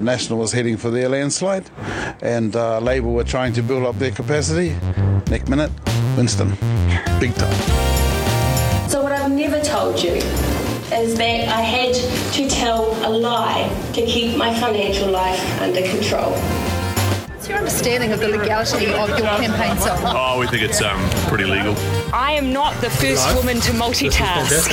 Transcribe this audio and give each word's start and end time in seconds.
National 0.00 0.38
was 0.38 0.52
heading 0.52 0.78
for 0.78 0.90
their 0.90 1.10
landslide, 1.10 1.68
and 2.22 2.56
uh, 2.56 2.78
Labour 2.80 3.08
were 3.08 3.24
trying 3.24 3.52
to 3.52 3.62
build 3.62 3.84
up 3.84 3.98
their 3.98 4.10
capacity. 4.10 4.74
Next 5.30 5.50
minute, 5.50 5.70
Winston, 6.16 6.48
big 7.20 7.34
time. 7.34 7.52
So, 8.88 9.02
what 9.02 9.12
I've 9.12 9.30
never 9.30 9.60
told 9.60 10.02
you 10.02 10.12
is 10.12 11.16
that 11.18 11.48
I 11.48 11.60
had 11.60 11.94
to 12.32 12.48
tell 12.48 12.86
a 13.06 13.10
lie 13.10 13.68
to 13.92 14.06
keep 14.06 14.38
my 14.38 14.58
financial 14.58 15.10
life 15.10 15.60
under 15.60 15.82
control. 15.82 16.32
What's 17.28 17.48
your 17.48 17.58
understanding 17.58 18.12
of 18.12 18.20
the 18.20 18.28
legality 18.28 18.86
of 18.94 19.08
your 19.10 19.18
campaign 19.18 19.76
song? 19.76 19.98
Oh, 20.02 20.40
we 20.40 20.46
think 20.46 20.62
it's 20.62 20.80
um, 20.80 20.98
pretty 21.28 21.44
legal. 21.44 21.74
I 22.14 22.32
am 22.32 22.54
not 22.54 22.72
the 22.80 22.88
first 22.88 23.22
Hello. 23.26 23.36
woman 23.40 23.60
to 23.60 23.72
multitask. 23.72 24.70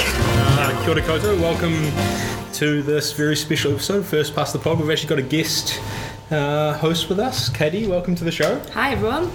Uh, 0.57 0.85
kia 0.85 0.91
ora 0.91 1.01
koutou, 1.01 1.41
welcome 1.41 2.36
to 2.57 2.81
this 2.81 3.13
very 3.13 3.35
special 3.35 3.71
episode, 3.71 4.03
First 4.03 4.33
Past 4.33 4.51
the 4.51 4.57
Pod. 4.57 4.79
We've 4.79 4.89
actually 4.89 5.09
got 5.09 5.19
a 5.19 5.21
guest 5.21 5.79
uh, 6.31 6.73
host 6.73 7.07
with 7.07 7.19
us. 7.19 7.49
Katie, 7.49 7.85
welcome 7.85 8.15
to 8.15 8.23
the 8.23 8.31
show. 8.31 8.59
Hi 8.73 8.93
everyone. 8.93 9.29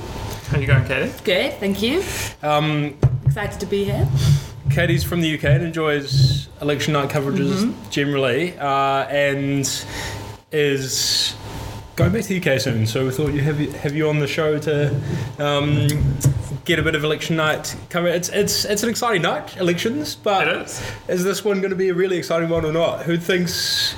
How 0.48 0.56
are 0.56 0.60
you 0.60 0.66
going, 0.66 0.84
Katie? 0.86 1.12
Good, 1.22 1.52
thank 1.60 1.80
you. 1.80 2.02
Um, 2.42 2.98
Excited 3.24 3.60
to 3.60 3.66
be 3.66 3.84
here. 3.84 4.08
Katie's 4.72 5.04
from 5.04 5.20
the 5.20 5.32
UK 5.36 5.44
and 5.44 5.62
enjoys 5.62 6.48
election 6.60 6.94
night 6.94 7.10
coverages 7.10 7.72
generally, 7.90 8.58
uh, 8.58 9.06
and 9.06 9.70
is 10.50 11.36
going 11.96 12.12
back 12.12 12.22
to 12.22 12.38
the 12.40 12.52
UK 12.54 12.60
soon. 12.60 12.86
So 12.86 13.04
we 13.04 13.10
thought 13.10 13.32
you 13.32 13.40
have 13.42 13.60
you, 13.60 13.70
have 13.72 13.94
you 13.94 14.08
on 14.08 14.18
the 14.18 14.26
show 14.26 14.58
to 14.58 14.94
um, 15.38 15.88
get 16.64 16.78
a 16.78 16.82
bit 16.82 16.94
of 16.94 17.04
election 17.04 17.36
night 17.36 17.74
cover. 17.90 18.08
It's 18.08 18.28
it's 18.30 18.64
it's 18.64 18.82
an 18.82 18.88
exciting 18.88 19.22
night, 19.22 19.56
elections, 19.56 20.14
but 20.16 20.48
is. 20.48 20.82
is 21.08 21.24
this 21.24 21.44
one 21.44 21.58
going 21.60 21.70
to 21.70 21.76
be 21.76 21.88
a 21.90 21.94
really 21.94 22.16
exciting 22.16 22.48
one 22.48 22.64
or 22.64 22.72
not? 22.72 23.02
Who 23.02 23.16
thinks? 23.16 23.94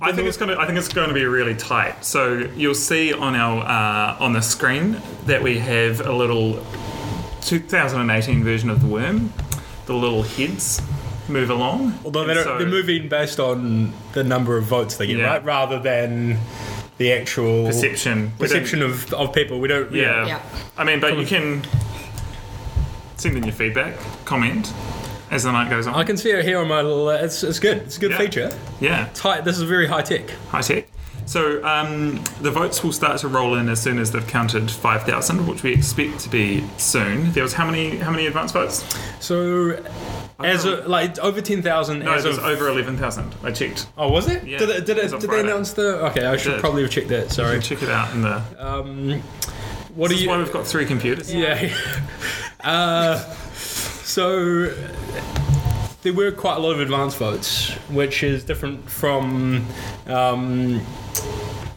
I 0.00 0.12
think 0.12 0.26
it's 0.28 0.36
going 0.36 0.50
to. 0.54 0.58
I 0.60 0.66
think 0.66 0.78
it's 0.78 0.88
going 0.88 1.08
to 1.08 1.14
be 1.14 1.24
really 1.24 1.54
tight. 1.54 2.04
So 2.04 2.48
you'll 2.56 2.74
see 2.74 3.12
on 3.12 3.34
our 3.34 3.62
uh, 3.62 4.16
on 4.24 4.32
the 4.32 4.40
screen 4.42 5.00
that 5.26 5.42
we 5.42 5.58
have 5.58 6.00
a 6.00 6.12
little 6.12 6.64
2018 7.42 8.42
version 8.44 8.70
of 8.70 8.80
the 8.80 8.86
worm. 8.86 9.32
The 9.86 9.94
little 9.94 10.22
heads 10.22 10.80
move 11.28 11.50
along. 11.50 11.98
Although 12.04 12.24
they're, 12.24 12.44
so- 12.44 12.58
they're 12.58 12.66
moving 12.66 13.08
based 13.08 13.38
on 13.40 13.92
the 14.12 14.24
number 14.24 14.56
of 14.56 14.64
votes 14.64 14.96
they 14.96 15.06
get, 15.06 15.18
Yeah. 15.18 15.24
right? 15.26 15.44
Rather 15.44 15.78
than 15.78 16.38
the 17.02 17.12
actual 17.12 17.66
perception. 17.66 18.30
Perception 18.38 18.80
of, 18.82 19.12
of 19.12 19.34
people. 19.34 19.58
We 19.60 19.68
don't. 19.68 19.90
Yeah. 19.92 20.26
Yeah. 20.26 20.42
I 20.76 20.84
mean, 20.84 21.00
but 21.00 21.18
you 21.18 21.26
can 21.26 21.62
send 23.16 23.36
in 23.36 23.42
your 23.44 23.52
feedback, 23.52 23.96
comment 24.24 24.72
as 25.30 25.42
the 25.44 25.52
night 25.52 25.70
goes 25.70 25.86
on. 25.86 25.94
I 25.94 26.04
can 26.04 26.16
see 26.16 26.30
it 26.30 26.44
here 26.44 26.58
on 26.58 26.68
my 26.68 26.80
little. 26.82 27.08
uh, 27.08 27.14
It's, 27.14 27.42
it's 27.42 27.58
good. 27.58 27.78
It's 27.78 27.96
a 27.96 28.00
good 28.00 28.10
Yeah. 28.12 28.18
feature. 28.18 28.58
Yeah. 28.80 29.06
It's 29.08 29.20
high, 29.20 29.40
this 29.40 29.56
is 29.56 29.62
very 29.64 29.86
high 29.88 30.02
tech. 30.02 30.30
high 30.50 30.60
tech. 30.62 30.88
So 31.26 31.64
um, 31.64 32.22
the 32.40 32.50
votes 32.50 32.82
will 32.84 32.92
start 32.92 33.18
to 33.20 33.28
roll 33.28 33.54
in 33.54 33.68
as 33.68 33.80
soon 33.80 33.98
as 33.98 34.10
they've 34.10 34.26
counted 34.26 34.70
5,000, 34.70 35.46
which 35.46 35.62
we 35.62 35.72
expect 35.72 36.18
to 36.20 36.28
be 36.28 36.64
soon. 36.76 37.32
There 37.32 37.42
was 37.44 37.54
how 37.54 37.64
many 37.64 37.96
how 37.96 38.10
many 38.10 38.26
advance 38.26 38.52
votes? 38.52 38.84
So, 39.20 39.82
as 40.40 40.64
a, 40.64 40.76
like 40.88 41.18
over 41.18 41.40
ten 41.40 41.62
thousand 41.62 42.00
No, 42.00 42.12
as 42.14 42.24
it 42.24 42.28
was 42.28 42.38
of 42.38 42.44
over 42.44 42.68
11,000. 42.68 43.34
I 43.42 43.52
checked. 43.52 43.86
oh 43.96 44.10
was 44.10 44.28
it? 44.28 44.44
Yeah, 44.44 44.58
did 44.58 44.68
it, 44.70 44.86
did, 44.86 44.98
it 44.98 45.12
it, 45.12 45.20
did 45.20 45.30
they 45.30 45.40
announce 45.40 45.72
the? 45.72 46.04
Okay, 46.06 46.24
I 46.24 46.36
should 46.36 46.60
probably 46.60 46.82
have 46.82 46.90
checked 46.90 47.08
that. 47.08 47.30
Sorry. 47.30 47.52
can 47.54 47.62
check 47.62 47.82
it 47.82 47.88
out 47.90 48.12
in 48.14 48.22
the. 48.22 48.42
Um, 48.58 49.20
what 49.94 50.08
This 50.08 50.16
are 50.16 50.20
is 50.20 50.22
you? 50.22 50.28
why 50.30 50.38
we've 50.38 50.52
got 50.52 50.66
three 50.66 50.86
computers. 50.86 51.32
Yeah. 51.34 51.70
uh, 52.64 53.18
so 53.54 54.66
there 56.02 56.12
were 56.12 56.32
quite 56.32 56.56
a 56.56 56.60
lot 56.60 56.72
of 56.72 56.80
advance 56.80 57.14
votes, 57.14 57.70
which 57.90 58.22
is 58.22 58.44
different 58.44 58.88
from. 58.90 59.66
Um, 60.06 60.80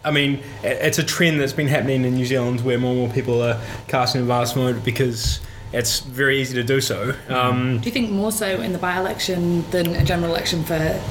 I 0.04 0.12
mean, 0.12 0.40
it's 0.64 1.00
a 1.00 1.04
trend 1.04 1.40
that's 1.42 1.54
been 1.54 1.68
happening 1.68 2.06
in 2.06 2.14
New 2.14 2.26
Zealand 2.26 2.62
where 2.62 2.78
more 2.78 2.92
and 2.92 3.00
more 3.00 3.10
people 3.10 3.42
are 3.42 3.60
casting 3.88 4.22
advance 4.22 4.52
vote 4.54 4.84
because 4.86 5.40
it's 5.74 6.00
very 6.00 6.40
easy 6.42 6.54
to 6.56 6.64
do 6.64 6.80
so. 6.82 7.14
Um, 7.30 7.80
Do 7.80 7.86
you 7.86 7.92
think 7.92 8.12
more 8.12 8.32
so 8.32 8.48
in 8.62 8.72
the 8.74 8.80
by-election 8.80 9.70
than 9.72 9.88
a 9.96 10.04
general 10.04 10.32
election 10.32 10.64
for? 10.64 11.02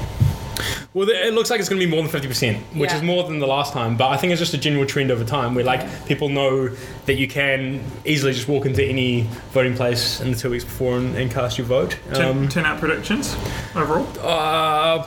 well, 0.93 1.09
it 1.09 1.33
looks 1.33 1.49
like 1.49 1.59
it's 1.59 1.67
going 1.67 1.81
to 1.81 1.85
be 1.85 1.91
more 1.91 2.01
than 2.01 2.09
50%, 2.09 2.55
which 2.77 2.89
Yeah. 2.89 2.95
is 2.97 3.03
more 3.03 3.23
than 3.25 3.39
the 3.39 3.47
last 3.47 3.73
time, 3.73 3.97
but 3.97 4.07
I 4.09 4.15
think 4.17 4.31
it's 4.31 4.39
just 4.39 4.53
a 4.53 4.57
general 4.57 4.85
trend 4.85 5.11
over 5.11 5.25
time 5.25 5.53
where, 5.53 5.65
like, 5.65 6.05
people 6.07 6.29
know 6.29 6.69
that 7.05 7.15
you 7.15 7.27
can 7.27 7.83
easily 8.05 8.31
just 8.31 8.47
walk 8.47 8.65
into 8.65 8.81
any 8.83 9.27
voting 9.51 9.75
place 9.75 10.21
in 10.21 10.31
the 10.31 10.37
two 10.37 10.49
weeks 10.49 10.63
before 10.63 10.97
and, 10.97 11.13
and 11.17 11.29
cast 11.29 11.57
your 11.57 11.67
vote. 11.67 11.97
Turn, 12.13 12.25
Um, 12.37 12.47
turnout 12.49 12.79
predictions 12.79 13.35
overall. 13.75 14.07
Uh, 14.23 15.05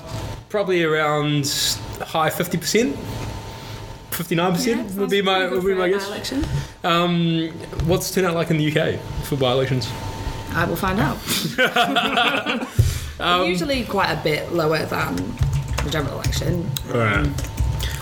probably 0.50 0.82
around 0.84 1.50
high 2.03 2.31
fifty 2.31 2.58
percent. 4.18 4.28
Fifty 4.28 4.34
nine 4.34 4.52
percent 4.52 5.00
would 5.00 5.10
be 5.10 5.22
my 5.22 5.46
would 5.48 5.64
be 5.64 5.74
my 5.74 5.88
guess. 5.88 6.06
Election. 6.06 6.44
Um, 6.84 7.48
what's 7.86 8.10
turnout 8.12 8.34
like 8.34 8.50
in 8.50 8.58
the 8.58 8.66
UK 8.70 9.00
for 9.24 9.36
by 9.36 9.52
elections? 9.52 9.88
I 10.52 10.64
will 10.64 10.76
find 10.76 10.98
out. 10.98 11.18
Usually 13.46 13.84
quite 13.84 14.10
a 14.10 14.20
bit 14.22 14.52
lower 14.52 14.84
than 14.84 15.16
the 15.84 15.90
general 15.90 16.14
election. 16.14 16.70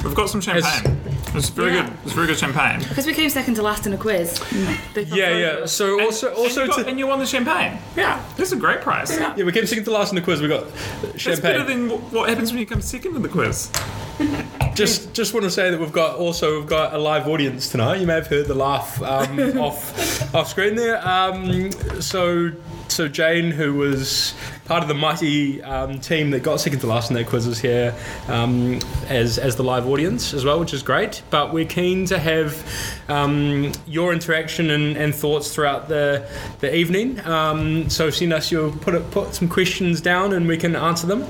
We've 0.04 0.14
got 0.14 0.28
some 0.30 0.40
champagne. 0.40 0.96
It's 1.34 1.48
very 1.48 1.74
Yeah. 1.74 1.84
good. 1.86 1.92
It's 2.04 2.12
very 2.12 2.26
good 2.28 2.38
champagne. 2.38 2.78
Because 2.80 3.06
we 3.06 3.12
came 3.12 3.28
second 3.28 3.54
to 3.56 3.62
last 3.62 3.86
in 3.86 3.92
a 3.92 3.96
quiz. 3.96 4.40
Yeah, 4.94 5.36
yeah. 5.36 5.56
for 5.56 5.62
us. 5.64 5.72
So 5.72 6.00
also 6.00 6.28
and, 6.28 6.36
also 6.36 6.62
you 6.62 6.68
got, 6.68 6.78
to, 6.78 6.86
and 6.86 6.98
you 6.98 7.06
won 7.06 7.18
the 7.18 7.26
champagne. 7.26 7.78
Yeah, 7.96 8.22
that's 8.36 8.52
a 8.52 8.56
great 8.56 8.80
prize. 8.80 9.10
yeah, 9.10 9.34
we 9.42 9.52
came 9.52 9.66
second 9.66 9.84
to 9.84 9.90
last 9.90 10.10
in 10.12 10.16
the 10.16 10.22
quiz. 10.22 10.40
We 10.40 10.48
got 10.48 10.66
champagne. 11.16 11.24
That's 11.24 11.40
better 11.40 11.64
than 11.64 11.90
what 12.12 12.28
happens 12.28 12.52
when 12.52 12.60
you 12.60 12.66
come 12.66 12.80
second 12.80 13.16
in 13.16 13.22
the 13.22 13.28
quiz. 13.28 13.70
Just 14.74 15.14
just 15.14 15.32
want 15.32 15.44
to 15.44 15.50
say 15.50 15.70
that 15.70 15.80
we've 15.80 15.92
got 15.92 16.16
also 16.16 16.58
we've 16.58 16.68
got 16.68 16.92
a 16.92 16.98
live 16.98 17.26
audience 17.28 17.70
tonight. 17.70 17.98
You 17.98 18.06
may 18.06 18.14
have 18.14 18.26
heard 18.26 18.46
the 18.46 18.54
laugh 18.54 19.00
um, 19.02 19.38
off 19.58 20.34
off 20.34 20.48
screen 20.48 20.74
there. 20.74 21.06
Um, 21.06 21.72
so 22.00 22.52
so 22.88 23.08
Jane, 23.08 23.50
who 23.50 23.74
was 23.74 24.34
part 24.66 24.82
of 24.82 24.88
the 24.88 24.94
mighty 24.94 25.62
um, 25.62 25.98
team 25.98 26.30
that 26.30 26.42
got 26.42 26.60
second 26.60 26.80
to 26.80 26.86
last 26.86 27.10
in 27.10 27.14
their 27.14 27.24
quizzes 27.24 27.58
here, 27.58 27.94
um, 28.28 28.78
as 29.08 29.38
as 29.38 29.56
the 29.56 29.64
live 29.64 29.86
audience 29.86 30.34
as 30.34 30.44
well, 30.44 30.60
which 30.60 30.74
is 30.74 30.82
great. 30.82 31.22
But 31.30 31.54
we're 31.54 31.64
keen 31.64 32.04
to 32.06 32.18
have 32.18 32.62
um, 33.08 33.72
your 33.86 34.12
interaction 34.12 34.70
and, 34.70 34.96
and 34.96 35.14
thoughts 35.14 35.54
throughout 35.54 35.88
the 35.88 36.28
the 36.60 36.74
evening. 36.74 37.18
Um, 37.26 37.88
so 37.88 38.10
send 38.10 38.32
us 38.34 38.52
your 38.52 38.70
put 38.70 38.94
it, 38.94 39.10
put 39.10 39.34
some 39.34 39.48
questions 39.48 40.02
down 40.02 40.32
and 40.32 40.46
we 40.46 40.56
can 40.56 40.76
answer 40.76 41.06
them. 41.06 41.26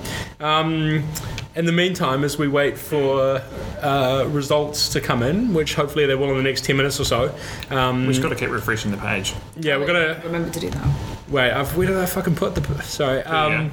In 1.56 1.64
the 1.64 1.72
meantime, 1.72 2.22
as 2.22 2.36
we 2.36 2.48
wait 2.48 2.76
for 2.76 3.40
uh, 3.82 4.28
results 4.30 4.90
to 4.90 5.00
come 5.00 5.22
in, 5.22 5.54
which 5.54 5.74
hopefully 5.74 6.04
they 6.04 6.14
will 6.14 6.30
in 6.30 6.36
the 6.36 6.42
next 6.42 6.64
10 6.66 6.76
minutes 6.76 7.00
or 7.00 7.04
so. 7.04 7.34
Um, 7.70 8.02
We've 8.02 8.10
just 8.10 8.22
got 8.22 8.28
to 8.28 8.34
keep 8.36 8.50
refreshing 8.50 8.90
the 8.90 8.98
page. 8.98 9.34
yeah, 9.58 9.78
we're 9.78 9.86
going 9.86 10.14
to. 10.14 10.20
Remember 10.26 10.50
to 10.50 10.60
do 10.60 10.68
that. 10.68 10.86
Wait, 11.30 11.50
I've, 11.50 11.74
where 11.76 11.86
did 11.86 11.96
I 11.96 12.04
fucking 12.04 12.34
put 12.36 12.54
the. 12.54 12.82
Sorry. 12.82 13.22
Um, 13.22 13.72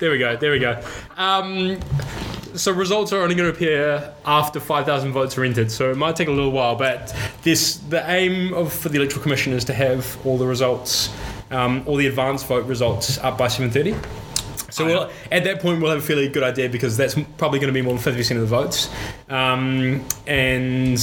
there 0.00 0.10
we 0.10 0.18
go, 0.18 0.36
there 0.36 0.50
we 0.50 0.58
go. 0.58 0.82
Um, 1.16 1.78
so 2.56 2.72
results 2.72 3.12
are 3.12 3.22
only 3.22 3.36
going 3.36 3.48
to 3.50 3.54
appear 3.56 4.12
after 4.26 4.58
5,000 4.58 5.12
votes 5.12 5.38
are 5.38 5.44
entered, 5.44 5.70
so 5.70 5.90
it 5.92 5.96
might 5.96 6.16
take 6.16 6.26
a 6.28 6.32
little 6.32 6.50
while, 6.52 6.74
but 6.74 7.14
this 7.42 7.76
the 7.76 8.08
aim 8.10 8.52
of 8.54 8.72
for 8.72 8.88
the 8.88 8.96
Electoral 8.98 9.22
Commission 9.22 9.52
is 9.52 9.64
to 9.66 9.72
have 9.74 10.18
all 10.26 10.36
the 10.36 10.46
results, 10.46 11.10
um, 11.52 11.82
all 11.86 11.94
the 11.96 12.06
advanced 12.08 12.46
vote 12.46 12.66
results 12.66 13.18
up 13.18 13.38
by 13.38 13.46
7.30. 13.46 14.04
So 14.74 14.86
we'll, 14.86 15.10
at 15.30 15.44
that 15.44 15.60
point, 15.60 15.80
we'll 15.80 15.92
have 15.92 16.00
a 16.00 16.06
fairly 16.06 16.28
good 16.28 16.42
idea 16.42 16.68
because 16.68 16.96
that's 16.96 17.14
probably 17.38 17.60
going 17.60 17.72
to 17.72 17.72
be 17.72 17.80
more 17.80 17.94
than 17.94 18.02
fifty 18.02 18.18
percent 18.18 18.40
of 18.40 18.50
the 18.50 18.56
votes. 18.56 18.90
Um, 19.28 20.04
and 20.26 20.98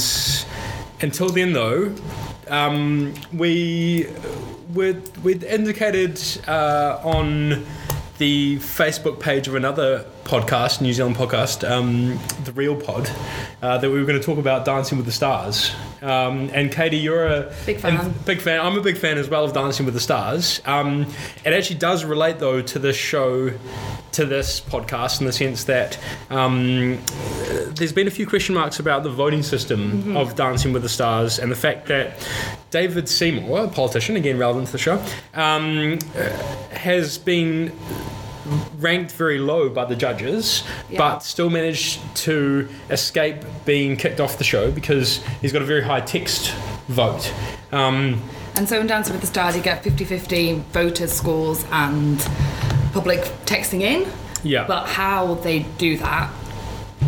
until 1.00 1.30
then, 1.30 1.54
though, 1.54 1.94
um, 2.48 3.14
we 3.32 4.08
we'd, 4.74 5.16
we'd 5.24 5.42
indicated 5.44 6.20
uh, 6.46 7.00
on 7.02 7.64
the 8.18 8.56
Facebook 8.56 9.20
page 9.20 9.48
of 9.48 9.54
another 9.54 10.04
podcast, 10.24 10.80
New 10.80 10.92
Zealand 10.92 11.16
podcast, 11.16 11.68
um, 11.68 12.18
the 12.44 12.52
Real 12.52 12.74
Pod, 12.76 13.10
uh, 13.60 13.78
that 13.78 13.90
we 13.90 13.98
were 13.98 14.04
going 14.06 14.18
to 14.20 14.24
talk 14.24 14.38
about 14.38 14.64
Dancing 14.64 14.96
with 14.98 15.06
the 15.06 15.12
Stars. 15.12 15.72
Um, 16.00 16.50
and 16.52 16.72
Katie, 16.72 16.96
you're 16.96 17.26
a 17.26 17.52
Big 17.64 17.78
fan. 17.78 18.12
big 18.26 18.40
fan. 18.40 18.60
I'm 18.60 18.76
a 18.76 18.80
big 18.80 18.96
fan 18.96 19.18
as 19.18 19.28
well 19.28 19.44
of 19.44 19.52
Dancing 19.52 19.84
with 19.86 19.94
the 19.94 20.00
Stars. 20.00 20.60
Um, 20.64 21.06
it 21.44 21.52
actually 21.52 21.78
does 21.78 22.04
relate 22.04 22.38
though 22.38 22.60
to 22.62 22.78
this 22.78 22.96
show, 22.96 23.50
to 24.12 24.24
this 24.26 24.60
podcast, 24.60 25.20
in 25.20 25.26
the 25.26 25.32
sense 25.32 25.64
that 25.64 25.98
um, 26.30 26.98
there's 27.76 27.92
been 27.92 28.08
a 28.08 28.10
few 28.10 28.26
question 28.26 28.54
marks 28.54 28.80
about 28.80 29.02
the 29.04 29.10
voting 29.10 29.42
system 29.44 30.16
of 30.16 30.34
Dancing 30.34 30.72
with 30.72 30.82
the 30.82 30.88
Stars 30.88 31.38
and 31.38 31.52
the 31.52 31.56
fact 31.56 31.86
that 31.86 32.14
David 32.70 33.08
Seymour, 33.08 33.64
a 33.64 33.68
politician, 33.68 34.16
again 34.16 34.38
relevant 34.38 34.66
to 34.66 34.72
the 34.72 34.78
show, 34.78 35.00
um, 35.34 35.98
uh, 36.16 36.28
has 36.74 37.16
been 37.18 37.70
ranked 38.78 39.12
very 39.12 39.38
low 39.38 39.68
by 39.68 39.84
the 39.84 39.96
judges, 39.96 40.64
Yeah. 40.90 40.98
but 40.98 41.20
still 41.20 41.50
managed 41.50 42.00
to 42.16 42.68
escape 42.90 43.36
being 43.64 43.96
kicked 43.96 44.20
off 44.20 44.38
the 44.38 44.44
show 44.44 44.70
because 44.70 45.20
he's 45.40 45.52
got 45.52 45.62
a 45.62 45.64
very 45.66 45.82
high 45.82 46.00
text 46.00 46.52
vote. 46.88 47.32
Um, 47.72 48.20
And 48.56 48.68
so 48.68 48.78
in 48.80 48.86
Dancing 48.86 49.12
with 49.14 49.20
the 49.22 49.26
Stars, 49.26 49.56
you 49.56 49.62
get 49.62 49.82
50 49.82 50.04
50 50.04 50.62
voter 50.72 51.06
scores 51.06 51.64
and 51.72 52.18
public 52.92 53.20
texting 53.46 53.80
in. 53.80 54.06
yeah. 54.42 54.66
But 54.66 54.86
how 54.86 55.34
they 55.34 55.60
do 55.78 55.96
that 55.98 56.30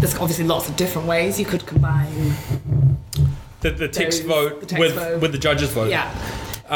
there's 0.00 0.16
obviously 0.16 0.44
lots 0.44 0.68
of 0.68 0.76
different 0.76 1.06
ways 1.06 1.38
you 1.38 1.46
could 1.46 1.64
combine. 1.66 2.34
The, 3.60 3.70
the 3.70 3.88
text 3.88 4.22
Those- 4.22 4.50
vote 4.50 4.60
the 4.60 4.66
text 4.66 4.80
with 4.80 4.94
vote. 4.94 5.20
with 5.20 5.32
the 5.32 5.38
judges 5.38 5.70
vote. 5.70 5.88
Yeah. 5.88 6.10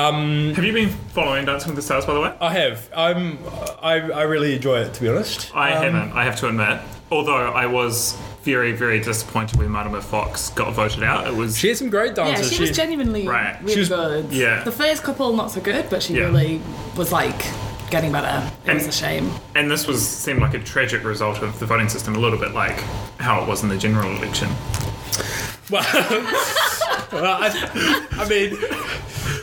Have 0.03 0.65
you 0.65 0.73
been 0.73 0.91
following 1.13 1.45
Dancing 1.45 1.71
with 1.71 1.77
the 1.77 1.83
Stars, 1.83 2.07
by 2.07 2.15
the 2.15 2.21
way? 2.21 2.33
I 2.41 2.53
have. 2.53 2.89
I'm. 2.95 3.39
I, 3.83 3.95
I 4.11 4.23
really 4.23 4.55
enjoy 4.55 4.79
it 4.81 4.95
to 4.95 5.01
be 5.01 5.09
honest. 5.09 5.55
I 5.57 5.73
Um, 5.73 5.83
haven't, 5.95 6.13
I 6.17 6.25
have 6.25 6.37
to 6.37 6.49
admit. 6.49 6.81
Although 7.11 7.53
I 7.53 7.67
was 7.67 8.17
very, 8.43 8.73
very 8.73 9.01
disappointed 9.01 9.59
when 9.59 9.69
Marama 9.71 10.01
Fox 10.01 10.51
got 10.51 10.73
voted 10.75 11.03
out. 11.03 11.27
It 11.27 11.35
was. 11.35 11.59
She 11.59 11.69
had 11.69 11.79
some 11.79 11.91
great 11.91 12.11
Yeah, 12.17 12.25
dances. 12.27 12.53
she 12.53 12.61
was 12.61 12.71
genuinely 12.71 13.27
Right. 13.27 13.57
really 13.61 13.73
She 13.75 13.81
was- 13.81 13.89
good. 13.89 14.27
yeah. 14.31 14.63
The 14.63 14.71
first 14.73 15.03
couple 15.03 15.35
not 15.35 15.51
so 15.51 15.61
good, 15.61 15.91
but 15.91 16.03
she 16.03 16.15
Yeah. 16.15 16.27
really 16.27 16.61
was 16.97 17.11
like 17.11 17.43
getting 17.91 18.13
better. 18.13 18.49
It 18.67 18.75
was 18.75 18.87
a 18.87 18.93
shame. 18.93 19.33
and 19.57 19.69
this 19.71 19.87
was 19.89 20.07
seemed 20.07 20.41
like 20.41 20.55
a 20.55 20.61
tragic 20.61 21.03
result 21.05 21.43
of 21.43 21.59
the 21.59 21.67
voting 21.67 21.89
system, 21.89 22.15
a 22.15 22.19
little 22.21 22.39
bit 22.39 22.53
like 22.55 22.79
how 23.19 23.43
it 23.43 23.49
was 23.49 23.63
in 23.65 23.69
the 23.69 23.77
general 23.79 24.11
election. 24.17 24.49
Well, 25.71 25.83
well, 27.13 27.25
I, 27.25 28.09
I 28.13 28.29
mean, 28.29 28.55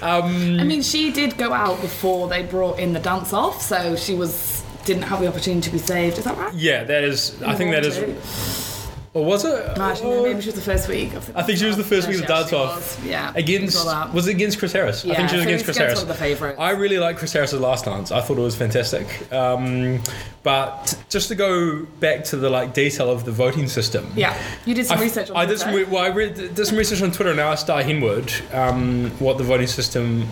um, 0.01 0.59
I 0.59 0.63
mean, 0.63 0.81
she 0.81 1.11
did 1.11 1.37
go 1.37 1.53
out 1.53 1.81
before 1.81 2.27
they 2.27 2.43
brought 2.43 2.79
in 2.79 2.93
the 2.93 2.99
dance 2.99 3.33
off, 3.33 3.61
so 3.61 3.95
she 3.95 4.13
was 4.13 4.63
didn't 4.85 5.03
have 5.03 5.19
the 5.19 5.27
opportunity 5.27 5.61
to 5.61 5.71
be 5.71 5.79
saved. 5.79 6.17
Is 6.17 6.25
that 6.25 6.37
right? 6.37 6.53
yeah, 6.53 6.83
that 6.83 7.03
is. 7.03 7.41
I 7.43 7.55
think 7.55 7.71
that 7.71 7.85
is. 7.85 8.74
Two. 9.15 9.19
Or 9.19 9.25
was 9.25 9.45
it? 9.45 9.77
No, 9.77 9.83
actually, 9.83 10.09
no, 10.09 10.23
maybe 10.23 10.41
she 10.41 10.47
was 10.47 10.55
the 10.55 10.61
first 10.61 10.89
week. 10.89 11.13
Of 11.13 11.25
the 11.27 11.39
I 11.39 11.43
think 11.43 11.57
she 11.57 11.65
was 11.65 11.77
the 11.77 11.83
first 11.85 12.07
week 12.09 12.17
of 12.17 12.21
she 12.23 12.27
the 12.27 12.33
dance 12.33 12.51
off. 12.53 12.75
was. 12.99 13.05
Yeah. 13.05 13.31
Against 13.35 13.81
saw 13.81 14.11
was 14.11 14.27
it 14.27 14.31
against 14.31 14.59
Chris 14.59 14.73
Harris? 14.73 15.05
I 15.05 15.07
Yeah, 15.09 15.15
think 15.15 15.29
she 15.29 15.35
was 15.37 15.43
so 15.43 15.47
against 15.49 15.65
Chris 15.65 15.77
Harris. 15.77 15.95
one 15.95 16.01
of 16.03 16.07
the 16.09 16.13
favourites. 16.15 16.59
I 16.59 16.71
really 16.71 16.99
like 16.99 17.17
Chris 17.17 17.31
Harris's 17.31 17.59
last 17.61 17.85
dance. 17.85 18.11
I 18.11 18.19
thought 18.19 18.37
it 18.37 18.41
was 18.41 18.55
fantastic. 18.55 19.31
Um, 19.31 20.01
but 20.43 20.97
just 21.09 21.29
to 21.29 21.35
go 21.35 21.85
back 22.01 22.25
to 22.25 22.35
the 22.37 22.49
like 22.49 22.73
detail 22.73 23.09
of 23.09 23.23
the 23.25 23.31
voting 23.31 23.67
system. 23.67 24.11
Yeah, 24.15 24.37
you 24.65 24.75
did 24.75 24.85
some 24.85 24.97
I, 24.99 25.01
research 25.01 25.29
on 25.29 25.37
I 25.37 25.45
did 25.45 25.59
some. 25.59 25.73
re- 25.73 25.85
Well, 25.85 26.03
I 26.03 26.09
read, 26.09 26.35
did 26.35 26.67
some 26.67 26.77
research 26.77 27.01
on 27.01 27.11
Twitter 27.11 27.31
and 27.31 27.39
I 27.39 27.51
asked 27.51 27.67
Di 27.67 27.83
Henwood 27.83 28.53
um, 28.53 29.09
what 29.19 29.37
the 29.37 29.43
voting 29.45 29.67
system 29.67 30.27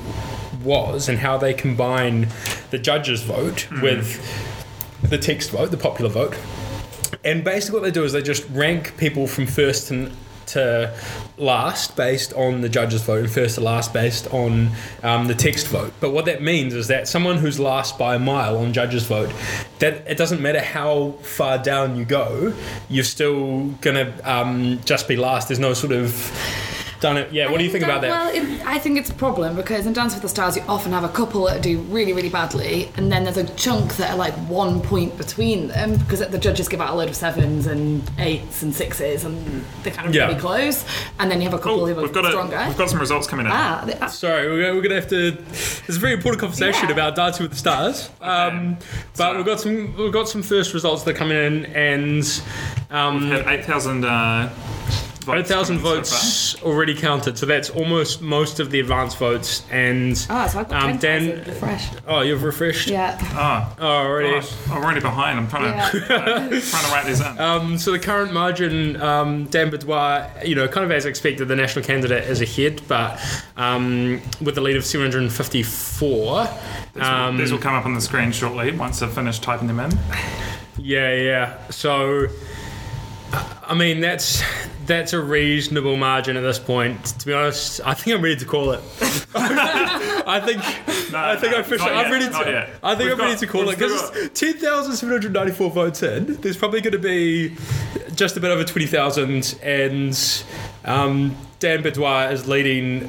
was 0.64 1.08
and 1.10 1.18
how 1.18 1.38
they 1.38 1.54
combine 1.54 2.28
the 2.72 2.78
judges' 2.80 3.22
vote 3.24 3.70
with 3.82 4.22
the 5.02 5.18
text 5.18 5.52
vote, 5.52 5.72
the 5.72 5.78
popular 5.78 6.10
vote. 6.10 6.36
And 7.26 7.44
basically, 7.44 7.80
what 7.80 7.86
they 7.86 7.92
do 7.92 8.04
is 8.04 8.12
they 8.12 8.22
just 8.22 8.48
rank 8.50 8.98
people 8.98 9.28
from 9.28 9.48
first 9.48 9.88
to, 9.88 10.12
to 10.48 10.94
last 11.38 11.96
based 11.96 12.34
on 12.34 12.62
the 12.62 12.70
judges' 12.70 13.02
vote, 13.02 13.22
and 13.22 13.32
first 13.32 13.56
to 13.56 13.62
last 13.62 13.94
based 13.94 14.28
on 14.34 14.72
um, 15.04 15.28
the 15.28 15.36
text 15.36 15.68
vote. 15.68 15.94
But 16.02 16.12
what 16.12 16.26
that 16.26 16.42
means 16.42 16.74
is 16.74 16.88
that 16.90 17.08
someone 17.08 17.38
who's 17.38 17.60
last 17.60 17.98
by 17.98 18.16
a 18.16 18.20
mile 18.20 18.58
on 18.58 18.74
judges' 18.74 19.06
vote, 19.06 19.32
that 19.80 20.06
it 20.06 20.18
doesn't 20.18 20.42
matter 20.42 20.62
how 20.62 21.12
far 21.22 21.58
down 21.58 21.96
you 21.96 22.04
go, 22.04 22.54
you're 22.90 23.06
still 23.06 23.68
gonna 23.80 24.14
um, 24.26 24.82
just 24.84 25.08
be 25.08 25.16
last. 25.16 25.48
There's 25.48 25.60
no 25.60 25.74
sort 25.74 25.94
of 25.94 26.12
done 27.04 27.18
it. 27.18 27.32
Yeah. 27.32 27.52
What 27.52 27.58
do 27.60 27.64
you 27.66 27.70
think 27.70 27.84
about 27.84 27.98
uh, 27.98 28.02
that? 28.08 28.10
Well, 28.10 28.34
it, 28.34 28.66
I 28.66 28.80
think 28.80 28.98
it's 28.98 29.10
a 29.10 29.14
problem 29.14 29.56
because 29.56 29.86
in 29.86 29.94
Dance 29.94 30.14
with 30.14 30.22
the 30.24 30.30
Stars, 30.30 30.56
you 30.56 30.64
often 30.70 30.92
have 30.94 31.04
a 31.04 31.10
couple 31.10 31.44
that 31.46 31.62
do 31.62 31.80
really, 31.82 32.14
really 32.14 32.30
badly, 32.30 32.90
and 32.96 33.12
then 33.12 33.26
there's 33.26 33.38
a 33.38 33.44
chunk 33.56 33.98
that 33.98 34.12
are 34.12 34.18
like 34.18 34.34
one 34.48 34.82
point 34.82 35.16
between 35.18 35.68
them 35.68 35.98
because 35.98 36.20
the 36.28 36.38
judges 36.38 36.68
give 36.70 36.80
out 36.82 36.90
a 36.92 36.96
load 36.96 37.10
of 37.10 37.16
sevens 37.16 37.68
and 37.68 38.02
eights 38.18 38.64
and 38.64 38.74
sixes, 38.74 39.26
and 39.26 39.64
they're 39.84 39.94
kind 39.94 40.08
of 40.08 40.16
Yeah. 40.16 40.28
really 40.28 40.40
close. 40.40 40.86
And 41.20 41.30
then 41.30 41.42
you 41.42 41.46
have 41.50 41.54
a 41.54 41.62
couple 41.62 41.82
Oh, 41.82 41.86
who 41.86 42.00
are 42.00 42.02
we've 42.04 42.14
got 42.14 42.26
stronger. 42.26 42.56
a, 42.56 42.68
we've 42.70 42.78
got 42.78 42.90
some 42.90 43.00
results 43.00 43.28
coming 43.28 43.46
in. 43.46 43.52
ah, 43.52 43.84
they- 43.86 43.98
ah, 44.02 44.08
Sorry, 44.08 44.48
we're, 44.48 44.74
we're 44.74 44.82
going 44.82 44.90
to 44.90 44.96
have 44.96 45.10
to. 45.10 45.32
There's 45.32 45.98
a 45.98 46.00
very 46.00 46.14
important 46.14 46.40
conversation 46.40 46.88
Yeah. 46.88 46.94
about 46.94 47.16
Dancing 47.16 47.44
with 47.44 47.52
the 47.52 47.58
Stars. 47.58 48.10
Um, 48.22 48.78
but 49.18 49.32
So- 49.32 49.36
we've 49.38 49.46
got 49.46 49.60
some 49.60 49.96
we've 49.98 50.14
got 50.14 50.30
some 50.30 50.42
first 50.42 50.74
results 50.74 51.04
that 51.04 51.16
are 51.16 51.18
coming 51.18 51.38
in, 51.38 51.66
and 51.66 52.42
um, 52.92 53.30
Had 53.30 53.46
8,000 53.48 54.06
uh, 54.06 54.50
votes. 55.24 55.52
8,000 55.52 55.74
coming 55.74 55.84
so 55.84 55.96
votes 55.96 56.64
already 56.64 56.96
counted, 56.96 57.38
so 57.38 57.46
that's 57.46 57.70
almost 57.70 58.22
most 58.22 58.60
of 58.60 58.72
the 58.72 58.80
advance 58.80 59.16
votes. 59.16 59.64
And 59.72 60.14
ah, 60.30 60.48
so 60.48 60.60
I've 60.60 60.70
got 60.70 60.84
um, 60.84 60.98
Dan, 60.98 61.44
refreshed. 61.46 61.94
oh, 62.08 62.22
you've 62.22 62.44
refreshed. 62.44 62.88
Yeah. 62.88 63.18
far. 63.18 63.76
Oh, 63.80 63.86
already. 63.86 64.30
Oh, 64.30 64.40
gosh, 64.40 64.68
I'm 64.70 64.84
already 64.84 65.02
behind. 65.02 65.40
I'm 65.40 65.48
trying 65.48 65.92
to, 65.92 66.00
trying 66.10 66.86
to 66.86 66.92
write 66.92 67.06
these 67.06 67.22
in. 67.22 67.40
Um, 67.40 67.78
so 67.78 67.92
the 67.92 68.00
current 68.00 68.34
margin, 68.34 69.02
um, 69.02 69.46
Dan 69.46 69.72
Bidois, 69.72 70.48
you 70.48 70.56
know, 70.56 70.68
kind 70.68 70.86
of 70.86 70.92
as 70.92 71.06
expected, 71.06 71.48
the 71.48 71.56
national 71.56 71.86
candidate 71.86 72.26
is 72.26 72.42
ahead, 72.42 72.82
but 72.88 73.20
um, 73.58 74.22
with 74.42 74.56
the 74.56 74.62
lead 74.62 74.76
of 74.76 74.86
754. 74.86 76.48
Um, 76.96 77.38
these 77.38 77.52
will 77.52 77.60
come 77.60 77.74
up 77.74 77.86
on 77.86 77.94
the 77.94 78.02
screen 78.02 78.32
shortly 78.32 78.72
once 78.72 79.02
I've 79.02 79.14
finished 79.14 79.44
typing 79.44 79.68
them 79.68 79.80
in. 79.80 79.92
Yeah, 80.78 81.14
yeah. 81.16 81.70
So, 81.70 82.28
I 83.66 83.74
mean, 83.74 84.02
that's 84.02 84.44
that's 84.86 85.14
a 85.14 85.22
reasonable 85.22 85.96
margin 85.96 86.36
at 86.38 86.42
this 86.42 86.60
point. 86.60 87.06
To 87.06 87.26
be 87.26 87.34
honest, 87.34 87.82
I 87.86 87.94
think 87.94 88.16
I'm 88.18 88.24
ready 88.24 88.36
to 88.38 88.46
call 88.46 88.72
it. 88.72 88.82
I 89.36 90.40
think 90.46 90.60
I 91.14 91.36
think 91.36 91.52
no, 91.52 91.58
I 91.58 91.62
officially, 91.62 91.92
I'm 91.92 92.12
ready 92.12 92.26
to. 92.26 92.70
I 92.84 92.96
think 92.96 93.10
We've 93.10 93.20
I'm 93.20 93.26
ready 93.26 93.40
to 93.40 93.48
call 93.48 93.70
it 93.70 93.78
because 93.78 94.30
ten 94.34 94.54
thousand 94.54 94.96
seven 94.96 95.14
hundred 95.14 95.34
ninety-four 95.34 95.72
votes 95.72 96.04
in. 96.04 96.36
There's 96.42 96.58
probably 96.58 96.82
going 96.82 96.94
to 96.94 97.00
be 97.00 97.56
just 98.16 98.36
a 98.38 98.40
bit 98.40 98.52
over 98.52 98.64
twenty 98.64 98.88
thousand, 98.88 99.58
and 99.64 100.44
um, 100.86 101.36
Dan 101.60 101.84
Bidois 101.84 102.32
is 102.32 102.48
leading 102.48 103.08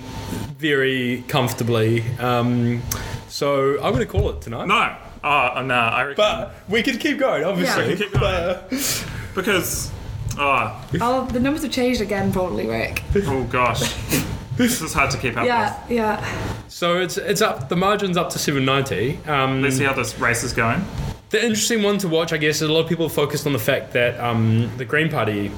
very 0.58 1.24
comfortably. 1.28 2.02
Um, 2.18 2.82
so 3.28 3.74
I'm 3.82 3.92
going 3.92 3.98
to 3.98 4.06
call 4.06 4.30
it 4.30 4.40
tonight. 4.40 4.66
No. 4.66 4.96
Oh, 5.24 5.62
no. 5.62 5.74
I 5.74 6.02
reckon. 6.02 6.14
But 6.16 6.54
we 6.68 6.82
can 6.82 6.98
keep 6.98 7.18
going, 7.18 7.44
obviously. 7.44 7.88
We 7.88 7.96
can 7.96 8.10
keep 8.10 8.12
going. 8.12 8.58
But- 8.70 9.06
because. 9.34 9.90
Oh, 10.38 10.84
Oh, 11.00 11.26
the 11.26 11.40
numbers 11.40 11.62
have 11.62 11.72
changed 11.72 12.00
again, 12.00 12.32
probably, 12.32 12.66
Rick. 12.66 13.02
oh 13.26 13.44
gosh. 13.44 13.81
this 14.56 14.81
is 14.81 14.92
hard 14.92 15.10
to 15.10 15.19
keep 15.19 15.36
up 15.36 15.46
Yeah, 15.46 15.78
yeah. 15.88 16.25
So 16.69 16.98
it's 17.00 17.16
it's 17.16 17.40
up. 17.42 17.69
The 17.69 17.76
margin's 17.76 18.16
up 18.16 18.31
to 18.31 18.38
790. 18.38 19.28
Um. 19.31 19.62
Let's 19.62 19.76
see 19.76 19.84
how 19.84 19.92
this 19.92 20.19
race 20.19 20.42
is 20.42 20.52
going. 20.52 20.84
the 21.31 21.40
interesting 21.44 21.82
one 21.82 21.98
to 21.98 22.08
watch, 22.08 22.32
I 22.32 22.36
guess, 22.36 22.56
is 22.56 22.62
a 22.69 22.72
lot 22.72 22.81
of 22.81 22.88
people 22.88 23.08
focused 23.08 23.46
on 23.46 23.52
the 23.52 23.58
fact 23.58 23.92
that 23.92 24.19
um, 24.20 24.70
the 24.76 24.84
Green 24.84 25.08
Party. 25.10 25.50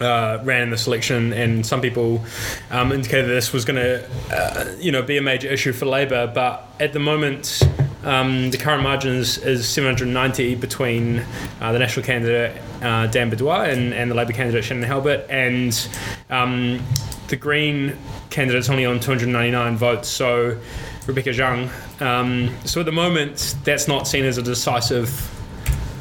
Uh, 0.00 0.40
ran 0.44 0.62
in 0.62 0.70
this 0.70 0.86
election, 0.86 1.34
and 1.34 1.66
some 1.66 1.82
people 1.82 2.24
um, 2.70 2.90
indicated 2.90 3.26
this 3.28 3.52
was 3.52 3.66
going 3.66 3.76
to, 3.76 4.08
uh, 4.32 4.64
you 4.78 4.90
know, 4.90 5.02
be 5.02 5.18
a 5.18 5.20
major 5.20 5.46
issue 5.46 5.74
for 5.74 5.84
Labor. 5.84 6.26
But 6.26 6.66
at 6.80 6.94
the 6.94 6.98
moment, 6.98 7.60
um, 8.04 8.50
the 8.50 8.56
current 8.56 8.82
margins 8.82 9.38
is 9.38 9.68
790 9.68 10.54
between 10.54 11.24
uh, 11.60 11.72
the 11.72 11.78
national 11.78 12.04
candidate 12.04 12.60
uh, 12.82 13.06
Dan 13.08 13.30
Bidois 13.30 13.72
and, 13.72 13.92
and 13.92 14.10
the 14.10 14.14
Labor 14.14 14.32
candidate 14.32 14.64
Shanan 14.64 14.84
Halbert, 14.84 15.26
and 15.28 15.88
um, 16.30 16.82
the 17.28 17.36
Green 17.36 17.96
candidate's 18.30 18.70
only 18.70 18.86
on 18.86 19.00
299 19.00 19.76
votes. 19.76 20.08
So 20.08 20.58
Rebecca 21.06 21.30
Jaung. 21.30 21.70
Um, 22.00 22.54
so 22.64 22.80
at 22.80 22.86
the 22.86 22.92
moment, 22.92 23.56
that's 23.64 23.88
not 23.88 24.06
seen 24.06 24.24
as 24.24 24.38
a 24.38 24.42
decisive 24.42 25.10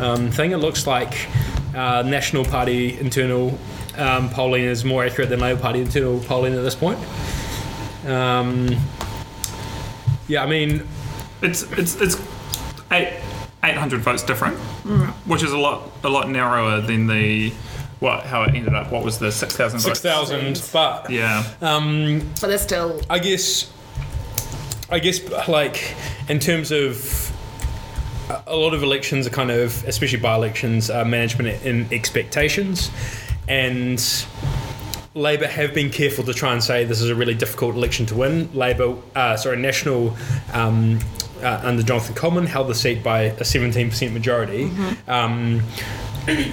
um, 0.02 0.32
thing. 0.32 0.52
It 0.52 0.58
looks 0.58 0.88
like 0.88 1.28
uh, 1.76 2.04
National 2.04 2.46
Party 2.46 2.98
internal 3.00 3.58
um, 3.98 4.30
polling 4.30 4.64
is 4.64 4.86
more 4.86 5.04
accurate 5.04 5.30
than 5.30 5.40
Labour 5.40 5.60
Party 5.60 5.82
internal 5.82 6.20
polling 6.22 6.54
at 6.54 6.62
this 6.62 6.76
point. 6.76 7.00
Um, 8.06 8.70
yeah, 10.28 10.44
I 10.44 10.46
mean, 10.46 10.88
It's 11.42 11.64
it's 11.74 11.96
it's 12.02 12.16
eight 12.92 13.14
eight 13.64 13.76
hundred 13.76 14.02
votes 14.02 14.24
different, 14.24 14.58
which 15.26 15.44
is 15.44 15.52
a 15.52 15.58
lot 15.58 15.90
a 16.04 16.10
lot 16.10 16.30
narrower 16.30 16.82
than 16.82 17.08
the 17.08 17.52
what 18.00 18.24
how 18.26 18.44
it 18.44 18.56
ended 18.56 18.74
up. 18.74 18.92
What 18.92 19.04
was 19.04 19.20
the 19.20 19.32
six 19.32 19.56
thousand? 19.56 19.80
Six 19.80 20.00
thousand, 20.02 20.62
but 20.74 21.10
Yeah. 21.10 21.44
um, 21.62 22.20
But 22.42 22.48
they're 22.48 22.58
still. 22.58 23.02
I 23.10 23.20
guess, 23.20 23.72
I 24.90 25.00
guess, 25.00 25.20
like 25.48 25.96
in 26.28 26.40
terms 26.40 26.72
of 26.72 27.32
a- 28.30 28.44
a 28.48 28.56
lot 28.56 28.74
of 28.74 28.84
elections 28.84 29.26
are 29.28 29.32
kind 29.32 29.52
of, 29.52 29.84
especially 29.88 30.20
by-elections, 30.20 30.90
are 30.90 31.04
management 31.06 31.64
in 31.66 31.88
expectations, 31.92 32.90
and 33.48 34.02
Labor 35.16 35.48
have 35.48 35.74
been 35.74 35.90
careful 35.90 36.24
to 36.26 36.34
try 36.34 36.54
and 36.54 36.64
say 36.64 36.86
this 36.86 37.02
is 37.02 37.10
a 37.10 37.16
really 37.16 37.34
difficult 37.34 37.76
election 37.76 38.06
to 38.08 38.16
win. 38.16 38.50
Labor, 38.54 38.96
uh, 39.16 39.36
sorry, 39.36 39.58
National. 39.58 40.16
Um, 40.54 41.00
uh, 41.42 41.62
under 41.64 41.84
Jonathan 41.84 42.16
Coleman, 42.16 42.46
held 42.46 42.68
the 42.68 42.76
seat 42.76 43.04
by 43.04 43.22
a 43.22 43.42
17% 43.42 44.12
majority. 44.14 44.72
Um, 45.08 45.62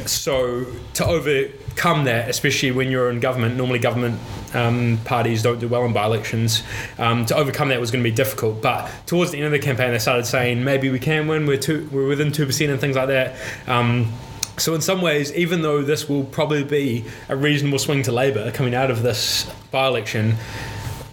so 0.07 0.66
to 0.95 1.07
overcome 1.07 2.05
that, 2.05 2.28
especially 2.28 2.73
when 2.73 2.90
you're 2.90 3.11
in 3.11 3.21
government, 3.21 3.57
normally 3.57 3.78
government 3.78 4.21
um, 4.55 4.99
parties 5.05 5.43
don't 5.43 5.59
do 5.59 5.69
well 5.69 5.85
in 5.85 5.93
by-elections. 5.93 6.62
Um, 6.99 7.26
to 7.26 7.37
overcome 7.37 7.69
that 7.69 7.81
was 7.81 7.90
going 7.90 8.02
to 8.02 8.11
be 8.11 8.14
difficult. 8.14 8.62
But 8.62 8.90
towards 9.07 9.31
the 9.31 9.38
end 9.38 9.47
of 9.47 9.52
the 9.52 9.59
campaign, 9.59 9.90
they 9.93 9.99
started 9.99 10.26
saying 10.26 10.64
maybe 10.64 10.90
we 10.90 10.99
can 10.99 11.26
win. 11.26 11.47
We're 11.47 11.59
two, 11.59 11.88
we're 11.93 12.09
within 12.09 12.33
two 12.33 12.47
percent 12.47 12.71
and 12.71 12.81
things 12.81 12.97
like 12.97 13.09
that. 13.09 13.37
Um, 13.66 14.12
so 14.59 14.75
in 14.75 14.81
some 14.81 15.02
ways, 15.02 15.35
even 15.35 15.61
though 15.61 15.83
this 15.83 16.09
will 16.09 16.25
probably 16.25 16.64
be 16.64 17.05
a 17.28 17.37
reasonable 17.37 17.78
swing 17.78 18.02
to 18.05 18.12
Labor 18.12 18.50
coming 18.52 18.75
out 18.75 18.90
of 18.90 19.02
this 19.02 19.50
by-election. 19.71 20.37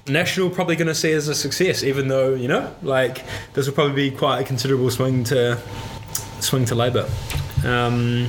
National 0.07 0.49
probably 0.49 0.75
going 0.75 0.87
to 0.89 0.95
see 0.95 1.11
it 1.11 1.15
as 1.15 1.27
a 1.29 1.35
success, 1.35 1.83
even 1.83 2.07
though 2.09 2.33
you 2.33 2.47
know, 2.47 2.73
like 2.81 3.23
this 3.53 3.67
will 3.67 3.73
probably 3.73 4.09
be 4.09 4.15
quite 4.15 4.39
a 4.39 4.43
considerable 4.43 4.89
swing 4.91 5.23
to 5.25 5.57
swing 6.39 6.65
to 6.65 6.75
Labor. 6.75 7.09
Um, 7.65 8.27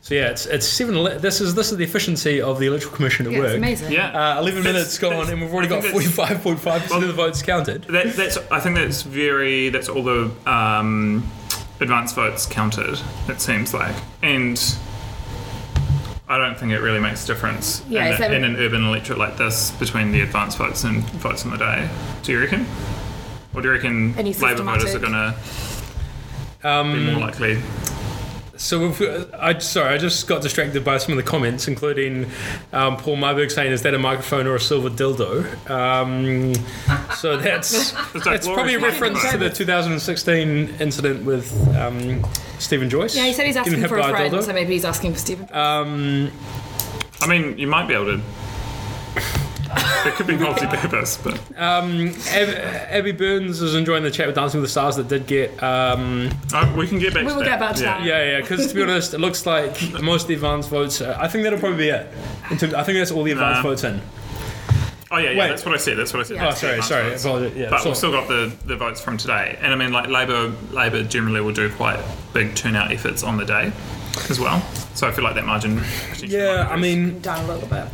So 0.00 0.16
yeah, 0.16 0.30
it's 0.30 0.46
it's 0.46 0.66
seven. 0.66 0.96
ele- 0.96 1.20
This 1.20 1.40
is 1.40 1.54
this 1.54 1.70
is 1.70 1.78
the 1.78 1.84
efficiency 1.84 2.40
of 2.40 2.58
the 2.58 2.66
electoral 2.66 2.92
commission 2.96 3.26
at 3.26 3.32
Yeah, 3.32 3.38
work. 3.38 3.48
it's 3.50 3.56
amazing. 3.58 3.92
Yeah. 3.92 4.08
Uh, 4.08 4.40
Eleven 4.40 4.64
That's- 4.64 4.74
minutes 4.74 4.98
gone, 4.98 5.30
and 5.30 5.40
we've 5.40 5.52
already 5.54 5.68
got 5.68 5.82
think 5.82 5.92
forty 5.92 6.06
that's- 6.08 6.28
five 6.28 6.42
point 6.42 6.58
five 6.58 6.82
percent 6.82 7.02
of 7.04 7.08
the 7.08 7.14
votes 7.14 7.40
counted. 7.42 7.84
That, 7.84 8.16
that's. 8.16 8.38
I 8.50 8.58
think 8.58 8.74
that's 8.74 9.02
very. 9.02 9.68
That's 9.68 9.88
all 9.88 10.02
the 10.02 10.32
um, 10.50 11.30
advance 11.80 12.12
votes 12.12 12.44
counted. 12.46 12.98
It 13.28 13.40
seems 13.40 13.72
like, 13.72 13.94
and 14.22 14.58
I 16.32 16.38
don't 16.38 16.56
think 16.58 16.72
it 16.72 16.80
really 16.80 16.98
makes 16.98 17.24
a 17.24 17.26
difference 17.26 17.82
Yeah, 17.90 18.06
in, 18.06 18.14
a- 18.14 18.16
there- 18.18 18.32
in 18.32 18.44
an 18.44 18.56
urban 18.56 18.86
electorate 18.86 19.18
like 19.18 19.36
this 19.36 19.70
between 19.72 20.12
the 20.12 20.22
advance 20.22 20.54
votes 20.54 20.82
and 20.82 21.04
votes 21.20 21.44
on 21.44 21.50
the 21.50 21.58
day. 21.58 21.86
Do 22.22 22.32
you 22.32 22.40
reckon? 22.40 22.64
Or 23.54 23.60
do 23.60 23.68
you 23.68 23.74
reckon 23.74 24.14
Any 24.16 24.32
Labour 24.32 24.62
voters 24.62 24.94
are 24.94 24.98
going 24.98 25.12
to 25.12 25.34
Um, 26.64 26.92
be 26.94 27.10
more 27.12 27.20
likely? 27.20 27.60
So 28.56 28.86
if, 28.90 29.02
I 29.34 29.58
sorry, 29.58 29.92
I 29.92 29.98
just 29.98 30.26
got 30.26 30.40
distracted 30.40 30.84
by 30.84 30.96
some 30.98 31.12
of 31.18 31.22
the 31.22 31.28
comments, 31.30 31.68
including 31.68 32.30
um, 32.72 32.96
Paul 32.96 33.16
Myberg 33.16 33.50
saying, 33.50 33.72
"Is 33.72 33.82
that 33.82 33.92
a 33.92 33.98
microphone 33.98 34.46
or 34.46 34.54
a 34.54 34.60
silver 34.60 34.88
dildo?" 34.88 35.44
Um, 35.68 36.54
so 37.16 37.36
that's 37.36 37.92
like 38.14 38.24
that's 38.24 38.46
probably 38.46 38.74
a 38.74 38.78
reference 38.78 39.20
to 39.32 39.36
the 39.36 39.50
2016 39.50 40.76
incident 40.80 41.24
with 41.24 41.52
um, 41.76 42.24
Steven 42.62 42.88
Joyce. 42.88 43.16
Yeah, 43.16 43.26
he 43.26 43.32
said 43.32 43.46
he's 43.46 43.56
asking 43.56 43.80
hit 43.80 43.88
for 43.88 43.98
a 43.98 44.08
friend, 44.08 44.32
dildo. 44.32 44.42
so 44.42 44.52
maybe 44.52 44.72
he's 44.72 44.84
asking 44.84 45.12
for 45.12 45.18
Steven. 45.18 45.48
Um, 45.52 46.30
I 47.20 47.26
mean, 47.26 47.58
you 47.58 47.66
might 47.66 47.86
be 47.88 47.94
able 47.94 48.06
to. 48.06 48.22
it 50.04 50.14
could 50.14 50.26
be 50.26 50.36
multi-purpose, 50.36 51.16
but 51.24 51.40
Ab- 51.56 52.18
Abby 52.90 53.12
Burns 53.12 53.62
is 53.62 53.74
enjoying 53.74 54.02
the 54.02 54.10
chat 54.10 54.26
with 54.26 54.36
Dancing 54.36 54.60
with 54.60 54.68
the 54.68 54.72
Stars 54.72 54.96
that 54.96 55.08
did 55.08 55.26
get. 55.26 55.62
Um, 55.62 56.30
oh, 56.52 56.74
we 56.76 56.86
can 56.86 56.98
get 56.98 57.14
back 57.14 57.22
We 57.24 57.30
to 57.30 57.34
will 57.36 57.42
that. 57.44 57.50
get 57.50 57.60
back 57.60 57.76
to 57.76 57.82
yeah. 57.82 57.98
that. 57.98 58.06
yeah, 58.06 58.30
yeah. 58.32 58.40
Because 58.40 58.66
to 58.68 58.74
be 58.74 58.82
honest, 58.82 59.14
it 59.14 59.18
looks 59.20 59.46
like 59.46 59.80
most 60.02 60.22
of 60.22 60.28
the 60.28 60.34
advance 60.34 60.66
votes. 60.66 61.00
Uh, 61.00 61.16
I 61.18 61.28
think 61.28 61.44
that'll 61.44 61.58
probably 61.58 61.78
be 61.78 61.88
it. 61.88 62.06
Terms, 62.58 62.74
I 62.74 62.82
think 62.82 62.98
that's 62.98 63.10
all 63.10 63.22
the 63.22 63.32
advance 63.32 63.56
Nah. 63.58 63.62
votes 63.62 63.84
in. 63.84 64.00
Oh 65.12 65.18
yeah, 65.18 65.32
yeah, 65.32 65.40
Wait. 65.40 65.48
that's 65.48 65.66
what 65.66 65.74
I 65.74 65.76
said. 65.76 65.98
That's 65.98 66.14
what 66.14 66.20
I 66.20 66.22
said. 66.22 66.36
Yeah. 66.36 66.48
Oh, 66.48 66.54
sorry, 66.54 66.82
sorry. 66.82 67.10
votes. 67.10 67.24
Apologies. 67.24 67.56
Yeah, 67.56 67.68
But 67.68 67.82
so- 67.82 67.90
we've 67.90 67.96
still 67.98 68.12
got 68.12 68.28
the, 68.28 68.50
the 68.64 68.76
votes 68.76 68.98
from 68.98 69.18
today, 69.18 69.58
and 69.60 69.70
I 69.70 69.76
mean, 69.76 69.92
like 69.92 70.08
Labor, 70.08 70.54
Labor 70.70 71.02
generally 71.04 71.42
will 71.42 71.52
do 71.52 71.70
quite 71.70 72.02
big 72.32 72.54
turnout 72.54 72.90
efforts 72.90 73.22
on 73.22 73.36
the 73.36 73.44
day 73.44 73.70
as 74.30 74.40
well. 74.40 74.62
So 74.94 75.06
I 75.06 75.12
feel 75.12 75.22
like 75.22 75.34
that 75.34 75.44
margin. 75.44 75.82
yeah, 76.16 76.66
I 76.70 76.76
mean, 76.76 77.20
Down 77.20 77.44
a 77.44 77.52
little 77.52 77.68
bit. 77.68 77.84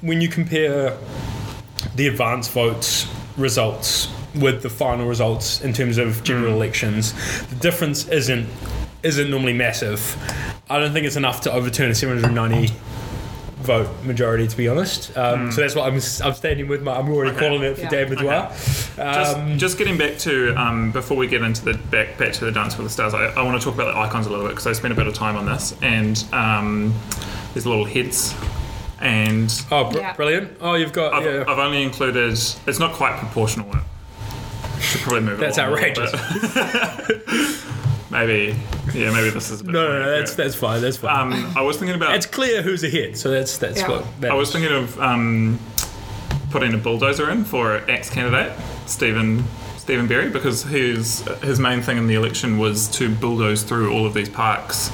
when 0.00 0.22
you 0.22 0.28
compare 0.30 0.96
the 1.94 2.08
advance 2.08 2.48
votes 2.48 3.06
results 3.36 4.10
with 4.34 4.62
the 4.62 4.70
final 4.70 5.06
results 5.06 5.60
in 5.60 5.74
terms 5.74 5.98
of 5.98 6.24
general 6.24 6.52
mm. 6.52 6.56
elections, 6.56 7.12
the 7.48 7.56
difference 7.56 8.08
isn't 8.08 8.48
isn't 9.02 9.30
normally 9.30 9.52
massive. 9.52 10.16
I 10.70 10.78
don't 10.78 10.94
think 10.94 11.04
it's 11.04 11.16
enough 11.16 11.42
to 11.42 11.52
overturn 11.52 11.90
a 11.90 11.94
790 11.94 12.74
vote 13.66 13.88
majority, 14.04 14.46
to 14.48 14.56
be 14.56 14.68
honest. 14.68 15.16
Um, 15.16 15.52
So 15.52 15.60
that's 15.60 15.74
what 15.74 15.86
I'm, 15.86 15.94
I'm 16.24 16.34
standing 16.34 16.68
with. 16.68 16.82
My, 16.82 16.96
I'm 16.96 17.08
already 17.10 17.32
Okay. 17.36 17.40
calling 17.48 17.62
it 17.62 17.74
for 17.76 17.82
Yeah. 17.82 17.90
Dan 17.90 18.08
Bidois. 18.08 18.96
Just, 18.96 19.36
Um, 19.36 19.58
just 19.58 19.76
getting 19.78 19.98
back 19.98 20.16
to 20.18 20.54
um, 20.56 20.90
before 20.92 21.16
we 21.16 21.26
get 21.26 21.42
into 21.42 21.64
the 21.64 21.74
back 21.74 22.16
back 22.18 22.32
to 22.34 22.44
the 22.46 22.52
dance 22.52 22.76
with 22.78 22.86
the 22.86 22.90
stars, 22.92 23.12
I, 23.12 23.26
I 23.26 23.42
want 23.42 23.60
to 23.60 23.64
talk 23.64 23.74
about 23.74 23.92
the 23.92 23.98
icons 24.00 24.26
a 24.26 24.30
little 24.30 24.46
bit 24.46 24.52
because 24.52 24.66
I 24.66 24.72
spent 24.72 24.92
a 24.92 24.96
bit 24.96 25.06
of 25.06 25.14
time 25.14 25.36
on 25.36 25.44
this, 25.46 25.74
and 25.82 26.24
um, 26.32 26.94
there's 27.52 27.66
little 27.66 27.84
heads, 27.84 28.34
and 29.00 29.52
oh, 29.70 29.90
br- 29.90 29.98
Yeah. 29.98 30.12
brilliant! 30.14 30.56
Oh, 30.60 30.74
you've 30.74 30.92
got 30.94 31.12
I've, 31.12 31.24
yeah. 31.26 31.44
I've 31.46 31.58
only 31.58 31.82
included. 31.82 32.32
It's 32.32 32.78
not 32.78 32.92
quite 32.94 33.18
proportional. 33.18 33.66
Should 34.80 35.00
probably 35.00 35.20
move. 35.22 35.38
it 35.38 35.40
That's 35.40 35.58
along 35.58 35.72
a 35.72 35.74
little 35.74 36.02
outrageous. 36.04 37.62
bit. 38.10 38.12
maybe, 38.12 38.56
yeah, 38.94 39.12
maybe 39.12 39.30
this 39.30 39.50
is 39.50 39.60
a 39.60 39.64
bit. 39.64 39.72
no, 39.72 39.86
no, 39.88 39.98
no, 40.04 40.10
that's 40.18 40.34
that's 40.34 40.54
fine. 40.54 40.80
That's 40.80 40.96
fine. 40.96 41.32
Um, 41.32 41.52
I 41.56 41.62
was 41.62 41.76
thinking 41.76 41.96
about. 41.96 42.14
it's 42.14 42.26
clear 42.26 42.62
who's 42.62 42.84
ahead, 42.84 43.16
so 43.16 43.30
that's 43.30 43.58
that's 43.58 43.80
Yeah. 43.80 43.88
what. 43.88 44.20
That 44.20 44.30
I 44.30 44.34
was 44.34 44.52
thinking 44.52 44.72
of 44.72 44.98
um, 45.00 45.58
putting 46.50 46.74
a 46.74 46.78
bulldozer 46.78 47.30
in 47.30 47.44
for 47.44 47.76
ex 47.90 48.08
candidate 48.10 48.52
Stephen 48.86 49.44
Stephen 49.78 50.06
Berry 50.06 50.30
because 50.30 50.62
his 50.64 51.20
his 51.42 51.58
main 51.60 51.80
thing 51.82 51.96
in 51.98 52.06
the 52.06 52.14
election 52.14 52.58
was 52.58 52.88
to 52.88 53.08
bulldoze 53.14 53.62
through 53.62 53.92
all 53.92 54.06
of 54.06 54.14
these 54.14 54.28
parks 54.28 54.90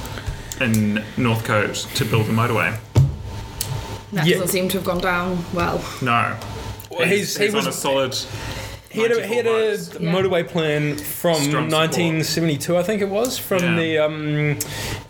in 0.60 1.02
Northcote 1.16 1.74
to 1.94 2.04
build 2.04 2.26
a 2.26 2.32
motorway. 2.32 2.76
That 4.12 4.26
Yeah. 4.26 4.34
doesn't 4.34 4.48
seem 4.48 4.68
to 4.68 4.76
have 4.78 4.84
gone 4.84 5.00
down 5.00 5.44
well. 5.54 5.82
No. 6.02 6.36
Well, 6.90 7.08
he's- 7.08 7.36
he 7.36 7.48
on 7.48 7.66
a 7.66 7.72
solid. 7.72 8.14
He 8.92 9.00
had 9.02 9.12
a, 9.12 9.26
he 9.26 9.34
had 9.36 9.46
a 9.46 9.70
Yeah. 9.72 10.12
motorway 10.12 10.46
plan 10.46 10.96
from 10.96 11.34
Strong 11.36 11.44
support. 11.70 11.70
1972, 11.70 12.76
I 12.76 12.82
think 12.82 13.00
it 13.02 13.08
was, 13.08 13.38
from 13.38 13.62
Yeah. 13.62 13.76
the 13.76 13.98
um, 13.98 14.58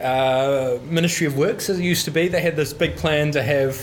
uh, 0.00 0.78
Ministry 0.88 1.26
of 1.26 1.36
Works, 1.36 1.68
as 1.68 1.78
it 1.78 1.82
used 1.82 2.04
to 2.04 2.10
be. 2.10 2.28
They 2.28 2.40
had 2.40 2.56
this 2.56 2.72
big 2.72 2.96
plan 2.96 3.30
to 3.32 3.42
have 3.42 3.74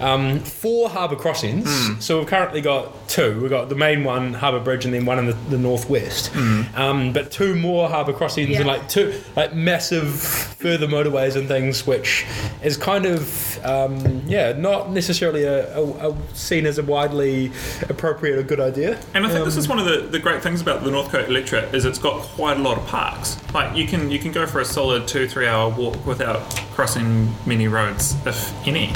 um, 0.00 0.40
four 0.40 0.88
harbour 0.90 1.16
crossings. 1.16 1.66
Hmm. 1.68 2.00
So 2.00 2.18
we've 2.18 2.28
currently 2.28 2.60
got 2.60 3.08
two. 3.08 3.40
We've 3.40 3.50
got 3.50 3.68
the 3.68 3.74
main 3.74 4.04
one, 4.04 4.34
Harbour 4.34 4.60
Bridge, 4.60 4.84
and 4.84 4.92
then 4.92 5.06
one 5.06 5.18
in 5.18 5.26
the, 5.26 5.32
the 5.48 5.58
northwest. 5.58 6.28
Hmm. 6.34 6.62
Um, 6.74 7.12
but 7.12 7.30
two 7.30 7.54
more 7.54 7.88
harbour 7.88 8.12
crossings 8.12 8.50
Yeah. 8.50 8.58
and 8.58 8.66
like 8.66 8.88
two 8.88 9.14
like 9.36 9.54
massive 9.54 10.10
further 10.14 10.86
motorways 10.86 11.36
and 11.36 11.48
things, 11.48 11.86
which 11.86 12.26
is 12.62 12.76
kind 12.76 13.06
of 13.06 13.64
um, 13.64 14.22
yeah, 14.26 14.52
not 14.52 14.90
necessarily 14.92 15.44
a, 15.44 15.76
a, 15.78 16.10
a 16.10 16.16
seen 16.34 16.66
as 16.66 16.78
a 16.78 16.82
widely 16.82 17.50
appropriate 17.88 18.38
or 18.38 18.42
good 18.42 18.60
idea. 18.60 18.98
And 19.14 19.24
I 19.24 19.28
think 19.30 19.45
this 19.46 19.56
is 19.56 19.68
one 19.68 19.78
of 19.78 19.86
the, 19.86 19.98
the 20.08 20.18
great 20.18 20.42
things 20.42 20.60
about 20.60 20.84
the 20.84 20.90
Northcote 20.90 21.28
electorate 21.28 21.74
is 21.74 21.84
it's 21.84 21.98
got 21.98 22.20
quite 22.22 22.58
a 22.58 22.60
lot 22.60 22.76
of 22.76 22.86
parks. 22.86 23.38
Like 23.54 23.76
you 23.76 23.86
can 23.86 24.10
you 24.10 24.18
can 24.18 24.32
go 24.32 24.46
for 24.46 24.60
a 24.60 24.64
solid 24.64 25.08
two 25.08 25.26
three 25.28 25.46
hour 25.46 25.68
walk 25.70 26.04
without 26.04 26.40
crossing 26.74 27.32
many 27.46 27.68
roads, 27.68 28.14
if 28.26 28.52
any. 28.66 28.92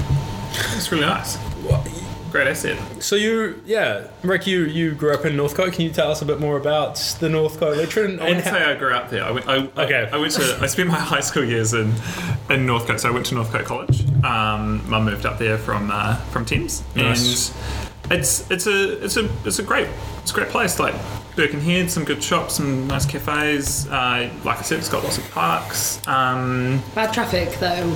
It's 0.76 0.90
really 0.92 1.07
nice. 1.07 1.38
Great 2.33 2.47
asset. 2.47 2.78
So 3.02 3.16
you, 3.16 3.61
yeah, 3.66 4.07
Rick, 4.23 4.47
you 4.47 4.64
you 4.64 4.95
grew 4.95 5.12
up 5.12 5.25
in 5.25 5.37
Northcote. 5.37 5.73
Can 5.73 5.83
you 5.85 5.90
tell 5.90 6.12
us 6.12 6.23
a 6.23 6.25
bit 6.25 6.38
more 6.38 6.57
about 6.57 6.95
the 7.19 7.28
Northcote 7.28 7.75
electorate? 7.75 8.11
And, 8.11 8.21
I 8.21 8.25
wouldn't 8.28 8.45
how- 8.45 8.52
say 8.52 8.62
I 8.64 8.76
grew 8.76 8.92
up 8.92 9.11
there. 9.11 9.25
I 9.25 9.30
went, 9.33 9.49
I, 9.49 9.54
I- 9.57 9.85
Okay. 9.85 10.09
I, 10.12 10.16
went 10.16 10.33
to. 10.35 10.59
I 10.61 10.66
spent 10.66 10.88
my 10.90 10.95
high 10.99 11.21
school 11.21 11.45
years 11.45 11.75
in 11.75 11.92
in 12.49 12.66
Northcote. 12.66 13.00
So 13.00 13.09
I 13.09 13.12
went 13.12 13.26
to 13.26 13.35
Northcote 13.35 13.64
College. 13.64 14.04
Um, 14.25 14.88
Mum 14.88 15.07
moved 15.07 15.26
up 15.26 15.38
there 15.38 15.59
from 15.59 15.90
uh, 15.92 16.16
from 16.30 16.45
Thames, 16.45 16.85
Nice. 16.95 17.50
and 17.50 17.89
it's 18.11 18.50
it's 18.50 18.67
a 18.67 19.05
it's 19.05 19.17
a 19.17 19.29
it's 19.45 19.59
a 19.59 19.62
great 19.62 19.88
it's 20.23 20.31
a 20.33 20.35
great 20.35 20.49
place. 20.49 20.79
Like 20.79 20.95
Birkenhead, 21.37 21.90
some 21.90 22.05
good 22.05 22.23
shops, 22.23 22.55
some 22.55 22.87
nice 22.88 23.07
cafes. 23.07 23.87
Uh, 23.88 24.29
like 24.45 24.59
I 24.59 24.62
said, 24.62 24.79
it's 24.79 24.88
got 24.88 25.05
lots 25.05 25.17
of 25.19 25.31
parks. 25.31 26.07
Um, 26.09 26.83
Bad 26.95 27.14
traffic 27.14 27.50
though. 27.61 27.95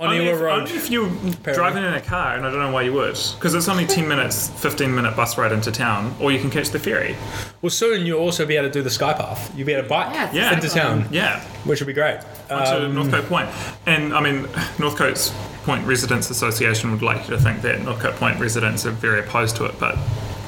on 0.00 0.08
only, 0.08 0.26
if, 0.26 0.40
Road. 0.40 0.58
only 0.62 0.72
if 0.72 0.90
you're 0.90 1.08
driving 1.54 1.84
in 1.84 1.94
a 1.94 2.00
car, 2.00 2.34
and 2.34 2.44
I 2.44 2.50
don't 2.50 2.58
know 2.58 2.72
why 2.72 2.82
you 2.82 2.92
would, 2.92 3.16
because 3.36 3.54
it's 3.54 3.68
only 3.68 3.86
ten 3.86 4.08
minutes, 4.08 4.48
fifteen 4.60 4.94
minute 4.94 5.14
bus 5.16 5.38
ride 5.38 5.52
into 5.52 5.70
town, 5.70 6.14
or 6.20 6.32
you 6.32 6.40
can 6.40 6.50
catch 6.50 6.70
the 6.70 6.78
ferry. 6.80 7.16
Well, 7.62 7.70
soon 7.70 8.04
you'll 8.04 8.20
also 8.20 8.44
be 8.44 8.56
able 8.56 8.68
to 8.68 8.72
do 8.72 8.82
the 8.82 8.90
sky 8.90 9.12
path. 9.14 9.52
You'll 9.56 9.66
be 9.68 9.72
able 9.72 9.84
to 9.84 9.88
bike 9.88 10.12
Yeah, 10.14 10.30
Yeah. 10.32 10.52
into 10.54 10.68
town, 10.68 11.06
Yeah, 11.12 11.40
which 11.64 11.80
would 11.80 11.86
be 11.86 11.92
great. 11.94 12.20
to 12.48 12.84
Um, 12.86 12.94
Northcote 12.94 13.48
And 13.86 14.12
I 14.12 14.20
mean, 14.20 14.48
Northcote's 14.78 15.32
Point 15.64 15.86
Residents 15.86 16.30
Association 16.30 16.90
would 16.90 17.02
like 17.02 17.28
you 17.28 17.36
to 17.36 17.40
think 17.40 17.62
that 17.62 17.80
Northcote 17.80 18.16
Point 18.16 18.38
residents 18.38 18.84
are 18.84 18.90
very 18.90 19.20
opposed 19.20 19.56
to 19.56 19.64
it, 19.64 19.78
but 19.80 19.96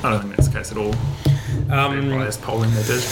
I 0.04 0.10
don't 0.10 0.22
think 0.22 0.36
that's 0.36 0.48
the 0.48 0.58
case 0.58 0.70
at 0.70 0.78
all. 0.78 0.94
Um, 1.70 2.10
polling 2.42 2.70
they 2.74 2.82
did. 2.82 3.02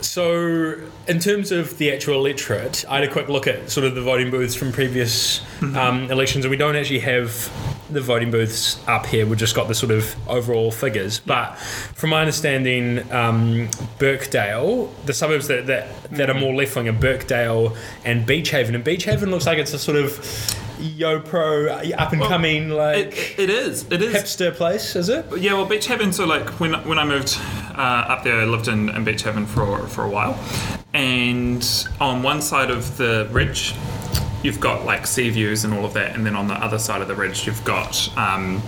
So, 0.00 0.80
in 1.06 1.18
terms 1.18 1.52
of 1.52 1.76
the 1.76 1.92
actual 1.92 2.14
electorate, 2.14 2.84
I 2.88 2.96
had 2.96 3.04
a 3.04 3.12
quick 3.12 3.28
look 3.28 3.46
at 3.46 3.70
sort 3.70 3.86
of 3.86 3.94
the 3.94 4.00
voting 4.00 4.30
booths 4.30 4.54
from 4.54 4.72
previous 4.72 5.42
um, 5.76 6.10
elections, 6.10 6.44
and 6.44 6.50
we 6.50 6.56
don't 6.56 6.74
actually 6.74 7.00
have 7.00 7.30
the 7.90 8.00
voting 8.00 8.30
booths 8.30 8.80
up 8.88 9.04
here. 9.06 9.26
We've 9.26 9.38
just 9.38 9.54
got 9.54 9.68
the 9.68 9.74
sort 9.74 9.92
of 9.92 10.16
overall 10.28 10.70
figures. 10.70 11.20
But 11.20 11.56
from 11.58 12.10
my 12.10 12.20
understanding, 12.20 13.10
um, 13.12 13.68
Birkdale, 13.98 14.90
the 15.04 15.12
suburbs 15.12 15.48
that, 15.48 15.66
that, 15.66 15.88
that 16.12 16.30
are 16.30 16.34
more 16.34 16.54
left 16.54 16.74
wing 16.76 16.88
are 16.88 16.92
Birkdale 16.92 17.76
and 18.04 18.26
Beachhaven. 18.26 18.74
And 18.74 18.84
Beachhaven 18.84 19.30
looks 19.30 19.46
like 19.46 19.58
it's 19.58 19.74
a 19.74 19.78
sort 19.78 19.98
of 19.98 20.12
yo 20.80 21.20
pro, 21.20 21.68
up 21.68 22.12
and 22.12 22.22
coming, 22.22 22.70
like 22.70 22.96
It, 22.98 23.38
it 23.38 23.50
is. 23.50 23.84
It 23.90 24.02
is. 24.02 24.14
hipster 24.14 24.54
place, 24.54 24.96
is 24.96 25.08
it? 25.08 25.26
Yeah, 25.38 25.54
well, 25.54 25.66
Beach 25.66 25.86
Haven. 25.86 26.12
So, 26.12 26.26
like, 26.26 26.48
when 26.60 26.74
when 26.88 26.98
I 26.98 27.04
moved 27.04 27.38
uh, 27.76 27.80
up 28.08 28.24
there, 28.24 28.40
I 28.40 28.44
lived 28.44 28.68
in, 28.68 28.88
in 28.88 29.04
Beach 29.04 29.22
Haven 29.22 29.46
for 29.46 29.86
for 29.88 30.04
a 30.04 30.10
while, 30.10 30.38
and 30.92 31.64
on 32.00 32.22
one 32.22 32.40
side 32.42 32.70
of 32.70 32.96
the 32.96 33.28
ridge, 33.30 33.74
you've 34.42 34.60
got 34.60 34.84
like 34.84 35.06
sea 35.06 35.30
views 35.30 35.64
and 35.64 35.72
all 35.74 35.84
of 35.84 35.94
that, 35.94 36.14
and 36.16 36.24
then 36.26 36.36
on 36.36 36.48
the 36.48 36.54
other 36.54 36.78
side 36.78 37.02
of 37.02 37.08
the 37.08 37.14
ridge, 37.14 37.46
you've 37.46 37.64
got. 37.64 38.08
Um, 38.16 38.62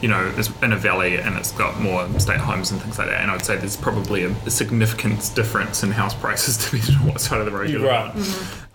you 0.00 0.08
know, 0.08 0.32
it's 0.36 0.50
in 0.62 0.72
a 0.72 0.76
valley 0.76 1.16
and 1.16 1.36
it's 1.36 1.52
got 1.52 1.78
more 1.80 2.06
state 2.18 2.38
homes 2.38 2.70
and 2.70 2.80
things 2.80 2.98
like 2.98 3.08
that. 3.08 3.20
And 3.20 3.30
I'd 3.30 3.44
say 3.44 3.56
there's 3.56 3.76
probably 3.76 4.24
a, 4.24 4.30
a 4.46 4.50
significant 4.50 5.30
difference 5.34 5.82
in 5.82 5.90
house 5.90 6.14
prices 6.14 6.56
depending 6.70 6.96
on 6.96 7.06
what 7.08 7.20
side 7.20 7.40
of 7.40 7.46
the 7.46 7.52
road 7.52 7.68
you're 7.70 7.86
Right. 7.86 8.14
on. 8.14 8.24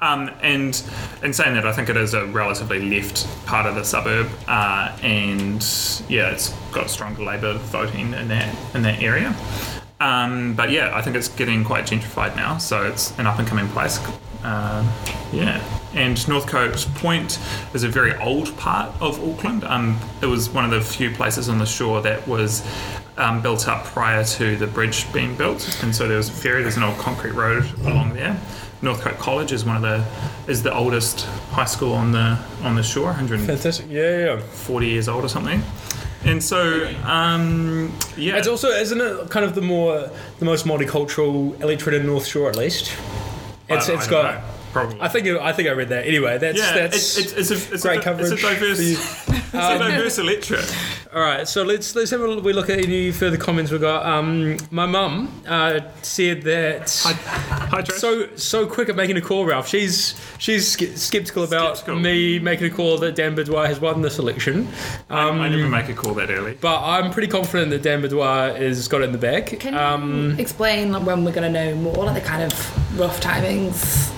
Um, 0.02 0.32
and 0.42 0.82
in 1.24 1.34
saying 1.34 1.56
that, 1.56 1.66
I 1.66 1.72
think 1.72 1.90
it 1.90 1.98
is 1.98 2.14
a 2.14 2.26
relatively 2.28 2.80
left 3.00 3.26
part 3.46 3.66
of 3.66 3.76
the 3.76 3.84
suburb, 3.84 4.30
uh, 4.48 4.96
and 5.02 5.62
yeah, 6.10 6.30
it's 6.32 6.50
got 6.72 6.90
stronger 6.90 7.24
Labor 7.24 7.54
voting 7.58 8.14
in 8.14 8.28
that 8.28 8.56
in 8.76 8.82
that 8.84 9.02
area. 9.02 9.34
Um, 10.02 10.54
but 10.54 10.70
yeah, 10.70 10.92
I 10.96 11.02
think 11.02 11.16
it's 11.16 11.30
getting 11.30 11.64
quite 11.64 11.86
gentrified 11.86 12.36
now, 12.36 12.58
so 12.58 12.84
it's 12.86 13.18
an 13.18 13.26
up 13.26 13.40
and 13.40 13.48
coming 13.48 13.68
place. 13.70 14.00
Uh, 14.46 14.84
yeah, 15.34 15.60
and 15.96 16.28
Northcote 16.28 16.76
Point 16.96 17.40
is 17.74 17.84
a 17.84 17.90
very 17.90 18.16
old 18.18 18.56
part 18.58 18.94
of 19.02 19.20
Auckland. 19.28 19.64
Um, 19.64 20.00
it 20.22 20.28
was 20.28 20.52
one 20.52 20.66
of 20.66 20.70
the 20.70 20.82
few 20.82 21.10
places 21.10 21.50
on 21.50 21.58
the 21.58 21.66
shore 21.66 22.00
that 22.04 22.28
was 22.28 22.64
um, 23.18 23.42
built 23.42 23.68
up 23.68 23.86
prior 23.86 24.24
to 24.24 24.56
the 24.56 24.68
bridge 24.68 25.12
being 25.12 25.36
built, 25.36 25.82
and 25.84 25.96
so 25.96 26.08
there 26.08 26.18
was 26.18 26.30
a 26.30 26.34
ferry. 26.34 26.62
There's 26.62 26.78
an 26.78 26.84
old 26.84 27.00
concrete 27.00 27.32
road 27.32 27.66
along 27.86 28.14
there. 28.14 28.40
Northcote 28.84 29.18
College 29.18 29.52
is 29.52 29.66
one 29.66 29.78
of 29.78 29.82
the 29.82 30.06
is 30.52 30.62
the 30.62 30.72
oldest 30.72 31.26
high 31.50 31.66
school 31.66 31.94
on 31.94 32.12
the 32.12 32.38
on 32.62 32.76
the 32.76 32.84
shore, 32.84 33.06
140 33.06 33.48
Fantastic. 33.48 33.88
Yeah, 33.90 34.38
yeah. 34.70 34.80
years 34.80 35.08
old 35.08 35.24
or 35.24 35.30
something. 35.30 35.64
And 36.24 36.44
so, 36.44 36.88
um, 37.04 37.94
yeah, 38.18 38.38
It's 38.38 38.48
also, 38.48 38.70
isn't 38.70 39.00
it 39.00 39.30
kind 39.30 39.46
of 39.46 39.54
the 39.54 39.62
more, 39.62 40.10
the 40.40 40.46
most 40.46 40.66
multicultural 40.66 41.60
electorate 41.62 41.96
in 41.96 42.08
North 42.08 42.26
Shore 42.26 42.50
at 42.50 42.56
least? 42.56 42.92
It's, 43.68 43.90
it's 43.90 44.08
got. 44.08 44.55
Don't 44.76 44.84
know, 44.84 44.96
probably. 44.96 45.02
I 45.06 45.08
think, 45.10 45.26
it- 45.28 45.42
I 45.42 45.52
think 45.54 45.70
I 45.70 45.72
read 45.72 45.90
that. 45.90 46.06
Anyway, 46.06 46.38
that's 46.38 46.58
yeah, 46.60 46.74
that's 46.74 47.18
it's, 47.18 47.18
it's, 47.34 47.52
it's 47.52 47.70
a, 47.72 47.74
it's 47.74 47.84
great 47.84 48.00
a, 48.00 48.04
coverage. 48.04 48.32
It's 48.34 48.44
a 48.44 48.48
diverse, 48.48 48.78
for 48.78 48.84
you. 48.84 48.98
it's 49.38 49.54
a 49.54 49.78
diverse 49.80 50.18
electorate. 50.20 50.76
All 51.16 51.22
right, 51.22 51.48
so 51.48 51.64
let's 51.64 51.96
let's 51.96 52.12
have 52.12 52.20
a 52.20 52.40
we 52.40 52.52
look 52.52 52.70
at 52.70 52.78
any 52.80 53.10
further 53.14 53.38
comments 53.38 53.72
we 53.72 53.78
got. 53.80 54.06
Um, 54.06 54.58
my 54.70 54.86
mum 54.86 55.32
uh, 55.48 55.80
said 56.02 56.42
that. 56.42 56.92
Hi, 57.06 57.14
hi 57.68 57.82
Trish. 57.82 58.00
so 58.00 58.36
so 58.36 58.68
quick 58.68 58.90
at 58.90 58.98
making 58.98 59.16
a 59.16 59.22
call, 59.22 59.46
Ralph. 59.46 59.66
She's 59.68 60.20
she's 60.40 60.68
skeptical 61.02 61.46
about 61.46 61.78
Skeptical. 61.78 62.02
me 62.02 62.38
making 62.40 62.68
a 62.70 62.76
call 62.76 62.98
that 62.98 63.16
Dan 63.16 63.34
Bidois 63.34 63.68
has 63.68 63.80
won 63.80 64.02
this 64.02 64.20
election. 64.20 64.68
Um, 65.10 65.40
I 65.40 65.48
never 65.48 65.70
make 65.70 65.88
a 65.88 65.94
call 65.94 66.14
that 66.16 66.30
early. 66.30 66.58
but 66.60 66.84
I'm 66.84 67.12
pretty 67.12 67.30
confident 67.30 67.70
that 67.70 67.82
Dan 67.82 68.02
Bidois 68.02 68.58
has 68.58 68.86
got 68.90 69.00
it 69.02 69.06
in 69.06 69.12
the 69.14 69.18
bag. 69.18 69.58
Can 69.58 69.74
you 69.74 69.80
um, 69.80 70.38
explain 70.38 70.92
when 71.06 71.24
we're 71.24 71.32
going 71.32 71.54
to 71.54 71.66
know 71.66 71.76
more, 71.76 72.04
like 72.06 72.22
the 72.22 72.28
kind 72.28 72.44
of 72.44 73.00
rough 73.00 73.22
timings? 73.22 74.12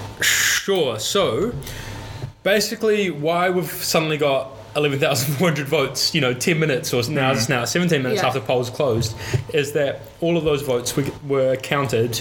Sure. 0.67 1.00
So, 1.00 1.53
basically, 2.43 3.09
why 3.09 3.50
we've 3.50 3.71
suddenly 3.71 4.17
got 4.17 4.51
11,400 4.75 5.65
votes, 5.65 6.13
you 6.13 6.19
know, 6.19 6.33
10 6.33 6.59
minutes 6.59 6.93
or 6.93 7.09
now 7.09 7.31
it's 7.31 7.47
now 7.47 7.63
17 7.63 8.03
minutes 8.03 8.21
Yeah. 8.21 8.27
after 8.27 8.41
polls 8.41 8.69
closed, 8.69 9.15
is 9.53 9.71
that 9.71 10.01
all 10.19 10.36
of 10.36 10.43
those 10.43 10.63
votes 10.63 10.93
were, 10.97 11.05
were 11.25 11.55
counted 11.55 12.19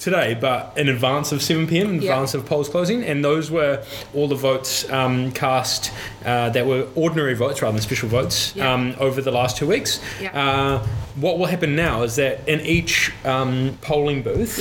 today, 0.00 0.34
but 0.40 0.72
in 0.76 0.88
advance 0.88 1.30
of 1.30 1.42
7 1.42 1.66
p.m., 1.66 1.90
in 1.94 2.02
Yeah. 2.02 2.12
advance 2.12 2.34
of 2.34 2.46
polls 2.46 2.68
closing, 2.68 3.04
and 3.04 3.22
those 3.24 3.50
were 3.50 3.84
all 4.14 4.26
the 4.26 4.34
votes 4.34 4.90
um, 4.90 5.30
cast 5.32 5.92
uh, 6.24 6.48
that 6.50 6.66
were 6.66 6.86
ordinary 6.94 7.34
votes 7.34 7.62
rather 7.62 7.74
than 7.74 7.82
special 7.82 8.08
votes 8.08 8.52
Yeah. 8.56 8.72
um, 8.72 8.94
over 8.98 9.20
the 9.20 9.30
last 9.30 9.56
two 9.58 9.66
weeks. 9.66 10.00
Yeah. 10.20 10.30
Uh, 10.32 10.86
what 11.16 11.38
will 11.38 11.46
happen 11.46 11.76
now 11.76 12.02
is 12.02 12.16
that 12.16 12.48
in 12.48 12.60
each 12.60 13.12
um, 13.24 13.76
polling 13.82 14.22
booth 14.22 14.58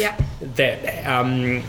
that 0.55 1.05
um, 1.07 1.63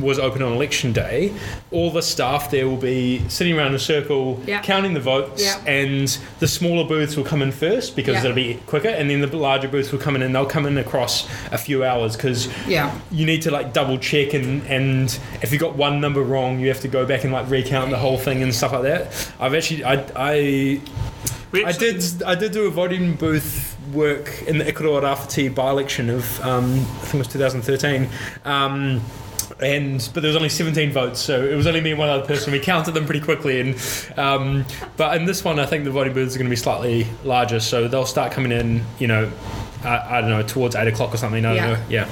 was 0.00 0.18
open 0.18 0.42
on 0.42 0.52
election 0.52 0.92
day, 0.92 1.32
all 1.70 1.90
the 1.90 2.00
staff 2.02 2.50
there 2.50 2.66
will 2.68 2.76
be 2.76 3.22
sitting 3.28 3.56
around 3.56 3.68
in 3.68 3.74
a 3.74 3.78
circle 3.78 4.40
counting 4.62 4.94
the 4.94 5.00
votes, 5.00 5.42
and 5.66 6.16
the 6.38 6.48
smaller 6.48 6.86
booths 6.88 7.16
will 7.16 7.24
come 7.24 7.42
in 7.42 7.52
first 7.52 7.96
because 7.96 8.24
it'll 8.24 8.34
be 8.34 8.54
quicker, 8.66 8.88
and 8.88 9.10
then 9.10 9.20
the 9.20 9.36
larger 9.36 9.68
booths 9.68 9.92
will 9.92 9.98
come 9.98 10.16
in 10.16 10.22
and 10.22 10.34
they'll 10.34 10.46
come 10.46 10.64
in 10.64 10.78
across 10.78 11.28
a 11.52 11.58
few 11.58 11.84
hours 11.84 12.16
because 12.16 12.48
Yeah. 12.66 12.90
You 13.12 13.26
need 13.26 13.42
to 13.42 13.50
like 13.50 13.72
double 13.72 13.98
check 13.98 14.34
and 14.34 14.62
and 14.66 15.18
if 15.42 15.52
you 15.52 15.58
got 15.58 15.74
one 15.76 16.00
number 16.00 16.22
wrong, 16.22 16.60
you 16.60 16.68
have 16.68 16.80
to 16.80 16.88
go 16.88 17.04
back 17.04 17.24
and 17.24 17.32
like 17.32 17.48
recount 17.50 17.90
the 17.90 17.98
whole 17.98 18.18
thing 18.18 18.42
and 18.42 18.54
stuff 18.54 18.72
like 18.72 18.82
that. 18.82 19.32
I've 19.40 19.54
actually 19.54 19.84
I 19.84 20.04
I 20.14 20.80
We 21.52 21.64
I 21.64 21.72
did. 21.72 22.04
I 22.24 22.34
did 22.36 22.52
do 22.52 22.66
a 22.66 22.70
voting 22.70 23.16
booth 23.16 23.76
work 23.92 24.42
in 24.46 24.58
the 24.58 24.64
Ikaroa-Rāwhiti 24.64 25.52
by-election 25.52 26.08
of 26.10 26.40
um, 26.42 26.74
I 26.74 26.76
think 27.06 27.14
it 27.14 27.18
was 27.18 27.28
2013. 27.28 28.08
Um, 28.44 29.00
and 29.60 30.08
but 30.14 30.20
there 30.20 30.28
was 30.28 30.36
only 30.36 30.48
17 30.48 30.92
votes, 30.92 31.18
so 31.18 31.44
it 31.44 31.54
was 31.56 31.66
only 31.66 31.80
me 31.80 31.90
and 31.90 31.98
one 31.98 32.08
other 32.08 32.24
person. 32.24 32.52
We 32.52 32.60
counted 32.60 32.92
them 32.92 33.04
pretty 33.04 33.20
quickly, 33.20 33.60
and 33.60 33.76
um, 34.16 34.64
but 34.96 35.16
in 35.16 35.24
this 35.26 35.44
one, 35.44 35.58
I 35.58 35.66
think 35.66 35.82
the 35.84 35.90
voting 35.90 36.14
booths 36.14 36.36
are 36.36 36.38
going 36.38 36.46
to 36.46 36.50
be 36.50 36.56
slightly 36.56 37.06
larger, 37.24 37.58
so 37.58 37.88
they'll 37.88 38.06
start 38.06 38.30
coming 38.32 38.52
in. 38.52 38.84
You 39.00 39.08
know, 39.08 39.32
I, 39.82 40.18
I 40.18 40.20
don't 40.20 40.30
know 40.30 40.42
towards 40.44 40.76
eight 40.76 40.86
o'clock 40.86 41.12
or 41.12 41.16
something. 41.16 41.44
I 41.44 41.56
don't 41.56 41.56
Yeah. 41.56 41.74
know. 41.74 41.82
Yeah. 41.90 42.08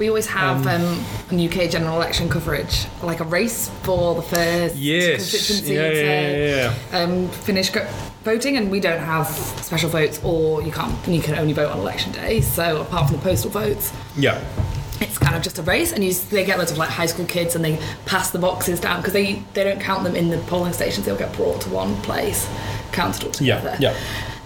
We 0.00 0.08
always 0.08 0.24
have 0.28 0.66
um, 0.66 1.04
a 1.30 1.46
UK 1.46 1.70
general 1.70 1.94
election 1.96 2.30
coverage, 2.30 2.86
like 3.02 3.20
a 3.20 3.24
race 3.24 3.68
for 3.82 4.14
the 4.14 4.22
first 4.22 4.74
Yes. 4.76 5.30
constituency 5.30 5.74
Yeah, 5.74 5.88
to 5.90 5.94
yeah, 5.94 6.30
yeah, 6.30 6.72
yeah. 6.92 6.98
Um, 6.98 7.28
finish 7.28 7.68
go- 7.68 7.86
voting, 8.24 8.56
and 8.56 8.70
we 8.70 8.80
don't 8.80 8.98
have 8.98 9.26
special 9.26 9.90
votes, 9.90 10.18
or 10.24 10.62
you 10.62 10.72
can't. 10.72 10.94
You 11.06 11.20
can 11.20 11.34
only 11.34 11.52
vote 11.52 11.70
on 11.70 11.78
election 11.80 12.12
day. 12.12 12.40
So 12.40 12.80
apart 12.80 13.08
from 13.10 13.18
the 13.18 13.22
postal 13.22 13.50
votes, 13.50 13.92
Yeah. 14.16 14.40
it's 15.02 15.18
kind 15.18 15.36
of 15.36 15.42
just 15.42 15.58
a 15.58 15.62
race, 15.62 15.92
and 15.92 16.02
you 16.02 16.14
they 16.14 16.46
get 16.46 16.56
loads 16.56 16.72
of 16.72 16.78
like 16.78 16.88
high 16.88 17.04
school 17.04 17.26
kids, 17.26 17.54
and 17.54 17.62
they 17.62 17.78
pass 18.06 18.30
the 18.30 18.38
boxes 18.38 18.80
down 18.80 19.00
because 19.02 19.12
they 19.12 19.42
they 19.52 19.64
don't 19.64 19.82
count 19.82 20.04
them 20.04 20.16
in 20.16 20.30
the 20.30 20.38
polling 20.48 20.72
stations. 20.72 21.04
They'll 21.04 21.14
get 21.18 21.34
brought 21.34 21.60
to 21.60 21.68
one 21.68 21.94
place, 22.00 22.48
counted 22.92 23.24
all 23.24 23.32
Yeah. 23.46 23.58
together. 23.58 23.76
Yeah. 23.78 23.94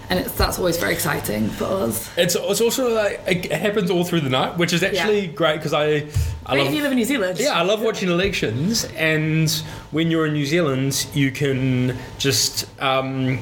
And 0.09 0.19
it's, 0.19 0.31
that's 0.33 0.59
always 0.59 0.77
very 0.77 0.93
exciting 0.93 1.49
for 1.49 1.65
us. 1.65 2.09
It's, 2.17 2.35
it's 2.35 2.61
also 2.61 2.93
like 2.93 3.21
it 3.27 3.51
happens 3.51 3.89
all 3.89 4.03
through 4.03 4.21
the 4.21 4.29
night, 4.29 4.57
which 4.57 4.71
is 4.73 4.83
actually 4.83 5.21
Yeah. 5.27 5.31
great 5.31 5.55
because 5.57 5.73
I 5.73 6.07
I 6.45 6.55
love 6.57 6.67
if 6.67 6.73
you 6.73 6.83
live 6.83 6.91
in 6.91 6.97
New 6.97 7.05
Zealand. 7.05 7.39
Yeah, 7.39 7.53
I 7.59 7.63
love 7.63 7.81
watching 7.81 8.09
elections, 8.09 8.85
and 8.95 9.49
when 9.91 10.11
you're 10.11 10.27
in 10.27 10.33
New 10.33 10.45
Zealand, 10.45 11.07
you 11.13 11.31
can 11.31 11.97
just 12.19 12.67
um, 12.79 13.39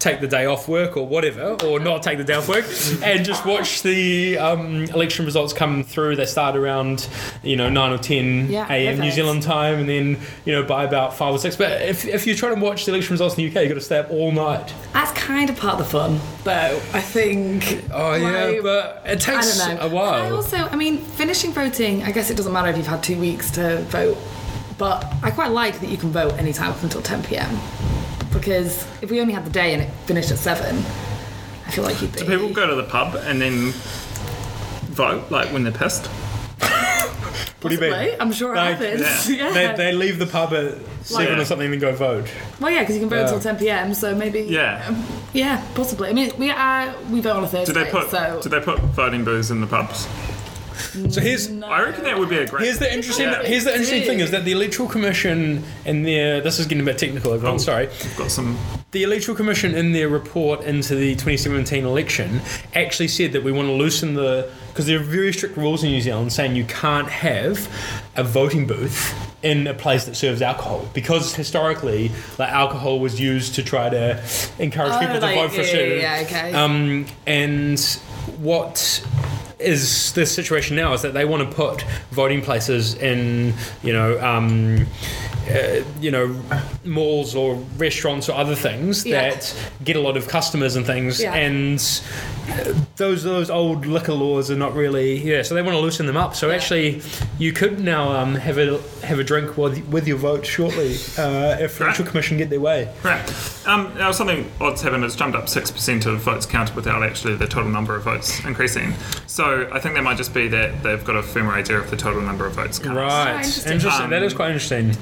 take 0.00 0.20
the 0.20 0.26
day 0.26 0.46
off 0.46 0.66
work 0.66 0.96
or 0.96 1.06
whatever, 1.06 1.56
or 1.64 1.78
not 1.78 2.02
take 2.02 2.18
the 2.18 2.24
day 2.24 2.34
off 2.34 2.48
work, 2.48 2.64
and 3.04 3.24
just 3.24 3.44
watch 3.46 3.82
the 3.82 4.36
um, 4.38 4.84
election 4.86 5.24
results 5.24 5.52
come 5.52 5.84
through. 5.84 6.16
They 6.16 6.26
start 6.26 6.56
around 6.56 7.08
you 7.44 7.54
know 7.54 7.68
nine 7.70 7.92
or 7.92 7.98
ten 7.98 8.50
Yeah, 8.50 8.66
a.m. 8.68 8.98
New. 8.98 9.10
Zealand 9.12 9.42
time, 9.42 9.78
and 9.80 9.88
then 9.88 10.18
you 10.44 10.52
know 10.52 10.62
by 10.64 10.84
about 10.84 11.14
five 11.14 11.34
or 11.34 11.38
six. 11.38 11.54
But 11.54 11.82
if 11.82 12.04
if 12.06 12.26
you're 12.26 12.36
trying 12.36 12.56
to 12.56 12.60
watch 12.60 12.86
the 12.86 12.92
election 12.92 13.12
results 13.14 13.36
in 13.38 13.44
the 13.44 13.50
UK, 13.50 13.62
you've 13.64 13.68
got 13.70 13.74
to 13.74 13.80
stay 13.80 13.98
up 13.98 14.10
all 14.10 14.32
night. 14.32 14.72
That's 14.92 15.12
kind 15.12 15.50
of 15.50 15.56
part 15.56 15.74
of 15.74 15.78
the 15.80 15.84
fun, 15.84 16.18
though. 16.44 16.80
I 16.92 17.00
think. 17.00 17.84
Oh 17.92 18.14
yeah, 18.14 18.60
but 18.62 19.02
it 19.04 19.20
takes 19.20 19.60
a 19.60 19.88
while. 19.88 20.14
I 20.14 20.30
also, 20.30 20.56
I 20.56 20.76
mean, 20.76 20.98
finishing 20.98 21.52
voting. 21.52 22.02
I 22.02 22.10
guess 22.10 22.30
it 22.30 22.36
doesn't 22.36 22.52
matter 22.52 22.68
if 22.68 22.76
you've 22.76 22.86
had 22.86 23.02
two 23.02 23.18
weeks 23.20 23.50
to 23.52 23.82
vote, 23.84 24.16
but 24.78 25.04
I 25.22 25.30
quite 25.30 25.50
like 25.50 25.80
that 25.80 25.88
you 25.90 25.96
can 25.98 26.10
vote 26.10 26.32
anytime 26.34 26.70
up 26.70 26.82
until 26.82 27.02
10 27.02 27.22
p.m. 27.24 27.58
Because 28.40 28.86
if 29.02 29.10
we 29.10 29.20
only 29.20 29.32
had 29.34 29.44
the 29.44 29.50
day 29.50 29.74
and 29.74 29.82
it 29.82 29.90
finished 30.06 30.30
at 30.30 30.38
seven, 30.38 30.76
I 31.66 31.70
feel 31.70 31.84
like 31.84 32.00
you'd 32.02 32.12
be. 32.12 32.20
Do 32.20 32.26
people 32.26 32.52
go 32.52 32.66
to 32.66 32.74
the 32.74 32.84
pub 32.84 33.14
and 33.14 33.40
then 33.40 33.70
vote, 34.92 35.30
like 35.30 35.52
when 35.52 35.62
they're 35.62 35.72
pissed? 35.72 36.06
what 37.60 37.68
do 37.68 37.74
you 37.74 37.80
mean? 37.80 38.16
I'm 38.18 38.32
sure 38.32 38.54
it 38.54 38.56
Like, 38.56 38.78
happens. 38.78 39.28
yeah. 39.30 39.36
Yeah. 39.52 39.52
They, 39.74 39.76
they 39.76 39.92
leave 39.92 40.18
the 40.18 40.26
pub 40.26 40.52
at 40.54 40.74
seven 41.04 41.36
Yeah. 41.36 41.42
or 41.42 41.44
something 41.44 41.70
and 41.70 41.80
go 41.80 41.92
vote. 41.94 42.28
well, 42.58 42.70
yeah, 42.70 42.80
because 42.80 42.96
you 42.96 43.00
can 43.02 43.10
vote 43.10 43.16
Yeah. 43.16 43.22
until 43.34 43.40
10 43.40 43.56
p.m. 43.58 43.94
So 43.94 44.14
maybe. 44.14 44.40
Yeah. 44.42 44.84
um, 44.88 45.04
yeah, 45.34 45.64
possibly. 45.74 46.08
I 46.08 46.12
mean, 46.12 46.32
we 46.38 46.50
uh, 46.50 46.92
we 47.10 47.20
vote 47.20 47.36
on 47.36 47.44
a 47.44 47.48
Thursday. 47.48 47.72
Do 47.74 47.84
they 47.84 47.90
put 47.90 48.10
So 48.10 48.40
Do 48.42 48.48
they 48.48 48.60
put 48.60 48.78
voting 48.80 49.24
booths 49.24 49.50
in 49.50 49.60
the 49.60 49.66
pubs? 49.66 50.06
So 51.10 51.20
here's 51.20 51.50
I 51.62 51.82
reckon 51.82 52.04
that 52.04 52.18
would 52.18 52.28
be 52.28 52.38
a 52.38 52.46
great. 52.46 52.64
Here's 52.64 52.78
the 52.78 52.92
interesting. 52.92 53.28
Yeah. 53.28 53.42
Here's 53.42 53.64
the 53.64 53.72
interesting 53.72 54.02
thing 54.02 54.20
is 54.20 54.30
that 54.32 54.44
the 54.44 54.52
Electoral 54.52 54.88
Commission 54.88 55.62
in 55.84 56.02
their 56.02 56.40
this 56.40 56.58
is 56.58 56.66
getting 56.66 56.82
a 56.82 56.84
bit 56.86 56.98
technical. 56.98 57.32
Everyone, 57.32 57.56
Oh. 57.56 57.58
sorry. 57.58 57.86
We've 57.88 58.16
got 58.16 58.30
some. 58.30 58.58
The 58.92 59.02
Electoral 59.04 59.36
Commission 59.36 59.74
in 59.74 59.92
their 59.92 60.08
report 60.08 60.62
into 60.64 60.94
the 60.96 61.12
2017 61.14 61.84
election 61.84 62.40
actually 62.74 63.08
said 63.08 63.32
that 63.32 63.44
we 63.44 63.52
want 63.52 63.68
to 63.68 63.72
loosen 63.72 64.14
the 64.14 64.50
because 64.68 64.86
there 64.86 64.98
are 64.98 65.02
very 65.02 65.32
strict 65.32 65.56
rules 65.56 65.84
in 65.84 65.90
New 65.90 66.00
Zealand 66.00 66.32
saying 66.32 66.56
you 66.56 66.64
can't 66.64 67.08
have 67.08 67.68
a 68.16 68.24
voting 68.24 68.66
booth 68.66 69.14
in 69.42 69.66
a 69.66 69.74
place 69.74 70.04
that 70.04 70.14
serves 70.16 70.42
alcohol 70.42 70.86
because 70.92 71.34
historically 71.34 72.10
like 72.38 72.50
alcohol 72.50 72.98
was 73.00 73.18
used 73.20 73.54
to 73.54 73.62
try 73.62 73.88
to 73.88 74.22
encourage 74.58 74.92
Oh, 74.92 74.98
people 75.00 75.14
to 75.14 75.20
like, 75.20 75.34
vote 75.36 75.50
for 75.52 75.62
yeah, 75.62 75.66
certain 75.66 75.98
yeah, 76.00 76.22
okay. 76.26 76.52
um, 76.52 77.06
and 77.26 77.80
what 78.38 79.02
is 79.60 80.12
the 80.12 80.26
situation 80.26 80.76
now 80.76 80.92
is 80.92 81.02
that 81.02 81.14
they 81.14 81.24
want 81.24 81.48
to 81.48 81.56
put 81.56 81.82
voting 82.10 82.42
places 82.42 82.94
in, 82.94 83.54
you 83.82 83.92
know, 83.92 84.18
um, 84.20 84.86
uh, 85.50 85.84
you 86.00 86.10
know, 86.10 86.34
malls 86.84 87.34
or 87.34 87.54
restaurants 87.76 88.28
or 88.28 88.36
other 88.36 88.54
things 88.54 89.04
Yeah. 89.04 89.30
that 89.30 89.54
get 89.84 89.96
a 89.96 90.00
lot 90.00 90.16
of 90.16 90.28
customers 90.28 90.76
and 90.76 90.86
things, 90.86 91.20
Yeah. 91.20 91.34
and 91.34 91.78
uh, 92.50 92.72
those 92.96 93.22
those 93.22 93.50
old 93.50 93.86
liquor 93.86 94.12
laws 94.14 94.50
are 94.50 94.56
not 94.56 94.74
really 94.74 95.18
yeah. 95.22 95.42
So 95.42 95.54
they 95.54 95.62
want 95.62 95.74
to 95.76 95.80
loosen 95.80 96.06
them 96.06 96.16
up. 96.16 96.34
So 96.34 96.50
actually, 96.50 97.02
you 97.38 97.52
could 97.52 97.80
now 97.80 98.12
um, 98.12 98.34
have 98.34 98.58
a 98.58 98.80
have 99.04 99.18
a 99.18 99.24
drink 99.24 99.56
with, 99.56 99.86
with 99.88 100.06
your 100.06 100.18
vote 100.18 100.44
shortly 100.46 100.94
uh, 101.18 101.56
if 101.60 101.78
the 101.78 101.84
Right. 101.84 101.88
Electoral 101.90 102.08
Commission 102.08 102.36
get 102.38 102.50
their 102.50 102.60
way. 102.60 102.92
Right. 103.02 103.66
Um, 103.66 103.92
now 103.98 104.12
something 104.12 104.50
odd's 104.60 104.82
happened. 104.82 105.04
It's 105.04 105.16
jumped 105.16 105.36
up 105.36 105.48
six 105.48 105.70
percent 105.70 106.06
of 106.06 106.20
votes 106.20 106.46
counted 106.46 106.74
without 106.76 107.02
actually 107.02 107.36
the 107.36 107.46
total 107.46 107.70
number 107.70 107.94
of 107.96 108.02
votes 108.04 108.44
increasing. 108.44 108.94
So 109.26 109.68
I 109.72 109.78
think 109.80 109.94
that 109.94 110.02
might 110.02 110.16
just 110.16 110.34
be 110.34 110.48
that 110.48 110.82
they've 110.82 111.04
got 111.04 111.16
a 111.16 111.22
firmer 111.22 111.52
idea 111.52 111.78
of 111.78 111.90
the 111.90 111.96
total 111.96 112.20
number 112.22 112.46
of 112.46 112.54
votes 112.54 112.78
cast. 112.78 112.90
Right, 112.96 113.36
interesting. 113.36 113.72
interesting. 113.72 114.10
that 114.10 114.22
is 114.22 114.32
Um, 114.32 114.36
quite 114.36 114.46
interesting. 114.50 114.96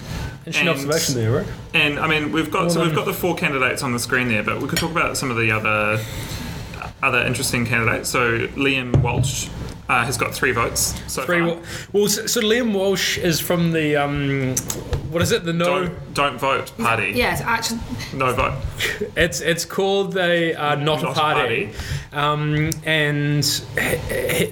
And- 0.56 0.68
observation 0.68 1.14
there, 1.14 1.32
right? 1.32 1.46
And 1.74 1.98
I 1.98 2.06
mean, 2.06 2.32
we've 2.32 2.50
got 2.50 2.72
so 2.72 2.82
we've 2.82 2.94
got 2.94 3.04
the 3.06 3.12
four 3.12 3.34
candidates 3.34 3.82
on 3.82 3.92
the 3.92 3.98
screen 3.98 4.28
there, 4.28 4.42
but 4.42 4.60
we 4.60 4.68
could 4.68 4.78
talk 4.78 4.90
about 4.90 5.16
some 5.16 5.30
of 5.30 5.36
the 5.36 5.50
other 5.50 6.02
other 7.02 7.18
interesting 7.24 7.66
candidates. 7.66 8.08
So 8.08 8.46
Liam 8.48 8.96
Walsh 9.02 9.48
uh, 9.88 10.04
has 10.04 10.16
got 10.18 10.34
three 10.34 10.52
votes. 10.52 10.94
So 11.10 11.24
Three, 11.24 11.40
far. 11.40 11.48
wa- 11.56 11.60
well, 11.92 12.08
so, 12.08 12.26
so 12.26 12.40
Liam 12.40 12.72
Walsh 12.74 13.16
is 13.18 13.40
from 13.40 13.72
the 13.72 13.96
um, 13.96 14.54
what 15.10 15.22
is 15.22 15.32
it? 15.32 15.44
The 15.44 15.52
no. 15.52 15.64
Don't, 15.86 16.14
don't 16.14 16.38
vote 16.38 16.72
party. 16.78 17.12
Yes, 17.14 17.40
actually, 17.40 17.80
No 18.12 18.32
vote. 18.34 18.52
It's 19.16 19.40
it's 19.40 19.64
called 19.64 20.12
the 20.12 20.54
uh, 20.60 20.74
not, 20.74 21.02
Not 21.02 21.04
a 21.04 21.08
a 21.10 21.14
party, 21.14 21.70
Um, 22.12 22.70
and 22.84 23.42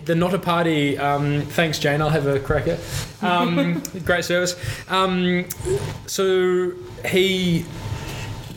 the 0.07 0.15
not 0.17 0.33
a 0.33 0.39
party. 0.39 0.97
Um, 0.99 1.43
thanks, 1.43 1.79
Jane. 1.79 2.01
I'll 2.01 2.09
have 2.11 2.27
a 2.27 2.41
cracker. 2.41 2.79
Um, 3.23 3.83
great 4.05 4.25
service. 4.25 4.57
Um, 4.89 5.47
so 6.07 6.73
he 7.07 7.65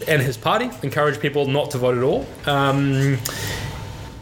and 0.08 0.22
his 0.22 0.38
party 0.38 0.70
encourage 0.82 1.20
people 1.20 1.46
not 1.46 1.72
to 1.72 1.78
vote 1.78 1.98
at 1.98 2.04
all. 2.04 2.26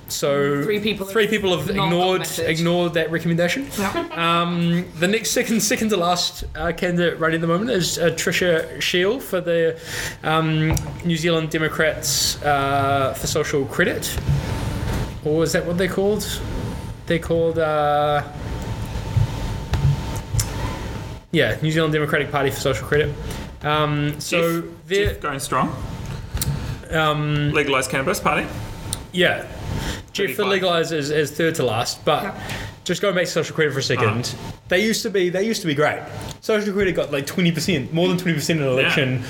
So 0.09 0.63
Three 0.63 0.79
people 0.79 1.05
three 1.05 1.23
have 1.23 1.31
people 1.31 1.57
have 1.57 1.67
not 1.75 1.89
got 1.91 2.25
the 2.25 2.43
ignored 2.43 2.49
ignored 2.49 2.93
that 2.93 3.11
recommendation. 3.11 3.67
Um, 4.17 4.85
the 4.99 5.07
next 5.07 5.31
second 5.31 5.59
second 5.61 5.89
to 5.89 5.97
last 5.97 6.43
uh, 6.55 6.71
candidate 6.71 7.19
running 7.19 7.35
at 7.35 7.41
the 7.41 7.47
moment 7.47 7.69
is 7.71 7.97
uh, 7.99 8.09
Tricia 8.11 8.79
Cheel 8.81 9.19
for 9.19 9.41
the 9.41 9.79
um, 10.23 10.75
New 11.05 11.17
Zealand 11.17 11.49
Democrats 11.51 12.41
uh, 12.43 13.13
for 13.13 13.27
Social 13.27 13.65
Credit, 13.65 14.17
or 15.25 15.43
is 15.43 15.51
that 15.53 15.65
what 15.65 15.77
they're 15.77 15.87
called? 15.87 16.25
They're 17.05 17.19
called. 17.19 17.59
Uh, 17.59 18.23
yeah, 21.31 21.57
New 21.61 21.71
Zealand 21.71 21.93
Democratic 21.93 22.31
Party 22.31 22.49
for 22.49 22.59
Social 22.59 22.87
Credit. 22.87 23.13
Um, 23.61 24.19
so 24.19 24.61
Jeff, 24.61 24.71
they're 24.87 25.05
Jeff 25.13 25.21
going 25.21 25.39
strong. 25.39 25.75
um, 26.91 27.51
Legalised 27.51 27.89
cannabis 27.91 28.19
party. 28.19 28.47
yeah, 29.11 29.45
Jeff 30.17 30.35
for 30.35 30.43
35. 30.43 30.51
legalise 30.51 30.91
is, 30.91 31.09
is 31.11 31.31
third 31.31 31.55
to 31.55 31.63
last, 31.63 32.03
but 32.05 32.35
just 32.83 33.01
going 33.01 33.15
back 33.15 33.25
to 33.25 33.31
social 33.31 33.55
credit 33.55 33.73
for 33.73 33.79
a 33.79 33.83
second, 33.83 34.33
they 34.69 34.83
used 34.83 35.01
to 35.03 35.09
be 35.09 35.29
they 35.29 35.45
used 35.45 35.61
to 35.61 35.67
be 35.67 35.75
great. 35.75 36.01
Social 36.41 36.73
credit 36.73 36.93
got 36.95 37.11
like 37.11 37.25
twenty 37.25 37.51
percent, 37.51 37.93
more 37.93 38.07
than 38.07 38.17
twenty 38.17 38.35
percent 38.35 38.59
in 38.61 38.65
an 38.65 38.71
election, 38.71 39.23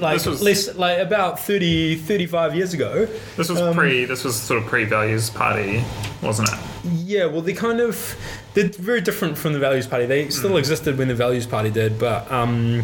like 0.00 0.24
was- 0.24 0.40
less 0.42 0.74
like 0.76 0.98
about 0.98 1.40
30, 1.40 1.96
35 1.96 2.54
years 2.54 2.72
ago. 2.74 3.06
This 3.36 3.48
was 3.48 3.60
Um, 3.60 3.74
pre. 3.74 4.04
This 4.04 4.22
was 4.24 4.40
sort 4.40 4.62
of 4.62 4.68
pre-values 4.68 5.30
party, 5.30 5.82
wasn't 6.22 6.48
it? 6.50 6.58
Yeah, 6.84 7.26
well, 7.26 7.40
they 7.42 7.52
kind 7.54 7.80
of 7.80 8.16
they're 8.54 8.68
very 8.68 9.00
different 9.00 9.36
from 9.38 9.52
the 9.52 9.58
Values 9.58 9.86
Party. 9.86 10.06
They 10.06 10.28
still 10.30 10.56
existed 10.56 10.98
when 10.98 11.08
the 11.08 11.14
Values 11.14 11.46
Party 11.46 11.70
did, 11.70 11.98
but 11.98 12.30
um, 12.30 12.82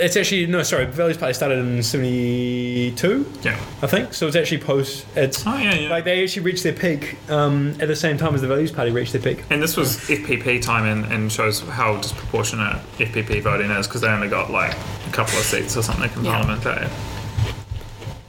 it's 0.00 0.16
actually 0.16 0.46
no, 0.46 0.62
sorry, 0.62 0.86
the 0.86 0.92
Values 0.92 1.16
Party 1.16 1.34
started 1.34 1.58
in 1.58 1.82
seventy 1.82 2.92
two. 2.96 3.30
Yeah. 3.42 3.58
I 3.82 3.86
think 3.86 4.14
so. 4.14 4.26
It's 4.26 4.36
actually 4.36 4.58
post. 4.58 5.06
It's 5.16 5.46
Oh, 5.46 5.56
yeah, 5.56 5.74
yeah. 5.74 5.88
like 5.90 6.04
they 6.04 6.22
actually 6.22 6.42
reached 6.42 6.62
their 6.62 6.72
peak 6.72 7.16
um, 7.30 7.70
at 7.80 7.88
the 7.88 7.96
same 7.96 8.16
time 8.16 8.34
as 8.34 8.40
the 8.40 8.48
Values 8.48 8.72
Party 8.72 8.90
reached 8.90 9.12
their 9.12 9.22
peak. 9.22 9.44
And 9.50 9.62
this 9.62 9.76
was 9.76 9.96
FPP 10.08 10.60
time 10.62 10.84
and, 10.86 11.12
and 11.12 11.30
shows 11.30 11.60
how 11.60 11.96
disproportionate 11.96 12.76
FPP 12.98 13.42
voting 13.42 13.70
is 13.70 13.86
because 13.86 14.00
they 14.00 14.08
only 14.08 14.28
got 14.28 14.50
like 14.50 14.72
a 15.08 15.12
couple 15.12 15.38
of 15.38 15.44
seats 15.44 15.76
or 15.76 15.82
something 15.82 16.10
in 16.18 16.24
Yeah. 16.24 16.32
Parliament. 16.42 16.66
Eh? 16.66 16.88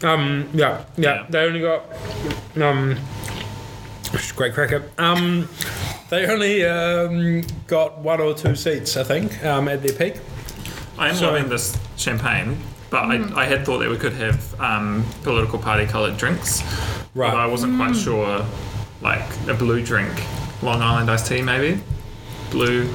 Um, 0.03 0.49
yeah, 0.53 0.83
yeah, 0.97 1.13
Yeah. 1.21 1.25
They 1.29 1.39
only 1.45 1.61
got 1.61 1.83
um, 2.59 2.97
great 4.35 4.53
cracker. 4.53 4.83
Um, 4.97 5.47
they 6.09 6.25
only 6.27 6.65
um, 6.65 7.43
got 7.67 7.99
one 7.99 8.19
or 8.19 8.33
two 8.33 8.55
seats, 8.55 8.97
I 8.97 9.03
think, 9.03 9.43
um, 9.45 9.67
at 9.67 9.81
their 9.83 9.93
peak. 9.93 10.19
I 10.97 11.09
am 11.09 11.15
So- 11.15 11.27
loving 11.31 11.49
this 11.49 11.77
champagne, 11.97 12.57
but 12.89 13.03
Mm. 13.03 13.33
I, 13.35 13.41
I 13.43 13.45
had 13.45 13.65
thought 13.65 13.79
that 13.79 13.89
we 13.89 13.97
could 13.97 14.13
have 14.13 14.59
um, 14.59 15.05
political 15.23 15.57
party 15.59 15.85
coloured 15.85 16.17
drinks. 16.17 16.61
Right. 17.15 17.29
Although 17.29 17.43
I 17.43 17.47
wasn't 17.47 17.77
quite 17.77 17.95
sure, 17.95 18.45
like 19.01 19.23
a 19.47 19.53
blue 19.53 19.83
drink, 19.83 20.11
Long 20.61 20.81
Island 20.81 21.09
iced 21.09 21.27
tea 21.27 21.41
maybe, 21.41 21.81
blue 22.51 22.87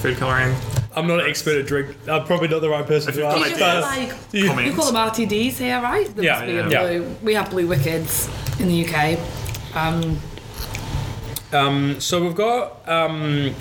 food 0.00 0.16
colouring. 0.18 0.54
I'm 0.96 1.06
not 1.06 1.20
an 1.20 1.26
expert 1.30 1.56
at 1.58 1.66
drink. 1.66 1.96
I'm 2.08 2.24
probably 2.24 2.48
not 2.48 2.62
the 2.62 2.68
right 2.68 2.84
person 2.86 3.12
to 3.12 3.18
you've 3.20 3.28
ask. 3.28 3.58
You 3.58 3.80
like 3.80 4.14
You- 4.32 4.60
you 4.70 4.72
call 4.74 4.86
them 4.90 4.96
RTDs 4.96 5.56
here, 5.58 5.80
right? 5.80 6.14
There 6.14 6.24
Yeah, 6.24 6.40
must 6.62 6.72
yeah. 6.72 6.80
blue. 6.82 7.16
We 7.22 7.34
have 7.34 7.48
blue 7.50 7.66
WKDs 7.68 8.28
in 8.60 8.68
the 8.68 8.84
UK. 8.86 9.18
Um, 9.74 10.18
Um, 11.52 12.00
so 12.00 12.22
we've 12.22 12.34
got 12.34 12.88
um, 12.88 13.54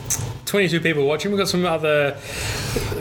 22 0.50 0.82
people 0.82 1.06
watching. 1.06 1.32
We've 1.32 1.38
got 1.40 1.48
some 1.48 1.66
other 1.66 2.18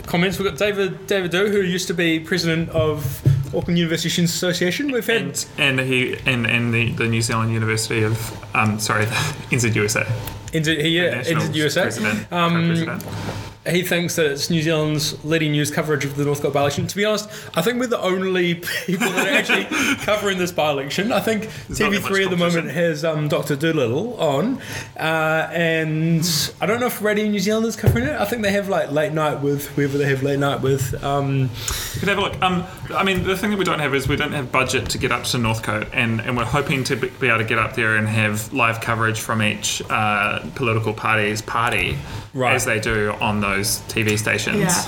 comments. 0.05 0.37
We've 0.37 0.47
got 0.47 0.57
David 0.57 1.07
David 1.07 1.31
Doe, 1.31 1.49
who 1.49 1.61
used 1.61 1.87
to 1.87 1.93
be 1.93 2.19
president 2.19 2.69
of 2.69 3.21
Auckland 3.55 3.77
University 3.79 4.09
Students 4.09 4.33
Association. 4.35 4.91
We've 4.91 5.05
had 5.05 5.21
And 5.21 5.45
and 5.57 5.79
he 5.79 6.15
and, 6.25 6.45
and 6.45 6.73
the, 6.73 6.91
the 6.91 7.07
New 7.07 7.21
Zealand 7.21 7.51
University 7.51 8.03
of 8.03 8.15
um 8.55 8.79
sorry 8.79 9.05
the 9.05 9.15
NZUSA 9.49 10.07
into, 10.53 10.75
he, 10.75 10.89
yeah, 10.97 11.21
NZUSA. 11.23 11.81
President, 11.81 12.31
Um, 12.31 12.53
co-president. 12.53 13.03
He 13.69 13.83
thinks 13.83 14.15
that 14.15 14.25
it's 14.27 14.49
New 14.49 14.61
Zealand's 14.61 15.23
leading 15.25 15.51
news 15.51 15.71
coverage 15.71 16.05
of 16.05 16.15
the 16.15 16.25
Northcote 16.25 16.53
by-election. 16.53 16.87
To 16.87 16.95
be 16.95 17.05
honest, 17.05 17.29
I 17.55 17.61
think 17.61 17.79
we're 17.79 17.87
the 17.87 18.01
only 18.01 18.55
people 18.85 19.09
that 19.09 19.27
are 19.27 19.31
actually 19.31 19.65
covering 20.05 20.37
this 20.37 20.51
by-election. 20.51 21.11
I 21.11 21.19
think 21.19 21.43
not 21.69 21.77
TV3 21.77 22.25
at 22.25 22.29
the 22.31 22.37
moment 22.37 22.69
has 22.71 23.03
um, 23.05 23.27
Dr. 23.27 23.55
Doolittle 23.55 24.19
on, 24.19 24.61
uh, 24.97 25.49
and 25.53 26.23
I 26.61 26.65
don't 26.65 26.79
know 26.79 26.87
if 26.87 27.01
Radio 27.01 27.27
New 27.27 27.39
Zealand 27.39 27.65
is 27.65 27.75
covering 27.75 28.05
it. 28.05 28.19
I 28.19 28.25
think 28.25 28.41
they 28.43 28.51
have 28.51 28.69
like 28.69 28.91
late 28.91 29.13
night 29.13 29.41
with 29.41 29.67
whoever 29.69 29.97
they 29.97 30.05
have 30.09 30.23
late 30.23 30.39
night 30.39 30.61
with. 30.61 31.01
Um, 31.03 31.49
You 31.93 31.99
could 31.99 32.09
have 32.09 32.17
a 32.17 32.21
look. 32.21 32.41
Um, 32.41 32.65
I 32.95 33.03
mean, 33.03 33.23
the 33.23 33.37
thing 33.37 33.49
that 33.51 33.57
we 33.59 33.65
don't 33.65 33.79
have 33.79 33.93
is 33.95 34.07
we 34.07 34.15
don't 34.15 34.31
have 34.33 34.51
budget 34.51 34.89
to 34.91 34.97
get 34.97 35.11
up 35.11 35.23
to 35.25 35.37
Northcote, 35.37 35.87
and, 35.93 36.21
and 36.21 36.37
we're 36.37 36.45
hoping 36.45 36.83
to 36.85 36.95
be 36.95 37.09
be 37.19 37.27
able 37.27 37.39
to 37.39 37.43
get 37.43 37.57
up 37.59 37.75
there 37.75 37.97
and 37.97 38.07
have 38.07 38.53
live 38.53 38.79
coverage 38.79 39.19
from 39.19 39.41
each 39.41 39.81
uh, 39.89 40.39
political 40.55 40.93
party's 40.93 41.41
party, 41.41 41.97
Right. 42.33 42.53
as 42.53 42.63
they 42.65 42.79
do 42.79 43.11
on 43.19 43.41
those 43.41 43.58
TV 43.67 44.17
stations. 44.17 44.57
Yeah. 44.59 44.85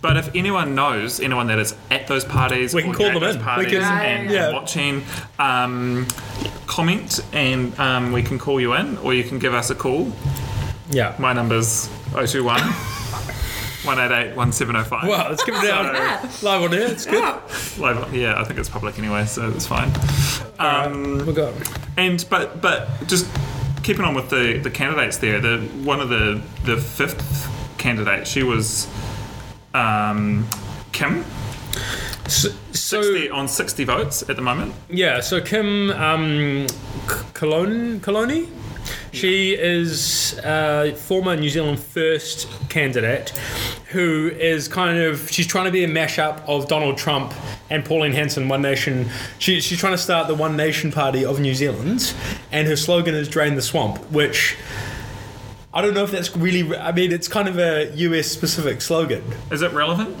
But 0.00 0.16
if 0.18 0.28
anyone 0.34 0.74
knows 0.74 1.18
anyone 1.20 1.46
that 1.46 1.58
is 1.58 1.74
at 1.90 2.06
those 2.06 2.24
parties, 2.26 2.74
We 2.74 2.82
can 2.82 2.90
or 2.90 2.94
call 2.94 3.06
them 3.12 3.20
those 3.20 3.36
in. 3.36 3.40
We 3.58 3.66
can- 3.66 3.82
and, 3.82 4.30
Yeah. 4.30 4.44
and 4.46 4.54
watching, 4.54 5.02
um, 5.38 6.06
comment 6.66 7.20
and 7.32 7.78
um, 7.80 8.12
we 8.12 8.22
can 8.22 8.38
call 8.38 8.60
you 8.60 8.74
in, 8.74 8.98
or 8.98 9.14
you 9.14 9.24
can 9.24 9.38
give 9.38 9.54
us 9.54 9.70
a 9.70 9.74
call. 9.74 10.12
yeah. 10.90 11.14
My 11.18 11.32
number's 11.32 11.88
021 12.12 12.60
188 13.84 14.34
1705. 14.36 15.08
Wow, 15.08 15.28
let's 15.28 15.44
give 15.44 15.54
it 15.56 15.62
down 15.66 15.86
live 16.42 16.62
on 16.62 16.72
air. 16.74 16.86
It's 16.86 17.04
good. 17.06 17.22
Live, 17.78 18.02
on, 18.04 18.14
yeah, 18.14 18.40
I 18.40 18.44
think 18.44 18.58
it's 18.58 18.68
public 18.68 18.98
anyway, 18.98 19.24
so 19.26 19.50
it's 19.50 19.66
fine. 19.66 19.90
Um, 20.58 21.26
We 21.26 21.32
got 21.34 21.52
and 21.96 22.24
but 22.30 22.60
but 22.62 22.88
just 23.06 23.26
keeping 23.82 24.04
on 24.04 24.14
with 24.14 24.30
the, 24.30 24.58
the 24.62 24.70
candidates 24.70 25.18
there, 25.18 25.38
the 25.40 25.58
one 25.82 26.00
of 26.00 26.08
the 26.08 26.40
the 26.64 26.76
fifth 26.78 27.48
candidate, 27.84 28.26
she 28.26 28.42
was 28.42 28.88
um, 29.74 30.48
Kim, 30.92 31.22
so, 32.26 32.48
so 32.72 33.02
60, 33.02 33.28
on 33.28 33.46
sixty 33.46 33.84
votes 33.84 34.22
at 34.30 34.36
the 34.36 34.42
moment. 34.42 34.74
Yeah, 34.88 35.20
so 35.20 35.38
Kim 35.42 35.90
um, 35.90 36.66
Colon, 37.34 38.00
Koloni, 38.00 38.48
she 39.12 39.52
is 39.52 40.40
a 40.42 40.94
former 40.96 41.36
New 41.36 41.50
Zealand 41.50 41.78
First 41.78 42.48
candidate 42.70 43.30
who 43.90 44.30
is 44.30 44.66
kind 44.66 44.98
of 44.98 45.30
she's 45.30 45.46
trying 45.46 45.66
to 45.66 45.70
be 45.70 45.84
a 45.84 45.88
mashup 45.88 46.40
of 46.48 46.66
Donald 46.68 46.96
Trump 46.96 47.34
and 47.68 47.84
Pauline 47.84 48.12
Hanson, 48.12 48.48
One 48.48 48.62
Nation. 48.62 49.10
She, 49.38 49.60
she's 49.60 49.78
trying 49.78 49.92
to 49.92 49.98
start 49.98 50.26
the 50.26 50.34
One 50.34 50.56
Nation 50.56 50.90
Party 50.90 51.22
of 51.22 51.38
New 51.38 51.54
Zealand, 51.54 52.14
and 52.50 52.66
her 52.66 52.76
slogan 52.76 53.14
is 53.14 53.28
"Drain 53.28 53.56
the 53.56 53.62
Swamp," 53.62 53.98
which. 54.10 54.56
I 55.74 55.82
don't 55.82 55.92
know 55.92 56.04
if 56.04 56.12
that's 56.12 56.34
really. 56.36 56.76
I 56.78 56.92
mean, 56.92 57.10
it's 57.12 57.26
kind 57.26 57.48
of 57.48 57.58
a 57.58 57.90
US 57.96 58.28
specific 58.28 58.80
slogan. 58.80 59.24
Is 59.50 59.60
it 59.60 59.72
relevant? 59.72 60.16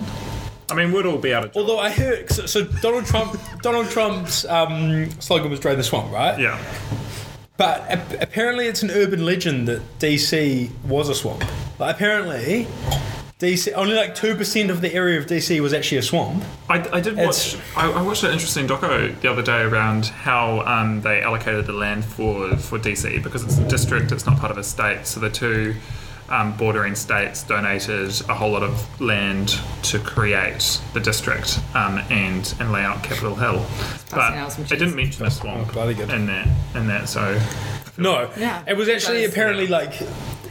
I 0.70 0.74
mean, 0.74 0.92
we'd 0.92 1.06
all 1.06 1.18
be 1.18 1.30
able 1.30 1.48
to. 1.48 1.58
Although 1.58 1.78
I 1.78 1.90
heard, 1.90 2.28
so, 2.30 2.46
so 2.46 2.64
Donald 2.64 3.06
Trump, 3.06 3.38
Donald 3.62 3.88
Trump's 3.88 4.44
um, 4.46 5.08
slogan 5.20 5.50
was 5.50 5.60
"Drain 5.60 5.76
the 5.76 5.84
Swamp," 5.84 6.12
right? 6.12 6.38
yeah, 6.40 6.58
But 7.56 7.82
ap- 7.88 8.20
apparently, 8.22 8.66
it's 8.66 8.82
an 8.82 8.90
urban 8.90 9.24
legend 9.24 9.68
that 9.68 9.80
DC 10.00 10.70
was 10.86 11.08
a 11.08 11.14
swamp. 11.14 11.44
But 11.78 11.94
apparently, 11.94 12.66
DC 13.40 13.72
only 13.74 13.94
like 13.94 14.14
two 14.14 14.34
percent 14.36 14.70
of 14.70 14.80
the 14.80 14.94
area 14.94 15.18
of 15.18 15.26
DC 15.26 15.60
was 15.60 15.74
actually 15.74 15.98
a 15.98 16.02
swamp. 16.02 16.44
I, 16.68 16.76
I 16.92 17.00
did 17.00 17.18
It's- 17.18 17.54
watch. 17.56 17.62
I, 17.76 17.90
I 17.90 18.02
watched 18.02 18.22
an 18.22 18.30
interesting 18.32 18.66
doco 18.68 19.18
the 19.20 19.30
other 19.30 19.42
day 19.42 19.62
around 19.62 20.06
how 20.06 20.60
um, 20.60 21.00
they 21.00 21.20
allocated 21.20 21.66
the 21.66 21.72
land 21.72 22.04
for 22.04 22.56
for 22.56 22.78
DC 22.78 23.22
because 23.22 23.42
it's 23.42 23.58
a 23.58 23.68
district. 23.68 24.12
It's 24.12 24.24
not 24.26 24.38
part 24.38 24.52
of 24.52 24.58
a 24.58 24.62
state. 24.64 25.06
So 25.06 25.18
the 25.18 25.30
two 25.30 25.74
um, 26.28 26.56
bordering 26.56 26.94
states 26.94 27.42
donated 27.42 28.10
a 28.28 28.34
whole 28.34 28.52
lot 28.52 28.62
of 28.62 29.00
land 29.00 29.58
to 29.82 29.98
create 29.98 30.80
the 30.94 31.00
district 31.00 31.58
um, 31.74 31.98
and 32.10 32.54
and 32.60 32.70
lay 32.70 32.82
out 32.82 33.02
Capitol 33.02 33.34
Hill. 33.34 33.66
But 34.10 34.32
out 34.34 34.52
some 34.52 34.64
it 34.64 34.68
didn't 34.68 34.94
mention 34.94 35.26
a 35.26 35.30
swamp 35.30 35.68
Oh, 35.68 35.72
bloody 35.72 35.94
good. 35.94 36.08
in 36.10 36.26
that 36.26 36.46
in 36.76 36.86
that. 36.86 37.08
So 37.08 37.38
No, 37.98 38.30
Yeah. 38.36 38.62
it 38.66 38.76
was 38.76 38.88
actually 38.88 39.18
That 39.18 39.24
is- 39.24 39.32
apparently 39.32 39.66
like 39.66 39.92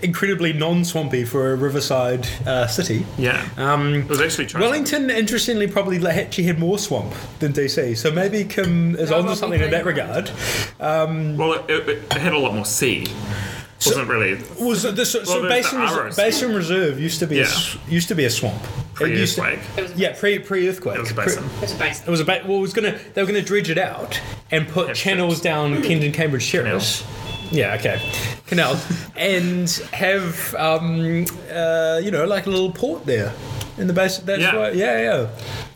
incredibly 0.03 0.53
non-swampy 0.53 1.23
for 1.25 1.53
a 1.53 1.55
riverside 1.55 2.27
uh, 2.45 2.67
city. 2.67 3.05
yeah, 3.17 3.47
Um, 3.57 3.95
it 3.95 4.09
was 4.09 4.21
actually 4.21 4.45
chosen. 4.45 4.61
Wellington, 4.61 5.09
interestingly, 5.09 5.67
probably 5.67 5.99
like, 5.99 6.17
actually 6.17 6.43
had 6.45 6.59
more 6.59 6.77
swamp 6.77 7.13
than 7.39 7.53
DC. 7.53 7.95
So 7.97 8.11
maybe 8.11 8.43
Kim 8.43 8.95
is 8.95 9.09
No, 9.09 9.19
onto 9.19 9.35
something 9.35 9.61
in 9.61 9.71
that 9.71 9.85
we- 9.85 9.91
regard. 9.91 10.31
Well, 10.79 11.53
it, 11.53 11.69
it, 11.69 11.87
it 11.89 12.13
had 12.13 12.33
a 12.33 12.37
lot 12.39 12.53
more 12.53 12.65
sea. 12.65 13.07
wasn't 13.85 14.07
really. 14.09 14.39
Was 14.59 14.85
it 14.85 14.95
the, 14.95 15.05
so, 15.05 15.19
Well, 15.19 15.25
so 15.25 15.49
Basin, 15.49 15.79
the 15.85 16.03
Res- 16.03 16.15
Basin 16.15 16.55
Reserve 16.55 16.99
used 16.99 17.19
to 17.19 17.27
be 17.27 17.39
a, 17.39 17.41
Yeah. 17.43 17.47
s- 17.47 17.77
used 17.89 18.07
to 18.09 18.15
be 18.15 18.25
a 18.25 18.29
swamp. 18.29 18.61
It 19.01 19.09
used 19.09 19.35
to- 19.35 19.41
Pre-earthquake. 19.41 19.89
yeah, 19.95 20.13
pre 20.17 20.37
pre 20.39 20.69
earthquake. 20.69 20.97
It 20.97 21.01
was 21.01 21.11
a 21.11 21.15
basin. 21.15 21.43
It 22.07 22.09
was 22.11 22.19
a 22.19 22.25
ba- 22.25 22.43
well, 22.47 22.59
it 22.59 22.61
was 22.61 22.73
gonna 22.73 22.97
they 23.13 23.21
were 23.23 23.27
gonna 23.27 23.41
dredge 23.41 23.69
it 23.71 23.77
out 23.79 24.21
and 24.51 24.67
put 24.67 24.89
Have 24.89 24.95
channels 24.95 25.37
strips. 25.37 25.43
down 25.43 25.81
Kent 25.81 26.03
and 26.03 26.13
Cambridge 26.13 26.49
Terrace. 26.51 27.03
Yeah, 27.53 27.75
okay, 27.75 28.01
canal, 28.47 28.79
and 29.15 29.69
have 29.93 30.55
um, 30.55 31.25
uh, 31.53 31.99
you 32.03 32.09
know 32.11 32.25
like 32.25 32.47
a 32.47 32.49
little 32.49 32.71
port 32.71 33.05
there 33.05 33.31
in 33.77 33.85
the 33.87 33.93
base. 33.93 34.17
That's 34.17 34.41
Yeah. 34.41 34.55
why, 34.57 34.69
yeah, 34.71 34.99
yeah. 34.99 35.27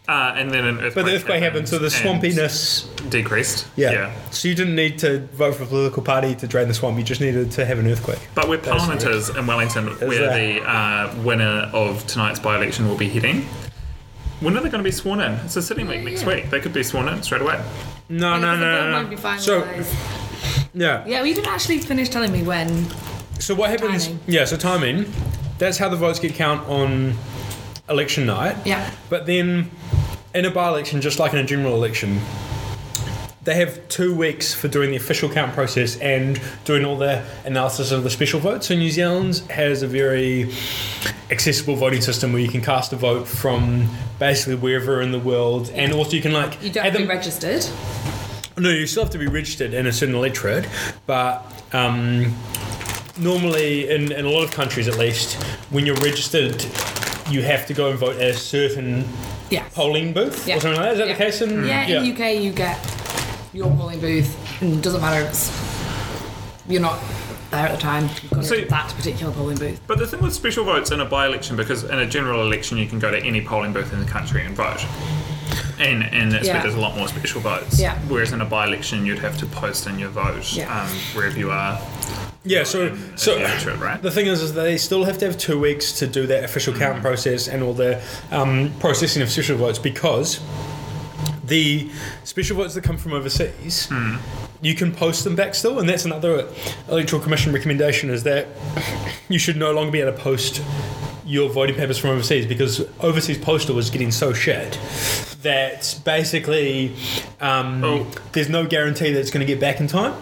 Uh, 0.10 0.34
and 0.38 0.50
then 0.50 0.64
an 0.66 0.76
earthquake. 0.78 0.96
But 0.96 1.06
the 1.06 1.16
earthquake 1.16 1.44
happened, 1.44 1.68
so 1.70 1.78
the 1.78 1.86
and 1.86 1.94
swampiness. 2.24 2.88
decreased. 3.12 3.68
Yeah. 3.76 4.12
So 4.32 4.48
you 4.48 4.56
didn't 4.56 4.76
need 4.76 4.98
to 5.00 5.20
vote 5.34 5.56
for 5.56 5.64
a 5.64 5.66
political 5.68 6.02
party 6.02 6.34
to 6.36 6.48
drain 6.48 6.68
the 6.68 6.74
swamp. 6.74 6.98
You 6.98 7.04
just 7.04 7.22
needed 7.22 7.52
to 7.52 7.66
have 7.66 7.78
an 7.78 7.88
earthquake. 7.88 8.20
But 8.34 8.48
where 8.48 8.58
Parliament 8.58 9.04
is 9.04 9.30
in 9.30 9.46
Wellington, 9.46 9.86
where 10.00 10.30
that- 10.30 10.34
the 10.36 10.62
uh, 10.68 11.14
winner 11.24 11.70
of 11.74 12.08
tonight's 12.08 12.40
by-election 12.40 12.88
will 12.88 12.98
be 12.98 13.10
heading. 13.10 13.48
When 14.40 14.56
are 14.56 14.62
they 14.62 14.70
going 14.70 14.84
to 14.84 14.88
be 14.88 14.92
sworn 14.92 15.20
in? 15.20 15.34
It's 15.46 15.56
a 15.58 15.62
sitting 15.62 15.88
week 15.88 16.04
next 16.04 16.26
week. 16.26 16.50
They 16.52 16.60
could 16.62 16.74
be 16.74 16.84
sworn 16.84 17.08
in 17.10 17.22
straight 17.24 17.42
away. 17.42 17.60
No, 18.08 18.38
no, 18.40 18.40
Because 18.40 18.60
the 18.60 18.66
no, 18.66 18.92
no, 18.92 19.04
might 19.04 19.10
be 19.10 19.16
no. 19.16 19.38
So 19.38 19.62
finalised. 19.64 20.17
Yeah. 20.78 21.04
yeah, 21.06 21.18
well, 21.20 21.26
you 21.26 21.34
didn't 21.34 21.48
actually 21.52 21.80
finish 21.80 22.10
telling 22.10 22.32
me 22.32 22.44
when. 22.44 22.88
So 23.40 23.54
what 23.56 23.70
happens? 23.70 24.06
Timing. 24.08 24.20
Yeah. 24.28 24.46
So 24.46 24.58
timing. 24.58 25.06
That's 25.58 25.78
how 25.78 25.90
the 25.90 25.96
votes 25.98 26.20
get 26.20 26.34
count 26.36 26.68
on 26.70 27.14
election 27.90 28.26
night. 28.26 28.56
Yeah. 28.66 28.90
But 29.10 29.26
then, 29.26 29.70
in 30.36 30.46
a 30.46 30.52
by-election, 30.52 31.02
just 31.02 31.20
like 31.20 31.34
in 31.34 31.40
a 31.40 31.44
general 31.46 31.74
election, 31.76 32.20
they 33.44 33.56
have 33.56 33.88
two 33.90 34.14
weeks 34.14 34.54
for 34.54 34.68
doing 34.68 34.92
the 34.92 34.98
official 34.98 35.30
count 35.30 35.54
process 35.54 35.98
and 36.00 36.40
doing 36.66 36.84
all 36.86 36.98
the 36.98 37.24
analysis 37.46 37.92
of 37.92 38.04
the 38.04 38.10
special 38.10 38.40
votes. 38.40 38.68
So 38.68 38.76
New 38.76 38.92
Zealand 38.92 39.38
has 39.50 39.84
a 39.84 39.88
very 39.88 40.52
accessible 41.32 41.76
voting 41.76 42.02
system 42.02 42.34
where 42.34 42.42
you 42.42 42.50
can 42.50 42.62
cast 42.62 42.92
a 42.94 42.98
vote 42.98 43.28
from 43.28 43.88
basically 44.20 44.56
wherever 44.56 45.02
in 45.02 45.12
the 45.12 45.20
world, 45.20 45.72
and 45.74 45.94
also 45.94 46.12
you 46.12 46.22
can 46.22 46.34
like 46.34 46.62
You 46.62 46.70
don't 46.72 46.84
have 46.84 46.94
have 46.94 46.94
to 46.94 47.00
be 47.00 47.06
them- 47.08 47.18
registered. 47.18 47.66
No, 48.58 48.70
you 48.70 48.88
still 48.88 49.04
have 49.04 49.12
to 49.12 49.18
be 49.20 49.28
registered 49.28 49.74
in 49.74 49.86
a 49.88 49.94
certain 49.94 50.16
electorate, 50.16 50.68
but 51.06 51.44
um, 51.74 52.34
normally, 53.20 53.90
in, 53.90 54.12
in 54.12 54.26
a 54.26 54.30
lot 54.30 54.44
of 54.44 54.52
countries 54.52 54.88
at 54.88 54.98
least, 54.98 55.34
when 55.72 55.86
you're 55.86 55.96
registered, 55.98 56.64
you 57.30 57.42
have 57.44 57.66
to 57.68 57.74
go 57.74 57.90
and 57.90 58.00
vote 58.00 58.16
at 58.16 58.22
a 58.22 58.34
certain 58.34 59.08
Yeah. 59.50 59.64
polling 59.74 60.14
booth 60.14 60.48
Yeah. 60.48 60.58
or 60.58 60.60
something 60.62 60.80
like 60.82 60.86
that. 60.86 60.94
Is 60.94 60.98
that 61.00 61.08
Yeah. 61.08 61.14
the 61.14 61.24
case? 61.24 61.42
In, 61.42 61.66
Yeah, 61.66 61.88
in 61.88 62.04
the 62.04 62.10
UK 62.10 62.34
you 62.42 62.52
get 62.52 62.78
your 63.54 63.70
polling 63.76 64.00
booth, 64.00 64.36
and 64.62 64.74
it 64.74 64.82
doesn't 64.82 65.02
matter 65.02 65.22
if 65.22 65.30
it's, 65.30 65.52
you're 66.68 66.82
not 66.82 67.00
there 67.52 67.68
at 67.68 67.72
the 67.76 67.82
time. 67.82 68.10
You've 68.24 68.32
got 68.32 68.46
So- 68.46 68.56
that 68.62 68.94
particular 68.96 69.32
polling 69.34 69.58
booth. 69.58 69.80
But 69.88 70.00
the 70.00 70.08
thing 70.08 70.22
with 70.22 70.34
special 70.34 70.64
votes 70.66 70.92
in 70.92 71.00
a 71.00 71.06
by-election, 71.06 71.56
because 71.58 71.84
in 71.84 72.00
a 72.00 72.06
general 72.06 72.42
election 72.42 72.78
you 72.78 72.88
can 72.88 73.00
go 73.00 73.12
to 73.12 73.20
any 73.24 73.42
polling 73.42 73.72
booth 73.74 73.94
in 73.94 74.00
the 74.00 74.06
country 74.10 74.44
and 74.46 74.56
vote. 74.56 74.84
And, 75.80 76.04
and 76.04 76.32
that's 76.32 76.48
Yeah. 76.48 76.62
there's 76.62 76.76
a 76.76 76.80
lot 76.80 76.98
more 76.98 77.08
special 77.08 77.42
votes. 77.42 77.80
Yeah. 77.80 77.98
Whereas 78.08 78.32
in 78.34 78.42
a 78.42 78.46
by-election 78.46 79.06
you'd 79.06 79.20
have 79.20 79.38
to 79.38 79.46
post 79.46 79.88
in 79.88 80.00
your 80.00 80.10
vote 80.10 80.52
Yeah. 80.54 80.82
um, 80.82 80.88
wherever 81.14 81.38
you 81.38 81.52
are. 81.52 81.80
Yeah, 82.44 82.64
so 82.64 82.96
so 83.16 83.36
the 83.36 83.42
electorate, 83.42 83.80
right? 83.80 84.02
the 84.02 84.10
thing 84.12 84.28
is, 84.28 84.42
is 84.42 84.54
they 84.54 84.78
still 84.78 85.04
have 85.04 85.18
to 85.18 85.26
have 85.26 85.38
two 85.38 85.60
weeks 85.60 85.92
to 86.00 86.08
do 86.08 86.26
that 86.28 86.44
official 86.46 86.74
Mm. 86.74 86.80
count 86.80 87.02
process 87.02 87.48
and 87.50 87.62
all 87.62 87.74
the 87.74 88.00
um, 88.32 88.72
processing 88.80 89.22
of 89.22 89.30
special 89.30 89.58
votes 89.58 89.80
because 89.80 90.40
the 91.46 91.90
special 92.24 92.58
votes 92.58 92.74
that 92.74 92.84
come 92.84 92.98
from 92.98 93.14
overseas, 93.14 93.88
Mm. 93.92 94.18
you 94.62 94.76
can 94.76 94.92
post 94.94 95.24
them 95.24 95.36
back 95.36 95.56
still, 95.56 95.80
and 95.80 95.88
that's 95.90 96.06
another 96.06 96.46
electoral 96.90 97.22
commission 97.22 97.54
recommendation 97.54 98.10
is 98.10 98.24
that 98.24 98.48
you 99.30 99.40
should 99.40 99.58
no 99.58 99.72
longer 99.72 99.92
be 99.92 100.00
able 100.02 100.12
to 100.14 100.18
post 100.18 100.62
your 101.26 101.50
voting 101.50 101.76
papers 101.76 101.98
from 101.98 102.12
overseas 102.12 102.46
because 102.46 102.82
overseas 103.02 103.38
postal 103.38 103.76
was 103.76 103.90
getting 103.90 104.12
so 104.12 104.32
shit 104.34 104.78
that 105.48 106.00
basically 106.04 106.94
um, 107.40 107.84
Oh. 107.84 108.06
there's 108.34 108.50
no 108.50 108.66
guarantee 108.68 109.12
that 109.14 109.20
it's 109.20 109.32
going 109.32 109.46
to 109.46 109.52
get 109.54 109.60
back 109.62 109.80
in 109.80 109.88
time. 109.88 110.14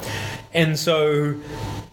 And 0.54 0.78
so 0.80 1.36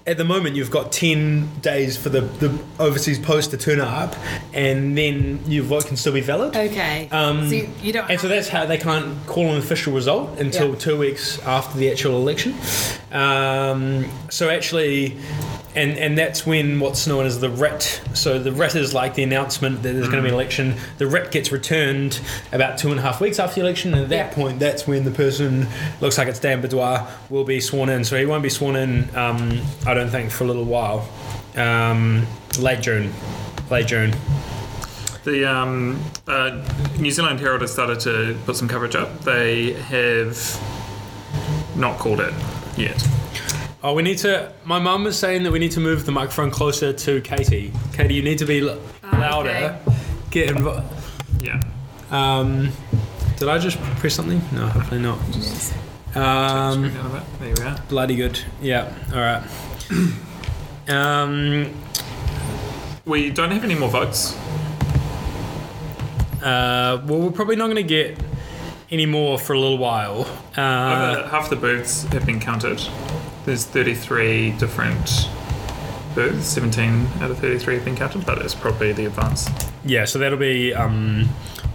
at 0.06 0.16
the 0.18 0.24
moment, 0.24 0.56
you've 0.56 0.70
got 0.70 0.90
10 0.92 1.60
days 1.60 1.96
for 1.96 2.08
the, 2.10 2.20
the 2.22 2.50
overseas 2.78 3.18
post 3.20 3.50
to 3.52 3.56
turn 3.56 3.80
up, 3.80 4.14
and 4.52 4.98
then 4.98 5.40
your 5.46 5.62
vote 5.64 5.86
can 5.86 5.96
still 5.96 6.12
be 6.12 6.20
valid. 6.20 6.56
Okay. 6.56 7.08
Um, 7.10 7.48
so 7.48 7.54
you, 7.54 7.68
you 7.80 7.92
don't. 7.92 8.10
And 8.10 8.20
so 8.20 8.26
that's 8.28 8.48
how 8.48 8.66
they 8.66 8.78
can't 8.78 9.14
call 9.26 9.46
an 9.52 9.58
official 9.58 9.92
result 9.94 10.38
until 10.40 10.70
Yeah. 10.70 10.74
two 10.86 10.98
weeks 10.98 11.40
after 11.42 11.78
the 11.78 11.90
actual 11.90 12.16
election. 12.16 12.54
Um, 13.12 14.06
so 14.30 14.50
actually, 14.50 15.16
and 15.74 15.96
and 15.98 16.18
that's 16.18 16.46
when 16.46 16.80
what's 16.80 17.06
known 17.06 17.24
as 17.26 17.40
the 17.40 17.48
writ. 17.50 18.00
So 18.14 18.38
the 18.38 18.52
writ 18.52 18.74
is 18.74 18.92
like 18.92 19.14
the 19.14 19.22
announcement 19.22 19.82
that 19.82 19.92
there's 19.92 20.08
going 20.08 20.18
to 20.18 20.22
be 20.22 20.28
an 20.28 20.34
election. 20.34 20.74
The 20.98 21.06
writ 21.06 21.30
gets 21.30 21.50
returned 21.52 22.20
about 22.52 22.78
two 22.78 22.90
and 22.90 22.98
a 22.98 23.02
half 23.02 23.20
weeks 23.20 23.38
after 23.38 23.56
the 23.56 23.60
election, 23.62 23.94
and 23.94 24.02
at 24.04 24.08
that 24.10 24.28
Yeah. 24.28 24.34
point, 24.34 24.58
that's 24.58 24.86
when 24.86 25.04
the 25.04 25.10
person 25.10 25.66
looks 26.00 26.18
like 26.18 26.28
it's 26.28 26.38
Dan 26.40 26.62
Bidois 26.62 27.06
will 27.30 27.44
be 27.44 27.60
sworn 27.60 27.88
in. 27.88 28.04
So 28.04 28.18
he 28.18 28.26
won't 28.26 28.42
be 28.42 28.48
sworn 28.50 28.76
in, 28.76 29.08
um, 29.16 29.60
I 29.86 29.94
don't 29.94 30.10
think, 30.10 30.30
for 30.30 30.44
a 30.44 30.46
little 30.46 30.64
while. 30.64 31.08
Um, 31.56 32.26
late 32.58 32.80
June, 32.80 33.12
late 33.70 33.86
June. 33.86 34.14
The 35.24 35.44
um, 35.44 36.02
uh, 36.26 36.58
New 36.98 37.10
Zealand 37.12 37.38
Herald 37.40 37.60
has 37.60 37.72
started 37.72 38.00
to 38.00 38.36
put 38.44 38.56
some 38.56 38.66
coverage 38.68 38.96
up. 38.96 39.20
They 39.20 39.72
have 39.74 40.36
not 41.76 41.98
called 41.98 42.20
it 42.20 42.34
yet. 42.76 43.00
Oh, 43.84 43.94
we 43.94 44.02
need 44.02 44.18
to. 44.18 44.52
My 44.64 44.78
mum 44.78 45.04
was 45.04 45.18
saying 45.18 45.42
that 45.42 45.50
we 45.52 45.58
need 45.58 45.72
to 45.72 45.80
move 45.80 46.06
the 46.06 46.12
microphone 46.12 46.50
closer 46.50 46.92
to 46.92 47.20
Katie. 47.22 47.72
Katie, 47.92 48.14
you 48.14 48.22
need 48.22 48.38
to 48.38 48.44
be 48.46 48.60
l- 48.68 48.78
louder. 49.12 49.76
Get 50.30 50.50
involved. 50.50 50.86
Yeah. 51.42 51.62
Um, 52.10 52.70
did 53.38 53.48
I 53.48 53.58
just 53.58 53.78
press 53.98 54.14
something? 54.14 54.40
No, 54.52 54.66
hopefully 54.68 55.00
not. 55.00 55.18
Um, 56.14 56.84
Screen 56.90 56.94
down 56.94 57.06
a 57.06 57.14
bit. 57.14 57.22
There 57.40 57.48
you 57.66 57.70
are. 57.70 57.82
bloody 57.88 58.14
good. 58.14 58.38
Yeah. 58.60 58.92
All 59.12 59.18
right. 59.18 59.42
Um, 60.88 61.74
We 63.04 63.30
don't 63.30 63.50
have 63.50 63.64
any 63.64 63.74
more 63.74 63.88
votes. 63.88 64.36
uh, 66.40 67.02
well, 67.04 67.18
we're 67.20 67.30
probably 67.32 67.56
not 67.56 67.64
going 67.64 67.76
to 67.76 67.82
get 67.82 68.16
any 68.92 69.06
more 69.06 69.38
for 69.40 69.54
a 69.54 69.58
little 69.58 69.78
while. 69.78 70.20
Uh, 70.56 71.16
Over 71.18 71.28
half 71.28 71.50
the 71.50 71.56
booths 71.56 72.04
have 72.04 72.24
been 72.26 72.38
counted. 72.38 72.80
There's 73.44 73.64
33 73.64 74.52
different 74.52 75.28
booths. 76.14 76.46
17 76.46 77.06
out 77.20 77.30
of 77.30 77.38
33 77.38 77.74
have 77.76 77.84
been 77.84 77.96
counted, 77.96 78.24
but 78.24 78.38
it's 78.38 78.54
probably 78.54 78.92
the 78.92 79.06
advance. 79.06 79.48
yeah, 79.84 80.04
so 80.04 80.18
that'll 80.18 80.38
be 80.38 80.72
um, 80.74 81.28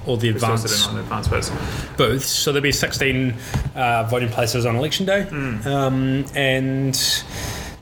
all 0.05 0.15
the 0.17 0.29
advanced. 0.29 0.67
sitting 0.67 0.87
on 0.89 0.95
the 0.95 1.01
advance 1.01 1.27
votes. 1.27 1.51
booths. 1.97 2.25
So 2.27 2.51
there'll 2.51 2.63
be 2.63 2.71
16 2.71 3.33
uh, 3.75 4.03
voting 4.09 4.29
places 4.29 4.65
on 4.65 4.75
election 4.75 5.05
day. 5.05 5.23
Hmm. 5.23 5.67
Um, 5.67 6.25
and 6.35 7.23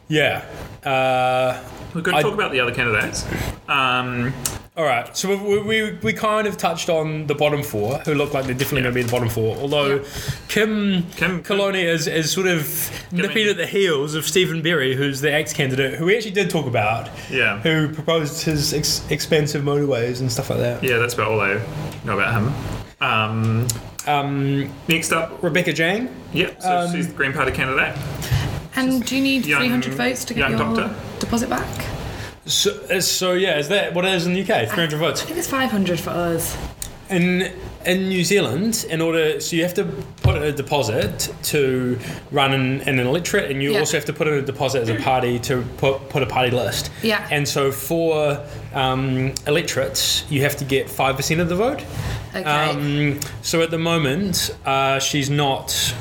yeah. 0.08 0.46
Uh, 0.84 1.62
We're 1.94 2.02
going 2.02 2.18
to 2.18 2.24
talk 2.24 2.34
about 2.34 2.52
the 2.52 2.60
other 2.60 2.74
candidates. 2.74 3.26
Um, 3.68 4.34
all 4.78 4.84
right. 4.84 5.16
So 5.16 5.36
we, 5.38 5.60
we, 5.62 5.92
we 6.04 6.14
kind 6.14 6.48
of 6.48 6.58
touched 6.58 6.90
on 6.90 7.28
the 7.28 7.36
bottom 7.36 7.64
four, 7.64 8.00
who 8.00 8.14
look 8.14 8.34
like 8.34 8.46
they're 8.46 8.54
definitely 8.54 8.82
going 8.82 8.94
to 8.94 9.00
be 9.00 9.04
the 9.04 9.12
bottom 9.12 9.30
four. 9.30 9.56
Although 9.58 10.04
Kim, 10.50 11.04
Kim- 11.12 11.42
Koloni 11.44 11.84
is, 11.84 12.08
is 12.08 12.32
sort 12.32 12.48
of 12.48 12.92
nipping 13.12 13.48
at 13.48 13.58
the 13.58 13.66
heels 13.68 14.16
of 14.16 14.26
Stephen 14.26 14.62
Berry, 14.62 14.96
who's 14.96 15.22
the 15.22 15.32
ex 15.34 15.54
candidate, 15.54 15.96
who 15.96 16.06
we 16.06 16.16
actually 16.18 16.32
did 16.32 16.50
talk 16.50 16.66
about. 16.66 17.10
Yeah. 17.32 17.60
Who 17.62 17.88
proposed 17.94 18.44
his 18.44 18.74
ex- 18.74 19.10
expensive 19.10 19.64
motorways 19.64 20.20
and 20.20 20.32
stuff 20.32 20.50
like 20.50 20.60
that. 20.60 20.84
yeah, 20.84 20.98
that's 20.98 21.14
about 21.14 21.32
all 21.32 21.40
I 21.42 21.54
know 22.04 22.20
about 22.20 22.34
him. 22.34 22.54
Um, 23.02 23.68
Um, 24.08 24.70
next 24.88 25.12
up, 25.12 25.42
Rebecca 25.42 25.72
Jaung. 25.72 26.10
yep, 26.34 26.62
so 26.62 26.78
Um, 26.80 26.92
she's 26.94 27.08
the 27.08 27.14
Green 27.14 27.34
Party 27.34 27.52
candidate. 27.52 27.96
and 28.76 29.04
do 29.06 29.16
you 29.16 29.22
need 29.22 29.46
young- 29.46 29.62
300 29.62 29.94
votes 29.94 30.26
to 30.26 30.34
get 30.34 30.50
your 30.50 30.60
doctor. 30.60 30.94
deposit 31.20 31.50
back? 31.50 31.66
So, 32.46 32.72
uh, 32.92 33.02
so 33.02 33.34
yeah, 33.34 33.58
is 33.58 33.70
that 33.70 33.94
what 33.94 34.06
it 34.06 34.14
is 34.14 34.28
in 34.28 34.34
the 34.34 34.42
UK? 34.42 34.68
300 34.70 34.98
votes. 34.98 35.22
I 35.24 35.26
think 35.26 35.38
it's 35.40 35.48
500 35.50 36.00
for 36.00 36.12
us. 36.12 36.56
In 37.10 37.52
in 37.86 38.10
New 38.10 38.24
Zealand, 38.24 38.84
in 38.90 39.00
order, 39.00 39.40
so 39.40 39.56
you 39.56 39.62
have 39.62 39.76
to 39.76 39.86
put 40.24 40.42
a 40.42 40.52
deposit 40.52 41.32
to 41.44 42.00
run 42.32 42.52
in, 42.52 42.82
in 42.82 42.98
an 43.00 43.06
electorate, 43.06 43.52
and 43.52 43.62
you 43.62 43.74
Yeah. 43.74 43.80
also 43.82 43.96
have 43.98 44.06
to 44.06 44.14
put 44.14 44.28
in 44.28 44.34
a 44.34 44.42
deposit 44.42 44.82
as 44.82 44.90
a 44.90 44.96
party 44.96 45.38
to 45.40 45.62
put 45.78 46.10
put 46.10 46.24
a 46.24 46.26
party 46.26 46.50
list. 46.50 46.90
Yeah. 47.04 47.28
And 47.30 47.48
so 47.48 47.72
for 47.72 48.44
um, 48.74 49.36
electorates, 49.46 50.24
you 50.32 50.42
have 50.42 50.56
to 50.58 50.66
get 50.66 50.90
five 50.90 51.16
percent 51.16 51.42
of 51.42 51.50
the 51.50 51.56
vote. 51.56 51.84
Okay. 52.34 52.44
Um, 52.44 53.20
so 53.44 53.62
at 53.62 53.70
the 53.70 53.78
moment, 53.78 54.56
uh, 54.66 54.98
she's 55.00 55.30
not 55.30 55.94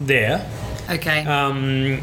there. 0.00 0.46
okay. 0.88 1.24
Um, 1.26 2.00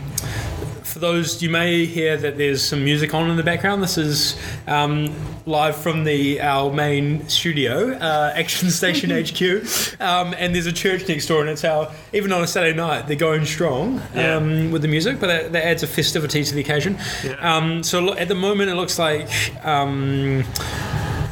for 0.91 0.99
those, 0.99 1.41
you 1.41 1.49
may 1.49 1.85
hear 1.85 2.17
that 2.17 2.37
there's 2.37 2.61
some 2.61 2.83
music 2.83 3.13
on 3.13 3.29
in 3.29 3.37
the 3.37 3.43
background. 3.43 3.81
This 3.81 3.97
is 3.97 4.37
um, 4.67 5.13
live 5.45 5.77
from 5.77 6.03
the 6.03 6.41
our 6.41 6.71
main 6.71 7.27
studio, 7.29 7.93
uh, 7.93 8.33
Action 8.35 8.69
Station 8.81 9.09
HQ, 9.09 10.01
um, 10.01 10.35
and 10.37 10.53
there's 10.53 10.65
a 10.65 10.73
church 10.73 11.07
next 11.07 11.27
door, 11.27 11.39
and 11.41 11.49
it's 11.49 11.61
how 11.61 11.93
even 12.11 12.33
on 12.33 12.43
a 12.43 12.47
Saturday 12.47 12.75
night 12.75 13.07
they're 13.07 13.15
going 13.15 13.45
strong 13.45 14.01
Yeah. 14.13 14.35
um, 14.35 14.71
with 14.71 14.81
the 14.81 14.89
music, 14.89 15.19
but 15.21 15.27
that, 15.27 15.53
that 15.53 15.65
adds 15.65 15.81
a 15.81 15.87
festivity 15.87 16.43
to 16.43 16.53
the 16.53 16.59
occasion. 16.61 16.97
Yeah. 17.23 17.55
Um, 17.55 17.83
so 17.83 18.13
at 18.15 18.27
the 18.27 18.35
moment, 18.35 18.69
it 18.69 18.75
looks 18.75 18.99
like 18.99 19.29
um, 19.65 20.43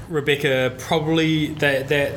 Rebecca 0.08 0.74
probably 0.78 1.48
that 1.56 1.90
that 1.90 2.14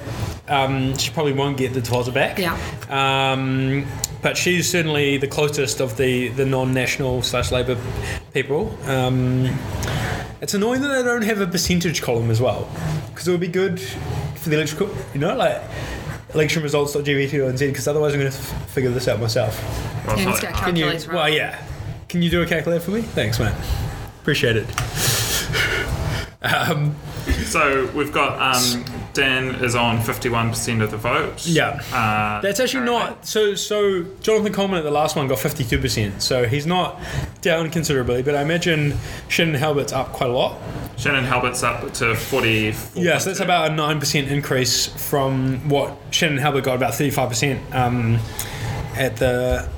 um, 0.48 0.96
she 0.98 1.10
probably 1.10 1.32
won't 1.32 1.56
get 1.56 1.72
the 1.74 1.80
deposit 1.80 2.14
back. 2.14 2.38
Yeah. 2.38 2.56
Um, 2.90 3.86
but 4.22 4.36
she's 4.36 4.70
certainly 4.70 5.16
the 5.18 5.26
closest 5.28 5.80
of 5.80 5.96
the, 5.96 6.28
the 6.28 6.44
non-national 6.46 7.22
slash 7.22 7.50
Labour 7.52 7.76
people. 8.32 8.76
Um, 8.88 9.46
it's 10.40 10.54
annoying 10.54 10.80
that 10.82 10.88
they 10.88 11.02
don't 11.02 11.22
have 11.22 11.40
a 11.40 11.46
percentage 11.46 12.02
column 12.02 12.30
as 12.30 12.40
well, 12.40 12.68
because 13.10 13.28
it 13.28 13.30
would 13.30 13.40
be 13.40 13.48
good 13.48 13.80
for 13.80 14.48
the 14.48 14.56
election, 14.56 14.78
co- 14.78 14.94
you 15.14 15.20
know, 15.20 15.36
like 15.36 15.62
election 16.34 16.62
results.gv2 16.62 17.58
because 17.58 17.86
otherwise 17.86 18.12
I'm 18.14 18.20
going 18.20 18.32
to 18.32 18.38
f- 18.38 18.70
figure 18.70 18.90
this 18.90 19.06
out 19.08 19.20
myself. 19.20 19.60
Well, 20.06 20.16
Yeah, 20.18 20.22
it's 20.30 20.42
let's 20.42 20.42
not- 20.42 20.52
get 20.52 20.60
a 20.60 20.64
Can 20.64 20.76
you? 20.76 20.84
calculator. 20.84 21.12
Well, 21.14 21.28
yeah. 21.28 21.62
Can 22.08 22.22
you 22.22 22.30
do 22.30 22.42
a 22.42 22.46
calculator 22.46 22.82
for 22.84 22.90
me? 22.92 23.02
Thanks, 23.02 23.38
man. 23.38 23.54
Appreciate 24.20 24.56
it. 24.56 24.66
So 27.46 27.90
we've 27.94 28.12
got 28.12 28.56
um, 28.56 28.84
Dan 29.12 29.56
is 29.56 29.74
on 29.74 29.98
51% 29.98 30.82
of 30.82 30.90
the 30.90 30.96
vote. 30.96 31.46
Yeah. 31.46 31.80
Uh, 31.92 32.40
That's 32.40 32.60
actually 32.60 32.84
not 32.86 33.26
so. 33.26 33.54
So 33.54 34.04
Jonathan 34.20 34.52
Coleman 34.52 34.78
at 34.78 34.84
the 34.84 34.90
last 34.90 35.16
one 35.16 35.28
got 35.28 35.38
fifty 35.38 35.64
two 35.64 35.78
percent. 35.78 36.22
So 36.22 36.46
he's 36.46 36.66
not 36.66 36.98
down 37.42 37.70
considerably, 37.70 38.22
but 38.22 38.34
I 38.34 38.42
imagine 38.42 38.92
Shanan 39.28 39.56
Halbert's 39.58 39.92
up 39.92 40.12
quite 40.12 40.30
a 40.30 40.32
lot. 40.32 40.58
Shanan 40.96 41.24
Halbert's 41.24 41.62
up 41.62 41.92
to 41.94 42.14
44. 42.14 43.02
Yes, 43.02 43.24
that's 43.24 43.40
about 43.40 43.70
a 43.70 43.74
nine 43.74 43.98
percent 44.00 44.28
increase 44.28 44.86
from 44.86 45.68
what 45.68 46.10
Shanan 46.10 46.38
Halbert 46.38 46.64
got 46.64 46.76
about 46.76 46.94
thirty 46.94 47.10
five 47.10 47.28
percent 47.28 47.60
um, 47.74 48.18
at 48.96 49.16
the. 49.16 49.68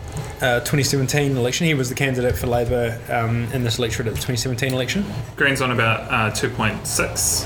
Uh, 0.43 0.59
2017 0.61 1.37
election. 1.37 1.67
He 1.67 1.75
was 1.75 1.89
the 1.89 1.95
candidate 1.95 2.37
for 2.37 2.47
Labour 2.49 3.01
um, 3.09 3.45
in 3.53 3.63
this 3.65 3.79
electorate 3.79 4.09
at 4.09 4.15
the 4.15 4.21
2017 4.21 4.75
election. 4.75 5.05
Green's 5.37 5.61
on 5.63 5.71
about 5.71 6.01
uh, 6.11 6.31
2.6. 6.35 7.45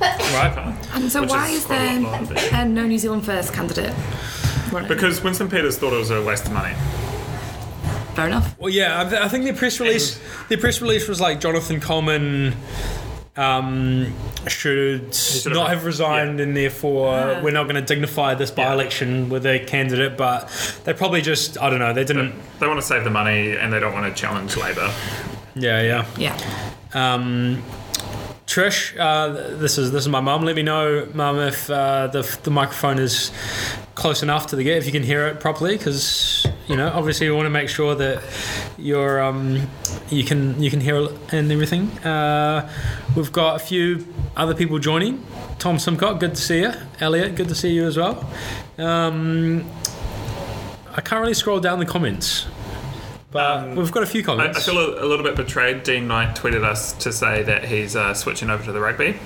Right. 0.00 0.76
And 0.94 1.12
so 1.12 1.20
Which 1.20 1.30
why 1.30 1.48
is 1.50 1.58
is 1.58 1.64
quite 1.66 1.76
a 1.76 1.78
there 1.78 2.00
lot 2.00 2.22
of 2.22 2.32
it. 2.32 2.52
a 2.52 2.64
no 2.64 2.86
New 2.86 2.98
Zealand 2.98 3.24
First 3.24 3.52
candidate? 3.52 3.94
running? 4.72 4.88
Because 4.88 5.22
Winston 5.22 5.48
Peters 5.50 5.78
thought 5.78 5.92
it 5.92 5.98
was 5.98 6.10
a 6.10 6.22
waste 6.24 6.46
of 6.46 6.52
money. 6.52 6.74
Fair 8.14 8.26
enough. 8.26 8.58
Well, 8.58 8.70
yeah, 8.70 9.00
I, 9.00 9.08
th- 9.08 9.22
I 9.22 9.28
think 9.28 9.44
the 9.44 9.52
press 9.52 9.78
release, 9.78 10.20
the 10.48 10.56
press 10.56 10.80
release 10.82 11.06
was 11.08 11.20
like 11.20 11.40
Jonathan 11.40 11.80
Coleman 11.80 12.54
um, 13.36 14.12
should 14.46 15.14
should 15.14 15.52
not 15.54 15.68
have- 15.68 15.78
have 15.78 15.84
resigned, 15.86 16.38
and 16.40 16.56
therefore 16.56 17.12
Yeah. 17.16 17.40
we're 17.42 17.50
not 17.52 17.64
going 17.64 17.76
to 17.76 17.80
dignify 17.82 18.34
this 18.34 18.50
by-election 18.50 19.28
with 19.30 19.46
a 19.46 19.58
candidate. 19.60 20.16
But 20.16 20.48
they 20.84 20.92
probably 20.92 21.22
just, 21.22 21.56
I 21.60 21.70
don't 21.70 21.78
know, 21.78 21.92
they 21.94 22.04
didn't. 22.04 22.34
They 22.60 22.66
want 22.68 22.80
to 22.80 22.86
save 22.86 23.04
the 23.04 23.10
money 23.10 23.56
and 23.56 23.72
they 23.72 23.80
don't 23.80 23.92
want 23.94 24.14
to 24.14 24.20
challenge 24.20 24.56
Labour. 24.56 24.90
Yeah, 25.54 25.80
yeah. 25.82 26.04
Yeah. 26.16 26.36
Um, 26.94 27.62
Trish, 28.52 28.94
uh, 29.00 29.56
this 29.56 29.78
is 29.78 29.92
this 29.92 30.02
is 30.02 30.10
my 30.10 30.20
mum. 30.20 30.44
Let 30.44 30.56
me 30.56 30.62
know, 30.62 31.08
mum, 31.14 31.38
if 31.38 31.70
uh, 31.70 32.08
the 32.08 32.20
the 32.42 32.50
microphone 32.50 32.98
is 32.98 33.32
close 33.94 34.22
enough 34.22 34.48
to 34.48 34.56
the 34.56 34.62
gate, 34.62 34.76
if 34.76 34.84
you 34.84 34.92
can 34.92 35.02
hear 35.02 35.26
it 35.26 35.40
properly, 35.40 35.78
because 35.78 36.46
you 36.68 36.76
know, 36.76 36.92
obviously, 36.92 37.30
we 37.30 37.34
want 37.34 37.46
to 37.46 37.50
make 37.50 37.70
sure 37.70 37.94
that 37.94 38.22
you're 38.76 39.22
um, 39.22 39.66
you 40.10 40.22
can 40.22 40.62
you 40.62 40.68
can 40.68 40.82
hear 40.82 41.08
and 41.30 41.50
everything. 41.50 41.88
Uh, 42.04 42.70
we've 43.16 43.32
got 43.32 43.56
a 43.56 43.58
few 43.58 44.06
other 44.36 44.54
people 44.54 44.78
joining. 44.78 45.24
Tom 45.58 45.78
Simcock, 45.78 46.20
good 46.20 46.34
to 46.34 46.42
see 46.42 46.60
you. 46.60 46.72
Elliot, 47.00 47.36
good 47.36 47.48
to 47.48 47.54
see 47.54 47.72
you 47.72 47.86
as 47.86 47.96
well. 47.96 48.30
Um, 48.76 49.64
I 50.94 51.00
can't 51.00 51.22
really 51.22 51.32
scroll 51.32 51.58
down 51.58 51.78
the 51.78 51.86
comments, 51.86 52.44
but 53.32 53.74
we've 53.76 53.90
got 53.90 54.02
a 54.02 54.06
few 54.06 54.22
I, 54.28 54.50
I 54.50 54.52
feel 54.52 54.78
a, 54.78 55.04
a 55.04 55.06
little 55.06 55.24
bit 55.24 55.34
betrayed. 55.36 55.82
Dean 55.82 56.06
Knight 56.06 56.36
tweeted 56.36 56.62
us 56.64 56.92
to 56.94 57.12
say 57.12 57.42
that 57.42 57.64
he's 57.64 57.96
uh, 57.96 58.14
switching 58.14 58.50
over 58.50 58.62
to 58.64 58.72
the 58.72 58.80
rugby. 58.80 59.18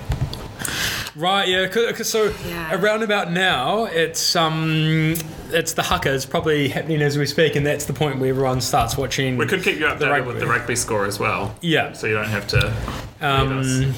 Right, 1.15 1.47
yeah. 1.47 1.67
'cause 1.67 2.09
so 2.09 2.31
Yeah. 2.47 2.75
around 2.79 3.03
about 3.03 3.31
now, 3.31 3.85
it's 3.85 4.35
um, 4.35 5.15
it's 5.51 5.73
the 5.73 5.81
Huckers 5.81 6.25
probably 6.25 6.67
happening 6.69 7.01
as 7.01 7.17
we 7.17 7.25
speak, 7.25 7.55
and 7.55 7.65
that's 7.65 7.85
the 7.85 7.93
point 7.93 8.19
where 8.19 8.29
everyone 8.29 8.61
starts 8.61 8.95
watching. 8.97 9.35
We 9.37 9.45
could 9.47 9.63
keep 9.63 9.79
you 9.79 9.85
updated 9.85 10.09
rugby. 10.11 10.27
with 10.27 10.39
the 10.39 10.47
rugby 10.47 10.75
score 10.75 11.05
as 11.05 11.19
well. 11.19 11.55
Yeah. 11.61 11.93
So 11.93 12.07
you 12.07 12.13
don't 12.15 12.25
have 12.25 12.47
to. 12.47 12.57
read 12.57 13.31
us. 13.51 13.81
Um, 13.81 13.93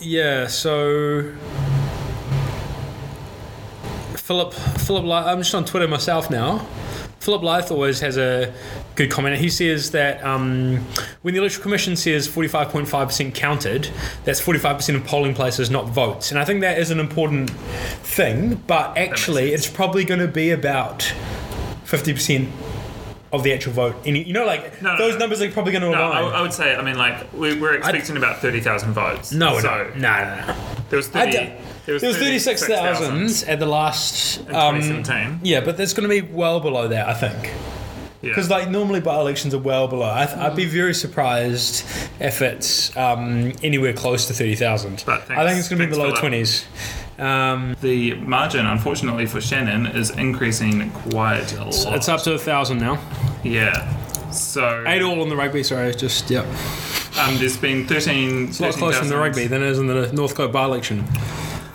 yeah. 0.00 0.46
So 0.48 1.32
Philip 4.16 4.52
Philip, 4.54 5.04
Li- 5.04 5.12
I'm 5.12 5.38
just 5.38 5.54
on 5.54 5.64
Twitter 5.64 5.88
myself 5.88 6.30
now. 6.30 6.66
Philip 7.20 7.42
Lyth 7.42 7.70
always 7.70 8.00
has 8.00 8.16
a 8.16 8.52
good 8.94 9.10
comment. 9.10 9.36
He 9.38 9.50
says 9.50 9.90
that 9.90 10.22
um, 10.24 10.76
when 11.22 11.34
the 11.34 11.40
Electoral 11.40 11.62
Commission 11.62 11.96
says 11.96 12.28
45.5% 12.28 13.34
counted, 13.34 13.90
that's 14.24 14.40
45% 14.40 14.94
of 14.96 15.04
polling 15.04 15.34
places, 15.34 15.68
not 15.70 15.88
votes. 15.88 16.30
And 16.30 16.38
I 16.38 16.44
think 16.44 16.60
that 16.60 16.78
is 16.78 16.90
an 16.90 17.00
important 17.00 17.50
thing, 17.50 18.62
but 18.66 18.96
actually, 18.96 19.52
it's 19.52 19.68
probably 19.68 20.04
going 20.04 20.20
to 20.20 20.28
be 20.28 20.50
about 20.50 21.00
50% 21.84 22.48
of 23.32 23.42
the 23.42 23.52
actual 23.52 23.72
vote. 23.72 23.96
Any, 24.06 24.22
you 24.22 24.32
know, 24.32 24.46
like 24.46 24.80
No, 24.80 24.92
no, 24.92 24.98
those 24.98 25.14
no. 25.14 25.18
numbers 25.20 25.42
are 25.42 25.50
probably 25.50 25.72
going 25.72 25.82
to 25.82 25.88
align. 25.90 26.24
I, 26.24 26.38
I 26.38 26.40
would 26.40 26.52
say. 26.52 26.74
I 26.74 26.82
mean, 26.82 26.96
like 26.96 27.30
we, 27.34 27.60
we're 27.60 27.74
expecting 27.74 28.16
about 28.16 28.40
thirty 28.40 28.60
thousand 28.60 28.92
votes. 28.92 29.32
no, 29.32 29.58
so. 29.58 29.68
No, 29.68 30.00
no, 30.00 30.46
no. 30.46 30.56
There 30.88 30.96
was 30.96 31.14
I 31.14 31.30
30. 31.88 31.98
d- 31.98 31.98
there 32.00 32.08
was, 32.10 32.18
was 32.18 32.26
36,000 32.68 33.48
at 33.48 33.58
the 33.58 33.66
last. 33.66 34.38
Um, 34.50 34.80
2017. 34.80 35.40
yeah, 35.42 35.60
but 35.60 35.76
that's 35.76 35.92
going 35.92 36.08
to 36.08 36.22
be 36.22 36.32
well 36.32 36.60
below 36.60 36.88
that, 36.88 37.08
I 37.08 37.14
think. 37.14 37.52
Yeah. 38.20 38.30
Because 38.30 38.50
like 38.50 38.68
normally 38.68 39.00
by 39.00 39.14
elections 39.20 39.54
are 39.54 39.60
well 39.60 39.86
below. 39.86 40.10
I 40.12 40.26
th- 40.26 40.36
I'd 40.38 40.56
be 40.56 40.64
very 40.64 40.92
surprised 40.92 41.84
if 42.18 42.42
it's 42.42 42.96
um, 42.96 43.52
anywhere 43.62 43.92
close 43.92 44.26
to 44.26 44.32
thirty 44.34 44.56
thousand. 44.56 45.04
I 45.06 45.18
think 45.46 45.58
it's 45.60 45.68
going 45.68 45.78
to 45.80 45.84
be 45.84 45.84
in 45.84 45.90
the 45.90 45.98
low 45.98 46.14
twenties. 46.16 46.66
Um, 47.18 47.76
the 47.80 48.14
margin, 48.14 48.66
unfortunately 48.66 49.26
for 49.26 49.38
Shanan, 49.38 49.94
is 49.94 50.10
increasing 50.10 50.90
quite 50.90 51.52
a 51.54 51.64
lot. 51.64 51.94
it's 51.96 52.08
up 52.08 52.22
to 52.22 52.32
a 52.34 52.38
thousand 52.38 52.78
now. 52.78 53.00
Yeah. 53.44 53.94
So 54.32 54.84
Eight 54.86 55.02
all 55.02 55.22
on 55.22 55.28
the 55.28 55.36
rugby. 55.36 55.62
Sorry, 55.62 55.94
just 55.94 56.28
yep. 56.28 56.44
Um, 57.18 57.36
there's 57.38 57.56
been 57.56 57.86
13. 57.86 58.48
It's 58.48 58.60
a 58.60 58.64
lot 58.64 58.74
closer 58.74 59.02
in 59.02 59.08
the 59.08 59.16
rugby 59.16 59.46
than 59.46 59.62
it 59.62 59.68
is 59.68 59.78
in 59.78 59.86
the 59.86 60.12
Northcote 60.12 60.52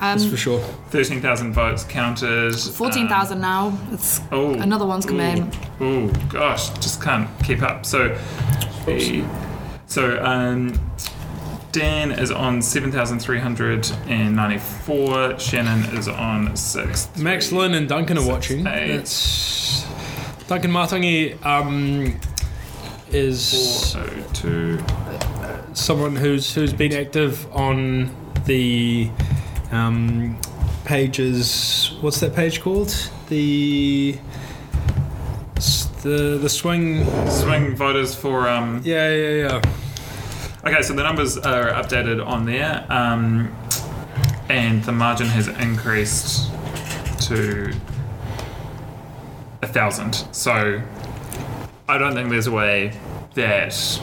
by-election. 0.03 0.05
That's 0.17 0.25
for 0.31 0.37
sure. 0.37 0.59
13,000 0.89 1.53
votes 1.53 1.83
counted. 1.83 2.55
Fourteen 2.55 3.07
thousand 3.07 3.41
now. 3.41 3.77
It's 3.91 4.21
Oh, 4.31 4.53
another 4.53 4.85
one's 4.85 5.05
come 5.05 5.19
in. 5.19 5.51
Oh 5.79 6.07
gosh, 6.29 6.69
just 6.79 7.01
can't 7.01 7.27
keep 7.43 7.61
up. 7.61 7.85
So, 7.85 8.17
the- 8.85 9.23
so 9.87 10.23
um, 10.23 10.79
Dan 11.71 12.11
is 12.11 12.31
on 12.31 12.61
7,394. 12.61 15.33
Shanan 15.35 15.93
is 15.97 16.07
on 16.07 16.55
six. 16.55 17.09
Max 17.17 17.51
Lynn 17.51 17.73
and 17.73 17.87
Duncan 17.89 18.17
are 18.17 18.27
watching. 18.27 18.65
eight. 18.67 18.97
That's 18.97 19.85
Duncan 20.47 20.71
Martangi 20.71 21.43
um, 21.45 22.19
is 23.11 23.95
Oh, 23.95 24.07
two. 24.33 24.79
someone 25.73 26.15
who's 26.15 26.53
who's 26.53 26.73
been 26.73 26.93
active 26.93 27.47
on 27.55 28.11
the 28.45 29.09
um, 29.73 30.37
pages. 30.85 31.95
What's 32.01 32.19
that 32.19 32.35
page 32.35 32.61
called? 32.61 32.89
The 33.29 34.17
the 36.03 36.37
the 36.41 36.49
swing. 36.49 37.05
Swing 37.29 37.75
voters 37.75 38.13
for 38.15 38.47
um, 38.47 38.81
Yeah, 38.83 39.09
yeah, 39.13 39.29
yeah. 39.47 39.61
Okay, 40.65 40.81
so 40.81 40.93
the 40.93 41.03
numbers 41.03 41.37
are 41.37 41.71
updated 41.71 42.25
on 42.25 42.45
there, 42.45 42.85
um, 42.89 43.53
and 44.49 44.83
the 44.83 44.91
margin 44.93 45.27
has 45.27 45.47
increased 45.49 46.49
to 47.27 47.73
a 49.61 49.67
thousand. 49.67 50.13
So 50.31 50.81
I 51.89 51.97
don't 51.97 52.13
think 52.13 52.29
there's 52.29 52.47
a 52.47 52.51
way 52.51 52.97
that. 53.33 53.99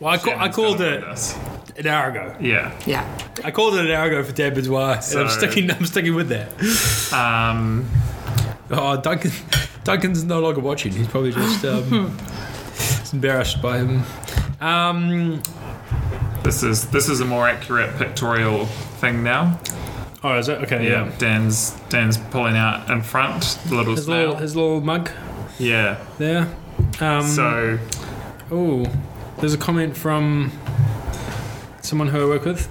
Well, 0.00 0.12
I, 0.14 0.18
ca- 0.18 0.36
I 0.38 0.48
called 0.48 0.80
it 0.80 1.00
this. 1.00 1.36
An 1.78 1.86
hour 1.86 2.10
ago. 2.10 2.34
Yeah. 2.40 2.72
Yeah. 2.86 3.06
I 3.44 3.50
called 3.52 3.74
it 3.76 3.84
an 3.86 3.90
hour 3.92 4.06
ago 4.06 4.22
for 4.24 4.32
Dan 4.32 4.52
Bidois, 4.54 5.12
and 5.12 5.20
I'm 5.20 5.28
So- 5.28 5.38
sticking. 5.38 5.70
I'm 5.70 5.86
sticking 5.86 6.14
with 6.14 6.28
that. 6.30 7.12
Um, 7.12 7.88
Oh, 8.70 9.00
Duncan. 9.00 9.30
Duncan's 9.84 10.24
no 10.24 10.40
longer 10.40 10.60
watching. 10.60 10.92
He's 10.92 11.06
probably 11.06 11.32
just 11.32 11.64
um, 11.64 12.14
embarrassed 13.14 13.62
by 13.62 13.78
him. 13.78 14.02
Um, 14.60 15.42
this 16.42 16.62
is 16.62 16.86
this 16.88 17.08
is 17.08 17.20
a 17.20 17.24
more 17.24 17.48
accurate 17.48 17.96
pictorial 17.96 18.66
thing 19.00 19.22
now. 19.22 19.58
oh, 20.22 20.36
is 20.36 20.48
it 20.48 20.60
okay? 20.64 20.84
Yeah, 20.84 21.06
Yeah. 21.06 21.12
Dan's 21.18 21.70
Dan's 21.88 22.18
pulling 22.18 22.56
out 22.56 22.90
in 22.90 23.00
front 23.02 23.58
the 23.68 23.76
little 23.76 23.94
His 23.94 24.04
snail. 24.04 24.18
little 24.18 24.36
his 24.36 24.54
little 24.56 24.80
mug 24.82 25.10
yeah, 25.58 25.96
there. 26.18 26.48
Um, 27.00 27.26
So 27.26 27.78
oh, 28.50 28.84
there's 29.38 29.54
a 29.54 29.58
comment 29.58 29.96
from 29.96 30.52
someone 31.88 32.08
who 32.08 32.20
I 32.22 32.26
work 32.26 32.44
with. 32.44 32.68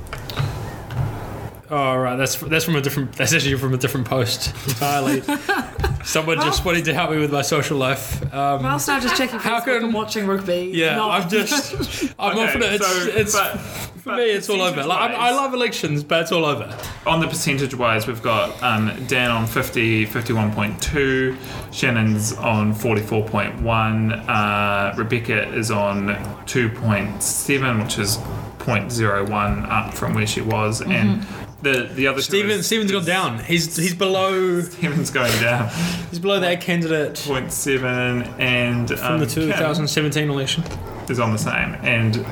Oh 1.70 1.98
right, 1.98 2.16
that's 2.16 2.38
that's 2.38 2.64
from 2.64 2.78
a 2.78 2.82
different. 2.82 3.12
That's 3.14 3.34
actually 3.34 3.56
from 3.56 3.74
a 3.74 3.78
different 3.78 4.08
post 4.08 4.54
entirely. 4.70 5.22
Someone 6.06 6.38
just 6.40 6.64
wanting 6.64 6.86
to 6.86 6.94
help 6.94 7.12
me 7.12 7.18
with 7.18 7.34
my 7.34 7.42
social 7.42 7.78
life. 7.78 8.24
Um, 8.34 8.64
Whilst 8.64 8.88
now 8.88 8.98
just 9.02 9.18
checking 9.18 9.40
How 9.40 9.60
Facebook 9.60 9.66
can- 9.80 9.84
and 9.86 9.94
watching 9.94 10.26
rugby. 10.26 10.72
yeah, 10.74 10.96
not- 10.96 11.24
I'm 11.24 11.30
just. 11.30 12.14
I'm 12.20 12.38
Okay, 12.38 12.48
often. 12.48 12.64
It's, 12.64 12.88
so- 12.88 13.10
it's 13.10 13.34
but- 13.36 13.58
for 13.60 14.10
but 14.12 14.18
me. 14.20 14.24
It's 14.32 14.50
all 14.50 14.62
over. 14.62 14.86
Like, 14.86 15.12
I, 15.12 15.28
I 15.28 15.32
love 15.32 15.54
elections, 15.54 16.06
but 16.06 16.22
it's 16.22 16.32
all 16.32 16.46
over. 16.46 16.74
on 17.06 17.20
the 17.20 17.28
percentage 17.28 17.76
wise, 17.76 18.08
we've 18.08 18.24
got 18.24 18.64
um, 18.64 18.90
Dan 19.08 19.32
on 19.32 19.46
50, 19.48 20.06
51.2, 20.06 21.36
Shanan's 21.74 22.32
on 22.38 22.74
44.1, 22.74 24.30
uh, 24.30 24.94
Rebecca 24.96 25.50
is 25.54 25.70
on 25.72 26.08
2.7, 26.46 27.84
which 27.84 28.00
is 28.00 28.18
0.01 28.60 29.70
up 29.70 29.94
from 29.94 30.14
where 30.14 30.28
she 30.28 30.42
was, 30.42 30.82
and 30.82 31.24
the 31.62 31.90
the 31.94 32.08
other 32.08 32.18
two 32.18 32.24
Steven 32.24 32.52
is- 32.52 32.66
Steven's 32.66 32.92
gone 32.92 33.06
down. 33.06 33.40
He's 33.40 33.76
he's 33.76 33.96
below 33.96 34.62
Steven's 34.62 35.10
going 35.12 35.32
down 35.42 35.70
he's 36.10 36.20
below 36.20 36.40
that 36.40 36.62
candidate 36.62 37.14
0.7, 37.14 38.40
and 38.40 38.92
um, 38.92 38.98
from 38.98 39.20
the 39.20 39.26
Kim 39.26 39.44
2017 39.50 40.30
election. 40.30 40.64
is 41.10 41.20
on 41.20 41.32
the 41.32 41.38
same, 41.38 41.76
and 41.84 42.26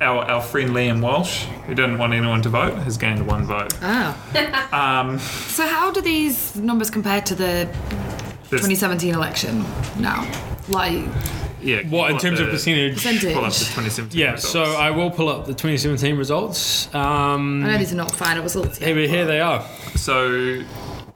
our, 0.00 0.24
our 0.24 0.40
friend 0.42 0.70
Liam 0.70 1.00
Walsh, 1.02 1.44
who 1.66 1.74
didn't 1.74 1.98
want 1.98 2.12
anyone 2.12 2.40
to 2.42 2.48
vote, 2.48 2.74
has 2.78 2.96
gained 2.96 3.26
one 3.26 3.44
vote. 3.44 3.72
Oh. 3.82 4.14
Um, 4.72 5.18
So 5.18 5.66
how 5.66 5.90
do 5.90 6.00
these 6.00 6.54
numbers 6.56 6.90
compare 6.90 7.20
to 7.22 7.34
the 7.34 7.68
this- 8.50 8.60
2017 8.62 9.14
election 9.14 9.64
now? 9.98 10.30
Like, 10.68 11.04
yeah, 11.62 11.82
What 11.82 11.82
in 11.82 11.90
pull 11.90 12.16
up 12.16 12.20
terms 12.22 12.40
of 12.40 12.46
the- 12.46 12.52
percentage? 12.52 12.94
Percentage. 12.94 13.34
Pull 13.34 13.44
up 13.44 13.52
the 13.52 13.58
2017 13.64 14.18
Yeah, 14.20 14.32
results. 14.32 14.52
so 14.52 14.62
I 14.62 14.90
will 14.90 15.10
pull 15.10 15.28
up 15.28 15.46
the 15.46 15.52
2017 15.54 16.16
results. 16.16 16.92
Um, 16.94 17.64
I 17.64 17.72
know 17.72 17.78
these 17.78 17.92
are 17.92 17.96
not 17.96 18.14
final 18.14 18.42
results 18.42 18.80
yet. 18.80 18.88
here, 18.96 19.08
here 19.08 19.24
they 19.26 19.40
are. 19.40 19.64
So, 19.96 20.60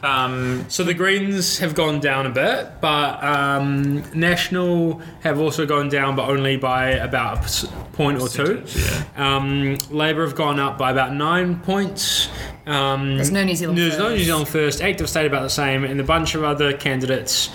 um, 0.02 0.64
So 0.68 0.84
the 0.84 0.94
Greens 0.94 1.58
have 1.58 1.74
gone 1.74 2.00
down 2.00 2.26
a 2.26 2.30
bit, 2.30 2.80
but 2.80 3.22
um, 3.22 4.02
National 4.18 4.98
have 5.22 5.38
also 5.40 5.66
gone 5.66 5.88
down, 5.88 6.16
but 6.16 6.28
only 6.28 6.56
by 6.56 6.90
about 6.90 7.62
a 7.64 7.68
point 7.92 8.20
or 8.20 8.28
two. 8.28 8.64
yeah. 8.66 9.04
Um, 9.16 9.78
Labour 9.90 10.24
have 10.26 10.34
gone 10.34 10.58
up 10.58 10.78
by 10.78 10.90
about 10.90 11.12
nine 11.14 11.60
points. 11.60 12.28
Um, 12.66 13.16
There's 13.16 13.30
no 13.30 13.44
New 13.44 13.56
Zealand 13.56 13.78
There's 13.78 13.98
no. 13.98 14.10
New 14.10 14.22
Zealand 14.22 14.48
first. 14.48 14.80
Active 14.80 15.08
stayed 15.08 15.26
about 15.26 15.42
the 15.42 15.50
same, 15.50 15.84
and 15.84 16.00
a 16.00 16.04
bunch 16.04 16.34
of 16.34 16.44
other 16.44 16.72
candidates. 16.76 17.50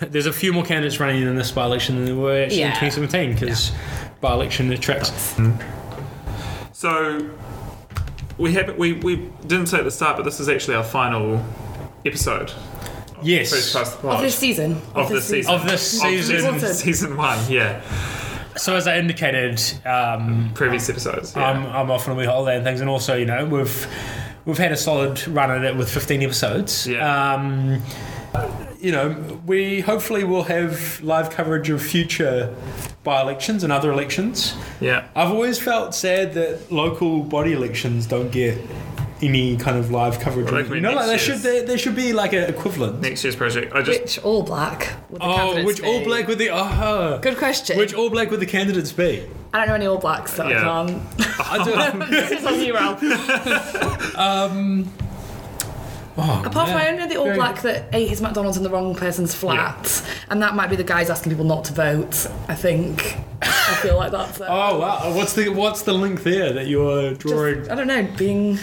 There's 0.00 0.26
a 0.26 0.32
few 0.32 0.52
more 0.52 0.64
candidates 0.64 0.98
running 1.00 1.22
in 1.22 1.36
this 1.36 1.50
by-election 1.52 1.96
than 1.96 2.04
there 2.06 2.14
were 2.16 2.42
actually 2.42 2.62
in 2.62 2.70
2017 2.72 3.34
because 3.34 3.72
by-election 4.20 4.72
attracts. 4.72 5.36
So 6.72 7.30
we 8.38 8.54
have 8.54 8.76
we, 8.76 8.94
we 8.94 9.16
didn't 9.46 9.66
say 9.66 9.78
at 9.78 9.84
the 9.84 9.90
start, 9.90 10.16
but 10.16 10.24
this 10.24 10.40
is 10.40 10.48
actually 10.48 10.74
our 10.76 10.82
final 10.84 11.44
episode. 12.04 12.50
First 12.50 13.24
Yes. 13.24 13.72
past 13.72 14.02
the. 14.02 14.08
Of 14.08 14.20
this 14.20 14.36
season. 14.36 14.80
Of 14.94 15.08
this 15.08 15.24
season. 15.28 15.54
Of 15.54 15.64
this 15.64 15.94
Of 15.94 16.08
season. 16.10 16.52
season, 16.58 16.74
season 16.74 17.16
one, 17.16 17.38
yeah. 17.48 17.80
So 18.56 18.74
as 18.76 18.86
I 18.86 18.98
indicated, 18.98 19.62
um, 19.86 20.50
Previous 20.54 20.90
episodes. 20.90 21.34
Yeah. 21.36 21.48
I'm, 21.50 21.66
I'm 21.66 21.90
off 21.90 22.06
on 22.08 22.14
a 22.14 22.18
wee 22.18 22.26
holiday 22.26 22.56
and 22.56 22.64
things, 22.64 22.80
and 22.80 22.90
also 22.90 23.14
you 23.16 23.24
know 23.26 23.44
we've 23.46 23.86
we've 24.44 24.58
had 24.58 24.72
a 24.72 24.76
solid 24.76 25.26
run 25.28 25.50
at 25.50 25.64
it 25.64 25.76
with 25.76 25.88
15 25.90 26.20
episodes. 26.22 26.86
Yeah. 26.86 27.34
Um, 27.34 27.80
you 28.80 28.90
know, 28.90 29.40
we 29.46 29.80
hopefully 29.80 30.24
will 30.24 30.42
have 30.42 31.00
live 31.02 31.30
coverage 31.30 31.70
of 31.70 31.80
future 31.80 32.52
by-elections 33.04 33.62
and 33.62 33.72
other 33.72 33.92
elections. 33.92 34.54
yeah. 34.80 35.06
I've 35.14 35.30
always 35.30 35.60
felt 35.60 35.94
sad 35.94 36.34
that 36.34 36.72
local 36.72 37.22
body 37.22 37.52
elections 37.52 38.06
don't 38.06 38.32
get 38.32 38.58
any 39.22 39.56
kind 39.56 39.76
of 39.78 39.90
live 39.90 40.18
coverage. 40.20 40.46
Well, 40.46 40.56
that 40.56 40.66
could 40.66 40.74
you 40.74 40.80
know, 40.80 40.92
like 40.92 41.06
there 41.06 41.18
should 41.18 41.38
there, 41.38 41.64
there 41.64 41.78
should 41.78 41.96
be 41.96 42.12
like 42.12 42.32
an 42.32 42.44
equivalent. 42.44 43.00
Next 43.00 43.24
year's 43.24 43.36
project. 43.36 43.72
I 43.74 43.82
just 43.82 44.00
Which 44.00 44.18
all 44.18 44.42
black 44.42 44.94
would 45.10 45.20
the 45.20 45.24
oh, 45.24 45.36
candidates 45.36 45.66
which 45.66 45.82
all 45.82 46.04
black 46.04 46.28
would 46.28 46.38
the 46.38 46.50
oh, 46.50 47.18
Good 47.22 47.38
question. 47.38 47.78
which 47.78 47.94
all 47.94 48.10
black 48.10 48.30
would 48.30 48.40
the 48.40 48.46
candidates 48.46 48.92
be? 48.92 49.26
I 49.54 49.58
don't 49.58 49.68
know 49.68 49.74
any 49.74 49.86
all 49.86 49.98
blacks, 49.98 50.34
so 50.34 50.48
Yeah. 50.48 50.58
I 50.58 50.86
can't. 50.86 51.02
I 51.40 51.64
don't. 51.64 52.10
this 52.10 52.30
is 52.30 52.46
on 52.46 52.60
you, 52.60 52.74
Ralph. 52.74 53.02
Um, 54.16 54.92
Oh, 56.16 56.42
Apart 56.44 56.68
from. 56.68 56.76
I 56.76 56.88
only 56.88 57.00
know 57.00 57.08
the 57.08 57.16
all 57.16 57.24
Very- 57.24 57.36
black 57.36 57.62
that 57.62 57.86
ate 57.92 58.08
his 58.08 58.20
McDonald's 58.20 58.56
in 58.58 58.62
the 58.62 58.70
wrong 58.70 58.94
person's 58.94 59.34
flat, 59.34 60.02
and 60.28 60.42
that 60.42 60.54
might 60.54 60.68
be 60.68 60.76
the 60.76 60.84
guys 60.84 61.08
asking 61.08 61.32
people 61.32 61.46
not 61.46 61.64
to 61.64 61.72
vote. 61.72 62.26
I 62.48 62.54
think. 62.54 63.16
I 63.42 63.74
feel 63.80 63.96
like 63.96 64.12
that's. 64.12 64.38
it. 64.40 64.46
Oh 64.48 64.78
wow! 64.78 65.14
What's 65.14 65.32
the 65.32 65.48
what's 65.48 65.82
the 65.82 65.92
link 65.94 66.22
there 66.22 66.52
that 66.52 66.66
you're 66.66 67.14
drawing? 67.14 67.60
Just, 67.60 67.70
I 67.70 67.74
don't 67.74 67.86
know, 67.86 68.06
being. 68.16 68.58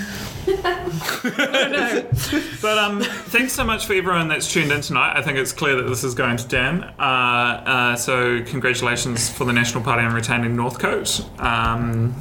I 0.48 1.34
don't 1.36 1.72
know. 1.72 2.06
But 2.62 2.78
um, 2.78 3.02
thanks 3.02 3.54
so 3.54 3.64
much 3.64 3.86
for 3.86 3.94
everyone 3.94 4.28
that's 4.28 4.52
tuned 4.52 4.72
in 4.72 4.82
tonight. 4.82 5.18
I 5.18 5.22
think 5.22 5.38
it's 5.38 5.54
clear 5.54 5.76
that 5.78 5.84
this 5.84 6.04
is 6.04 6.14
going 6.14 6.36
to 6.38 6.48
Dan. 6.48 6.84
Uh, 7.00 7.02
uh, 7.02 7.96
so 7.96 8.44
congratulations 8.44 9.30
for 9.30 9.46
the 9.46 9.54
National 9.54 9.82
Party 9.84 10.04
on 10.04 10.14
retaining 10.14 10.56
Northcote. 10.58 11.26
Um, 11.40 12.14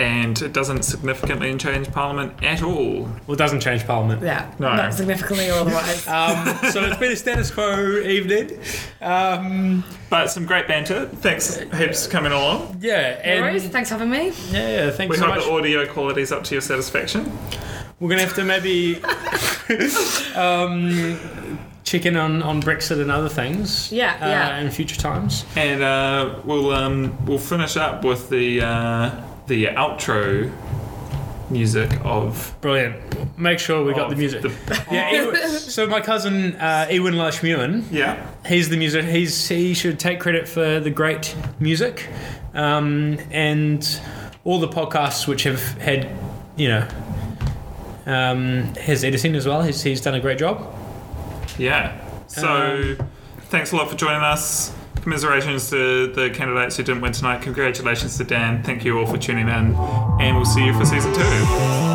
and 0.00 0.40
it 0.42 0.52
doesn't 0.52 0.82
significantly 0.84 1.54
change 1.56 1.90
Parliament 1.92 2.32
at 2.42 2.62
all. 2.62 3.02
Well, 3.26 3.34
it 3.34 3.38
doesn't 3.38 3.60
change 3.60 3.86
Parliament. 3.86 4.22
Yeah, 4.22 4.50
No. 4.58 4.74
not 4.74 4.94
significantly 4.94 5.50
or 5.50 5.54
otherwise. 5.60 6.06
Um, 6.08 6.70
so 6.70 6.84
it's 6.84 6.96
been 6.98 7.12
a 7.12 7.16
status 7.16 7.50
quo 7.50 7.98
evening. 7.98 8.58
Um, 9.00 9.84
But 10.08 10.28
some 10.30 10.46
great 10.46 10.66
banter. 10.66 11.06
Thanks 11.06 11.56
heaps 11.58 12.06
for 12.06 12.12
coming 12.12 12.32
along. 12.32 12.78
yeah, 12.80 13.14
No 13.24 13.32
and 13.32 13.40
worries, 13.44 13.68
thanks 13.68 13.88
for 13.90 13.96
having 13.96 14.10
me. 14.10 14.32
yeah, 14.50 14.90
thanks 14.90 15.10
We 15.10 15.16
so 15.18 15.26
hope 15.26 15.36
much. 15.36 15.44
the 15.44 15.50
audio 15.52 15.86
quality 15.86 16.22
is 16.22 16.32
up 16.32 16.44
to 16.44 16.54
your 16.54 16.62
satisfaction. 16.62 17.30
We're 18.00 18.08
gonna 18.08 18.22
have 18.22 18.34
to 18.36 18.44
maybe 18.44 18.96
um, 20.34 21.58
check 21.84 22.06
in 22.06 22.16
on, 22.16 22.42
on 22.42 22.62
Brexit 22.62 23.00
and 23.00 23.10
other 23.10 23.28
things. 23.28 23.92
Yeah, 23.92 24.16
uh, 24.20 24.26
yeah. 24.28 24.58
In 24.60 24.70
future 24.70 24.96
times. 25.00 25.44
And 25.56 25.82
uh, 25.82 26.36
we'll 26.44 26.72
um, 26.72 27.14
we'll 27.26 27.38
finish 27.38 27.76
up 27.76 28.04
with 28.04 28.30
the 28.30 28.62
uh, 28.62 29.10
the 29.50 29.66
outro 29.66 30.50
music 31.50 31.90
of 32.04 32.54
Brilliant. 32.60 33.36
Make 33.36 33.58
sure 33.58 33.84
we 33.84 33.92
got 33.92 34.08
the 34.08 34.14
music. 34.14 34.42
the- 34.42 34.84
yeah. 34.92 35.10
Ewan, 35.10 35.36
so 35.58 35.88
my 35.88 36.00
cousin 36.00 36.54
uh, 36.54 36.86
Ewan 36.88 37.14
Lashmuan, 37.14 37.84
yeah. 37.90 38.24
he's 38.46 38.68
the 38.68 38.76
music. 38.76 39.04
He's 39.06 39.48
he 39.48 39.74
should 39.74 39.98
take 39.98 40.20
credit 40.20 40.48
for 40.48 40.78
the 40.78 40.90
great 40.90 41.34
music, 41.58 42.06
um, 42.54 43.18
and 43.32 44.00
all 44.44 44.60
the 44.60 44.68
podcasts 44.68 45.26
which 45.26 45.42
have 45.42 45.60
had, 45.78 46.08
you 46.56 46.68
know, 46.68 46.88
um, 48.06 48.72
his 48.76 49.02
editing 49.02 49.34
as 49.34 49.48
well. 49.48 49.62
He's 49.62 49.82
he's 49.82 50.00
done 50.00 50.14
a 50.14 50.20
great 50.20 50.38
job. 50.38 50.72
Yeah. 51.58 52.00
So, 52.28 52.94
thanks 53.48 53.72
a 53.72 53.76
lot 53.76 53.90
for 53.90 53.96
joining 53.96 54.22
us. 54.22 54.72
Commiserations 55.02 55.70
to 55.70 56.12
the 56.12 56.30
candidates 56.30 56.76
who 56.76 56.82
didn't 56.82 57.00
win 57.00 57.12
tonight. 57.12 57.42
Congratulations 57.42 58.16
to 58.18 58.24
Dan. 58.24 58.62
Thank 58.62 58.84
you 58.84 58.98
all 58.98 59.06
for 59.06 59.18
tuning 59.18 59.48
in. 59.48 59.74
And 59.74 60.36
we'll 60.36 60.44
see 60.44 60.64
you 60.64 60.72
for 60.78 60.84
season 60.84 61.12
two. 61.14 61.89